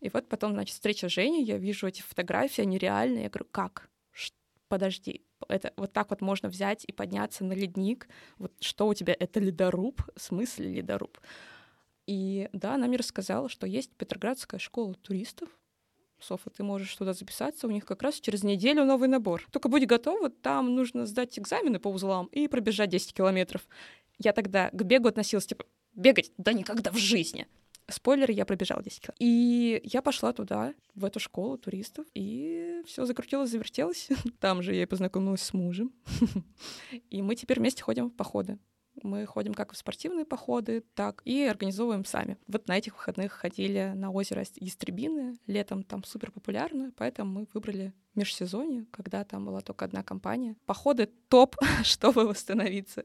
И 0.06 0.10
вот 0.12 0.28
потом, 0.28 0.52
значит, 0.52 0.74
встреча 0.74 1.08
с 1.08 1.12
Женей, 1.12 1.42
я 1.42 1.58
вижу 1.58 1.88
эти 1.88 2.00
фотографии, 2.00 2.62
они 2.62 2.78
реальные. 2.78 3.24
Я 3.24 3.28
говорю, 3.28 3.48
как? 3.50 3.90
Подожди, 4.68 5.24
это 5.48 5.72
вот 5.76 5.92
так 5.92 6.10
вот 6.10 6.20
можно 6.20 6.48
взять 6.48 6.84
и 6.86 6.92
подняться 6.92 7.44
на 7.44 7.54
ледник. 7.54 8.08
Вот 8.38 8.52
что 8.60 8.86
у 8.86 8.94
тебя? 8.94 9.16
Это 9.18 9.40
ледоруб? 9.40 10.00
В 10.14 10.20
смысле 10.20 10.74
ледоруб? 10.74 11.18
И 12.06 12.48
да, 12.52 12.74
она 12.74 12.86
мне 12.86 12.96
рассказала, 12.98 13.48
что 13.48 13.66
есть 13.66 13.90
Петроградская 13.96 14.60
школа 14.60 14.94
туристов. 14.94 15.48
Софа, 16.20 16.50
ты 16.50 16.62
можешь 16.62 16.94
туда 16.94 17.12
записаться, 17.12 17.66
у 17.66 17.70
них 17.70 17.84
как 17.84 18.02
раз 18.02 18.20
через 18.20 18.44
неделю 18.44 18.84
новый 18.84 19.08
набор. 19.08 19.44
Только 19.50 19.68
будь 19.68 19.86
готова, 19.86 20.30
там 20.30 20.76
нужно 20.76 21.06
сдать 21.06 21.36
экзамены 21.36 21.80
по 21.80 21.88
узлам 21.88 22.26
и 22.26 22.46
пробежать 22.46 22.90
10 22.90 23.12
километров. 23.12 23.66
Я 24.18 24.32
тогда 24.32 24.70
к 24.70 24.82
бегу 24.84 25.08
относилась, 25.08 25.46
типа, 25.46 25.64
бегать? 25.94 26.30
Да 26.38 26.52
никогда 26.52 26.92
в 26.92 26.96
жизни. 26.96 27.48
Спойлер, 27.88 28.30
я 28.30 28.44
пробежала 28.44 28.82
10 28.82 29.00
километров. 29.00 29.16
И 29.20 29.80
я 29.84 30.02
пошла 30.02 30.32
туда, 30.32 30.74
в 30.94 31.04
эту 31.04 31.20
школу 31.20 31.56
туристов, 31.56 32.06
и 32.14 32.82
все 32.86 33.04
закрутилось, 33.04 33.50
завертелось. 33.50 34.08
Там 34.40 34.62
же 34.62 34.74
я 34.74 34.82
и 34.82 34.86
познакомилась 34.86 35.42
с 35.42 35.52
мужем. 35.52 35.92
И 37.10 37.22
мы 37.22 37.36
теперь 37.36 37.60
вместе 37.60 37.82
ходим 37.82 38.08
в 38.08 38.14
походы. 38.14 38.58
Мы 39.02 39.26
ходим 39.26 39.52
как 39.52 39.72
в 39.72 39.76
спортивные 39.76 40.24
походы, 40.24 40.82
так 40.94 41.20
и 41.24 41.42
организовываем 41.42 42.04
сами. 42.04 42.38
Вот 42.46 42.66
на 42.66 42.78
этих 42.78 42.94
выходных 42.94 43.32
ходили 43.32 43.92
на 43.94 44.10
озеро 44.10 44.42
Истребины. 44.56 45.36
Летом 45.46 45.82
там 45.82 46.02
супер 46.02 46.30
популярно, 46.30 46.92
поэтому 46.96 47.40
мы 47.40 47.46
выбрали 47.52 47.92
межсезонье, 48.14 48.86
когда 48.90 49.24
там 49.24 49.44
была 49.44 49.60
только 49.60 49.84
одна 49.84 50.02
компания. 50.02 50.56
Походы 50.64 51.10
топ, 51.28 51.56
чтобы 51.82 52.26
восстановиться 52.26 53.04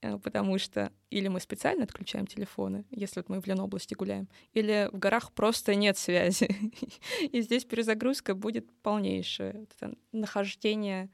потому 0.00 0.58
что 0.58 0.92
или 1.10 1.28
мы 1.28 1.40
специально 1.40 1.84
отключаем 1.84 2.26
телефоны, 2.26 2.84
если 2.90 3.20
вот 3.20 3.28
мы 3.28 3.40
в 3.40 3.46
Ленобласти 3.46 3.94
гуляем, 3.94 4.28
или 4.52 4.88
в 4.92 4.98
горах 4.98 5.32
просто 5.32 5.74
нет 5.74 5.96
связи. 5.96 6.48
И 7.32 7.40
здесь 7.40 7.64
перезагрузка 7.64 8.34
будет 8.34 8.70
полнейшая. 8.82 9.66
Это 9.70 9.94
нахождение 10.12 11.10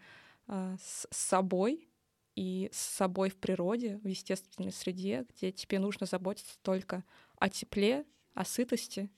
а, 0.47 0.77
с 0.81 1.07
собой, 1.11 1.89
и 2.35 2.71
с 2.73 2.79
собой 2.79 3.31
в 3.31 3.37
природе, 3.37 3.99
в 4.03 4.09
естественной 4.09 4.73
среде, 4.73 5.27
где 5.29 5.53
тебе 5.53 5.79
нужно 5.79 6.07
заботиться 6.07 6.59
только 6.63 7.05
о 7.37 7.49
тепле, 7.49 8.07
о 8.35 8.45
сытости 8.45 9.11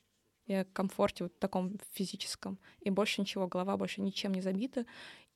и 0.47 0.55
о 0.55 0.65
комфорте 0.65 1.25
вот 1.25 1.39
таком 1.39 1.79
физическом. 1.93 2.59
И 2.81 2.91
больше 2.91 3.21
ничего, 3.21 3.47
голова 3.47 3.77
больше 3.77 4.01
ничем 4.01 4.35
не 4.35 4.41
забита. 4.41 4.85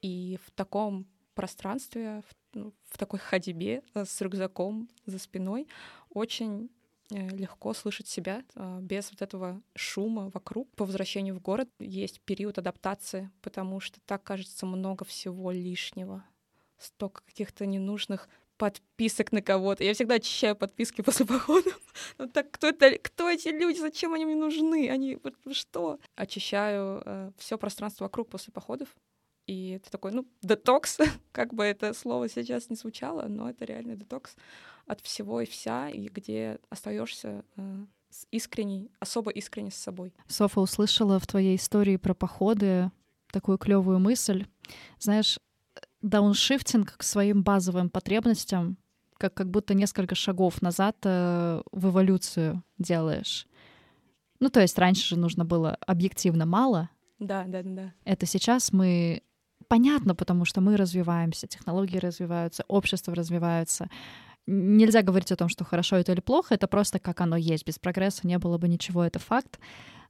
И 0.02 0.38
в 0.44 0.50
таком 0.50 1.06
пространстве, 1.38 2.22
в, 2.28 2.58
ну, 2.58 2.74
в 2.88 2.98
такой 2.98 3.20
ходьбе 3.20 3.84
э, 3.94 4.04
с 4.04 4.20
рюкзаком 4.20 4.88
за 5.06 5.20
спиной 5.20 5.68
очень 6.10 6.68
э, 7.12 7.28
легко 7.28 7.74
слышать 7.74 8.08
себя 8.08 8.42
э, 8.56 8.78
без 8.82 9.12
вот 9.12 9.22
этого 9.22 9.62
шума 9.76 10.32
вокруг. 10.34 10.68
По 10.74 10.84
возвращению 10.84 11.36
в 11.36 11.40
город 11.40 11.68
есть 11.78 12.20
период 12.22 12.58
адаптации, 12.58 13.30
потому 13.40 13.78
что 13.78 14.00
так 14.04 14.24
кажется 14.24 14.66
много 14.66 15.04
всего 15.04 15.52
лишнего 15.52 16.24
столько 16.76 17.22
каких-то 17.22 17.66
ненужных 17.66 18.28
подписок 18.56 19.30
на 19.30 19.40
кого-то. 19.40 19.84
Я 19.84 19.94
всегда 19.94 20.16
очищаю 20.16 20.56
подписки 20.56 21.02
после 21.02 21.24
походов. 21.24 21.80
Ну 22.18 22.28
так 22.28 22.50
кто 22.50 22.66
это, 22.66 22.98
кто 22.98 23.30
эти 23.30 23.46
люди, 23.46 23.78
зачем 23.78 24.12
они 24.12 24.24
мне 24.24 24.34
нужны? 24.34 24.90
Они 24.90 25.20
что? 25.52 26.00
Очищаю 26.16 27.00
э, 27.04 27.30
все 27.38 27.58
пространство 27.58 28.06
вокруг 28.06 28.28
после 28.28 28.52
походов. 28.52 28.88
И 29.48 29.70
это 29.70 29.90
такой, 29.90 30.12
ну, 30.12 30.26
детокс, 30.42 30.98
как 31.32 31.54
бы 31.54 31.64
это 31.64 31.94
слово 31.94 32.28
сейчас 32.28 32.70
не 32.70 32.76
звучало, 32.76 33.26
но 33.28 33.50
это 33.50 33.64
реальный 33.64 33.96
детокс 33.96 34.36
от 34.86 35.00
всего 35.00 35.40
и 35.40 35.46
вся, 35.46 35.88
и 35.88 36.08
где 36.08 36.60
остаешься 36.70 37.44
э, 37.56 37.84
искренней, 38.30 38.90
особо 39.00 39.30
искренне 39.30 39.70
с 39.70 39.76
собой. 39.76 40.12
Софа 40.28 40.60
услышала 40.60 41.18
в 41.18 41.26
твоей 41.26 41.56
истории 41.56 41.96
про 41.96 42.14
походы 42.14 42.90
такую 43.32 43.58
клевую 43.58 43.98
мысль. 43.98 44.46
Знаешь, 44.98 45.38
дауншифтинг 46.02 46.96
к 46.96 47.02
своим 47.02 47.42
базовым 47.42 47.90
потребностям, 47.90 48.76
как, 49.16 49.34
как 49.34 49.50
будто 49.50 49.74
несколько 49.74 50.14
шагов 50.14 50.62
назад 50.62 50.96
э, 51.04 51.62
в 51.72 51.88
эволюцию 51.88 52.62
делаешь. 52.78 53.46
Ну, 54.40 54.50
то 54.50 54.60
есть 54.60 54.78
раньше 54.78 55.08
же 55.08 55.18
нужно 55.18 55.44
было 55.44 55.74
объективно 55.86 56.46
мало. 56.46 56.90
Да, 57.18 57.44
да, 57.46 57.62
да. 57.62 57.92
Это 58.04 58.26
сейчас 58.26 58.72
мы... 58.72 59.22
Понятно, 59.68 60.14
потому 60.14 60.44
что 60.46 60.60
мы 60.60 60.76
развиваемся, 60.76 61.46
технологии 61.46 61.98
развиваются, 61.98 62.64
общество 62.68 63.14
развивается. 63.14 63.88
Нельзя 64.46 65.02
говорить 65.02 65.30
о 65.30 65.36
том, 65.36 65.50
что 65.50 65.64
хорошо 65.64 65.96
это 65.96 66.12
или 66.12 66.20
плохо, 66.20 66.54
это 66.54 66.66
просто 66.66 66.98
как 66.98 67.20
оно 67.20 67.36
есть. 67.36 67.66
Без 67.66 67.78
прогресса 67.78 68.26
не 68.26 68.38
было 68.38 68.56
бы 68.56 68.66
ничего, 68.66 69.04
это 69.04 69.18
факт. 69.18 69.60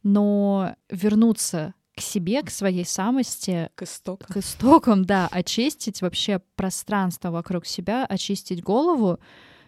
Но 0.05 0.77
вернуться 0.89 1.75
к 1.97 2.01
себе, 2.01 2.43
к 2.43 2.51
своей 2.51 2.85
самости. 2.85 3.69
К 3.75 3.83
истокам. 3.83 4.29
К 4.33 4.37
истокам, 4.37 5.05
да. 5.05 5.27
Очистить 5.33 6.01
вообще 6.01 6.41
пространство 6.55 7.33
вокруг 7.33 7.67
себя, 7.67 8.07
очистить 8.07 8.63
голову 8.63 9.19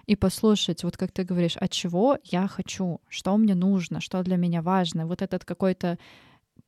и 0.06 0.14
послушать, 0.14 0.84
вот 0.84 0.96
как 0.96 1.10
ты 1.10 1.24
говоришь, 1.24 1.56
от 1.56 1.72
чего 1.72 2.18
я 2.22 2.46
хочу, 2.46 3.00
что 3.08 3.36
мне 3.36 3.56
нужно, 3.56 4.00
что 4.00 4.22
для 4.22 4.36
меня 4.36 4.62
важно. 4.62 5.06
Вот 5.06 5.22
этот 5.22 5.44
какой-то 5.44 5.98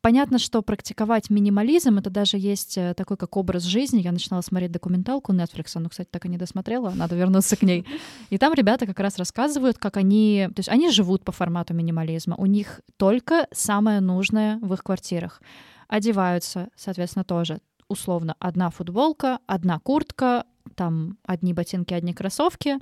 Понятно, 0.03 0.37
что 0.37 0.61
практиковать 0.61 1.29
минимализм— 1.29 1.97
это 1.99 2.09
даже 2.09 2.37
есть 2.37 2.77
э, 2.77 2.93
такой, 2.93 3.15
как 3.15 3.37
образ 3.37 3.63
жизни. 3.63 4.01
Я 4.01 4.11
начинала 4.11 4.41
смотреть 4.41 4.69
документалку 4.69 5.31
Netflix, 5.31 5.79
но, 5.79 5.87
кстати, 5.87 6.09
так 6.11 6.25
и 6.25 6.27
не 6.27 6.37
досмотрела, 6.37 6.89
надо 6.89 7.15
вернуться 7.15 7.55
к 7.55 7.61
ней. 7.61 7.85
И 8.29 8.37
там 8.37 8.53
ребята 8.53 8.85
как 8.85 8.99
раз 8.99 9.17
рассказывают, 9.17 9.77
как 9.77 9.95
они... 9.95 10.49
То 10.53 10.59
есть 10.59 10.67
они 10.67 10.89
живут 10.89 11.23
по 11.23 11.31
формату 11.31 11.73
минимализма. 11.73 12.35
У 12.37 12.47
них 12.47 12.81
только 12.97 13.47
самое 13.53 14.01
нужное 14.01 14.57
в 14.57 14.73
их 14.73 14.83
квартирах. 14.83 15.41
Одеваются, 15.87 16.67
соответственно, 16.75 17.23
тоже 17.23 17.61
условно 17.87 18.35
одна 18.39 18.71
футболка, 18.71 19.39
одна 19.47 19.79
куртка, 19.79 20.43
там 20.75 21.17
одни 21.25 21.53
ботинки, 21.53 21.93
одни 21.93 22.13
кроссовки. 22.13 22.75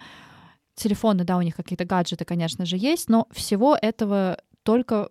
Телефоны, 0.73 1.23
да, 1.23 1.37
у 1.37 1.43
них 1.43 1.55
какие-то 1.55 1.85
гаджеты, 1.85 2.25
конечно 2.25 2.65
же, 2.65 2.77
есть, 2.77 3.09
но 3.09 3.27
всего 3.29 3.77
этого 3.79 4.39
только 4.63 5.09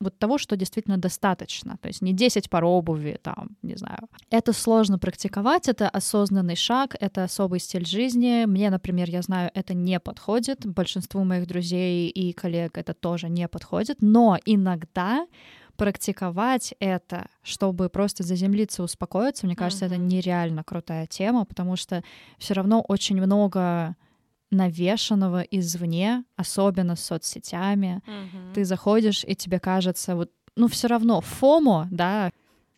вот 0.00 0.18
того, 0.18 0.38
что 0.38 0.56
действительно 0.56 0.98
достаточно. 0.98 1.78
То 1.80 1.88
есть 1.88 2.02
не 2.02 2.12
10 2.12 2.50
пар 2.50 2.64
обуви, 2.64 3.18
там, 3.22 3.56
не 3.62 3.76
знаю. 3.76 4.08
Это 4.30 4.52
сложно 4.52 4.98
практиковать, 4.98 5.68
это 5.68 5.88
осознанный 5.88 6.56
шаг, 6.56 6.96
это 7.00 7.24
особый 7.24 7.60
стиль 7.60 7.86
жизни. 7.86 8.44
Мне, 8.46 8.70
например, 8.70 9.08
я 9.10 9.22
знаю, 9.22 9.50
это 9.54 9.74
не 9.74 9.98
подходит. 9.98 10.66
Большинству 10.66 11.24
моих 11.24 11.46
друзей 11.46 12.08
и 12.08 12.32
коллег 12.32 12.76
это 12.76 12.92
тоже 12.94 13.28
не 13.28 13.48
подходит. 13.48 13.98
Но 14.00 14.38
иногда 14.44 15.26
практиковать 15.76 16.74
это, 16.80 17.26
чтобы 17.42 17.88
просто 17.88 18.22
заземлиться, 18.22 18.82
успокоиться, 18.82 19.46
мне 19.46 19.56
кажется, 19.56 19.84
mm-hmm. 19.84 19.94
это 19.94 19.96
нереально 19.96 20.64
крутая 20.64 21.06
тема, 21.06 21.44
потому 21.44 21.76
что 21.76 22.02
все 22.38 22.54
равно 22.54 22.80
очень 22.80 23.20
много 23.20 23.94
навешенного 24.50 25.42
извне, 25.42 26.24
особенно 26.36 26.96
с 26.96 27.04
соцсетями. 27.04 28.02
Mm-hmm. 28.06 28.54
Ты 28.54 28.64
заходишь, 28.64 29.24
и 29.26 29.34
тебе 29.34 29.58
кажется, 29.58 30.16
вот, 30.16 30.30
ну, 30.56 30.68
все 30.68 30.88
равно 30.88 31.20
ФОМО, 31.20 31.88
да, 31.90 32.30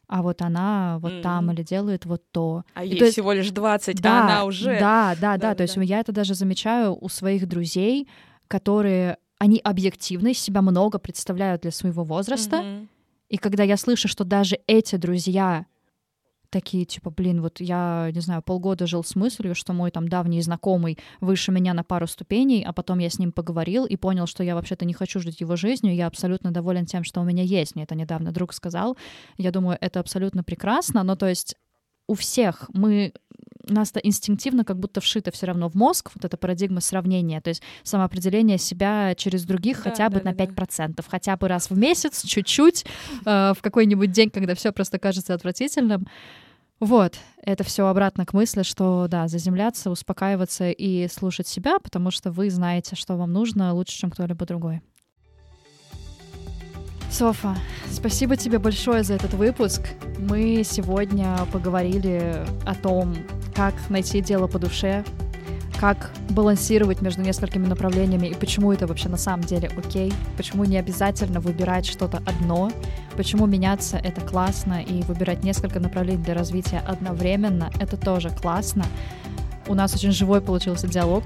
а 0.06 0.22
вот 0.22 0.40
она 0.40 0.98
вот 1.00 1.12
mm-hmm. 1.12 1.22
там 1.22 1.50
или 1.52 1.62
делает 1.62 2.06
вот 2.06 2.22
то. 2.32 2.64
А 2.74 2.82
и 2.82 2.90
ей 2.90 2.98
то 2.98 3.10
всего 3.10 3.32
лишь 3.32 3.50
20, 3.50 4.00
да, 4.00 4.22
а 4.22 4.24
она 4.24 4.44
уже... 4.44 4.78
Да, 4.78 5.14
да, 5.20 5.36
да, 5.36 5.38
да, 5.38 5.54
то 5.54 5.62
есть 5.62 5.76
я 5.76 6.00
это 6.00 6.12
даже 6.12 6.34
замечаю 6.34 6.96
у 6.98 7.08
своих 7.08 7.46
друзей, 7.46 8.08
которые, 8.48 9.18
они 9.38 9.60
объективно 9.62 10.28
из 10.28 10.38
себя 10.38 10.62
много 10.62 10.98
представляют 10.98 11.62
для 11.62 11.70
своего 11.70 12.04
возраста, 12.04 12.56
mm-hmm. 12.56 12.86
и 13.28 13.36
когда 13.36 13.62
я 13.64 13.76
слышу, 13.76 14.08
что 14.08 14.24
даже 14.24 14.58
эти 14.66 14.96
друзья 14.96 15.66
такие, 16.50 16.84
типа, 16.84 17.10
блин, 17.10 17.42
вот 17.42 17.60
я, 17.60 18.10
не 18.12 18.20
знаю, 18.20 18.42
полгода 18.42 18.86
жил 18.86 19.04
с 19.04 19.14
мыслью, 19.14 19.54
что 19.54 19.72
мой 19.72 19.90
там 19.90 20.08
давний 20.08 20.40
знакомый 20.40 20.98
выше 21.20 21.52
меня 21.52 21.74
на 21.74 21.84
пару 21.84 22.06
ступеней, 22.06 22.64
а 22.64 22.72
потом 22.72 22.98
я 22.98 23.10
с 23.10 23.18
ним 23.18 23.32
поговорил 23.32 23.84
и 23.84 23.96
понял, 23.96 24.26
что 24.26 24.42
я 24.42 24.54
вообще-то 24.54 24.84
не 24.84 24.94
хочу 24.94 25.20
жить 25.20 25.40
его 25.40 25.56
жизнью, 25.56 25.94
я 25.94 26.06
абсолютно 26.06 26.50
доволен 26.50 26.86
тем, 26.86 27.04
что 27.04 27.20
у 27.20 27.24
меня 27.24 27.42
есть. 27.42 27.74
Мне 27.74 27.84
это 27.84 27.94
недавно 27.94 28.32
друг 28.32 28.52
сказал. 28.52 28.96
Я 29.36 29.50
думаю, 29.50 29.78
это 29.80 30.00
абсолютно 30.00 30.42
прекрасно, 30.42 31.02
но 31.02 31.16
то 31.16 31.28
есть 31.28 31.56
у 32.06 32.14
всех 32.14 32.68
мы 32.72 33.12
у 33.68 33.72
нас 33.72 33.90
это 33.90 34.00
инстинктивно 34.00 34.64
как 34.64 34.78
будто 34.78 35.00
вшито 35.00 35.30
все 35.30 35.46
равно 35.46 35.68
в 35.68 35.74
мозг, 35.74 36.10
вот 36.14 36.24
эта 36.24 36.36
парадигма 36.36 36.80
сравнения, 36.80 37.40
то 37.40 37.48
есть 37.48 37.62
самоопределение 37.82 38.58
себя 38.58 39.14
через 39.14 39.44
других 39.44 39.82
да, 39.82 39.90
хотя 39.90 40.08
бы 40.08 40.20
да, 40.20 40.30
на 40.30 40.34
5%, 40.34 40.94
да. 40.96 41.02
хотя 41.06 41.36
бы 41.36 41.48
раз 41.48 41.70
в 41.70 41.76
месяц, 41.76 42.22
чуть-чуть, 42.24 42.84
э, 43.24 43.52
в 43.54 43.58
какой-нибудь 43.60 44.10
день, 44.10 44.30
когда 44.30 44.54
все 44.54 44.72
просто 44.72 44.98
кажется 44.98 45.34
отвратительным. 45.34 46.06
Вот, 46.80 47.18
это 47.42 47.64
все 47.64 47.88
обратно 47.88 48.24
к 48.24 48.32
мысли, 48.32 48.62
что 48.62 49.06
да, 49.08 49.26
заземляться, 49.26 49.90
успокаиваться 49.90 50.70
и 50.70 51.08
слушать 51.08 51.48
себя, 51.48 51.80
потому 51.80 52.12
что 52.12 52.30
вы 52.30 52.50
знаете, 52.50 52.94
что 52.94 53.16
вам 53.16 53.32
нужно 53.32 53.74
лучше, 53.74 53.98
чем 53.98 54.10
кто-либо 54.10 54.46
другой. 54.46 54.80
Софа, 57.10 57.56
спасибо 57.90 58.36
тебе 58.36 58.58
большое 58.58 59.02
за 59.02 59.14
этот 59.14 59.32
выпуск. 59.34 59.82
Мы 60.18 60.62
сегодня 60.64 61.36
поговорили 61.52 62.44
о 62.66 62.74
том, 62.74 63.16
как 63.54 63.74
найти 63.88 64.20
дело 64.20 64.46
по 64.46 64.58
душе, 64.58 65.04
как 65.80 66.10
балансировать 66.30 67.00
между 67.00 67.22
несколькими 67.22 67.66
направлениями 67.66 68.26
и 68.26 68.34
почему 68.34 68.72
это 68.72 68.86
вообще 68.86 69.08
на 69.08 69.16
самом 69.16 69.44
деле 69.44 69.70
окей, 69.76 70.12
почему 70.36 70.64
не 70.64 70.76
обязательно 70.76 71.40
выбирать 71.40 71.86
что-то 71.86 72.18
одно, 72.26 72.70
почему 73.16 73.46
меняться— 73.46 73.96
это 74.04 74.20
классно, 74.20 74.82
и 74.82 75.02
выбирать 75.02 75.42
несколько 75.42 75.80
направлений 75.80 76.22
для 76.22 76.34
развития 76.34 76.82
одновременно— 76.86 77.70
это 77.80 77.96
тоже 77.96 78.30
классно. 78.30 78.84
У 79.66 79.74
нас 79.74 79.94
очень 79.94 80.12
живой 80.12 80.40
получился 80.40 80.86
диалог. 80.86 81.24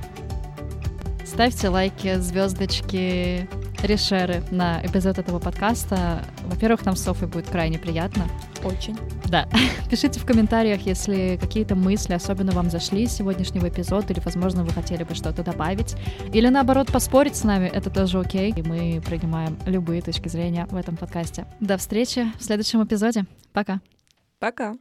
Ставьте 1.33 1.71
лайки, 1.71 2.19
звездочки, 2.19 3.49
решеры 3.83 4.45
на 4.51 4.85
эпизод 4.85 5.19
этого 5.19 5.39
подкаста. 5.39 6.23
Во-первых, 6.45 6.85
нам 6.85 6.95
с 6.95 7.03
Софой 7.03 7.27
будет 7.27 7.49
крайне 7.49 7.79
приятно. 7.79 8.29
Очень. 8.63 8.99
Да. 9.31 9.49
Пишите 9.91 10.21
в 10.21 10.27
комментариях, 10.27 10.83
если 10.83 11.39
какие-то 11.41 11.75
мысли 11.75 12.13
особенно 12.13 12.53
вам 12.53 12.69
зашли 12.69 13.05
из 13.05 13.13
сегодняшнего 13.13 13.67
эпизода, 13.71 14.13
или, 14.13 14.21
возможно, 14.21 14.63
вы 14.63 14.73
хотели 14.73 15.05
бы 15.05 15.15
что-то 15.15 15.43
добавить. 15.43 15.97
Или, 16.35 16.49
наоборот, 16.49 16.93
поспорить 16.93 17.35
с 17.35 17.45
нами, 17.45 17.67
это 17.67 17.89
тоже 17.89 18.21
окей. 18.21 18.53
И 18.55 18.63
мы 18.63 19.01
принимаем 19.01 19.59
любые 19.65 20.03
точки 20.03 20.29
зрения 20.29 20.67
в 20.71 20.77
этом 20.77 20.99
подкасте. 20.99 21.47
До 21.61 21.79
встречи 21.79 22.31
в 22.39 22.45
следующем 22.45 22.85
эпизоде. 22.85 23.25
Пока. 23.55 23.81
Пока. 24.39 24.75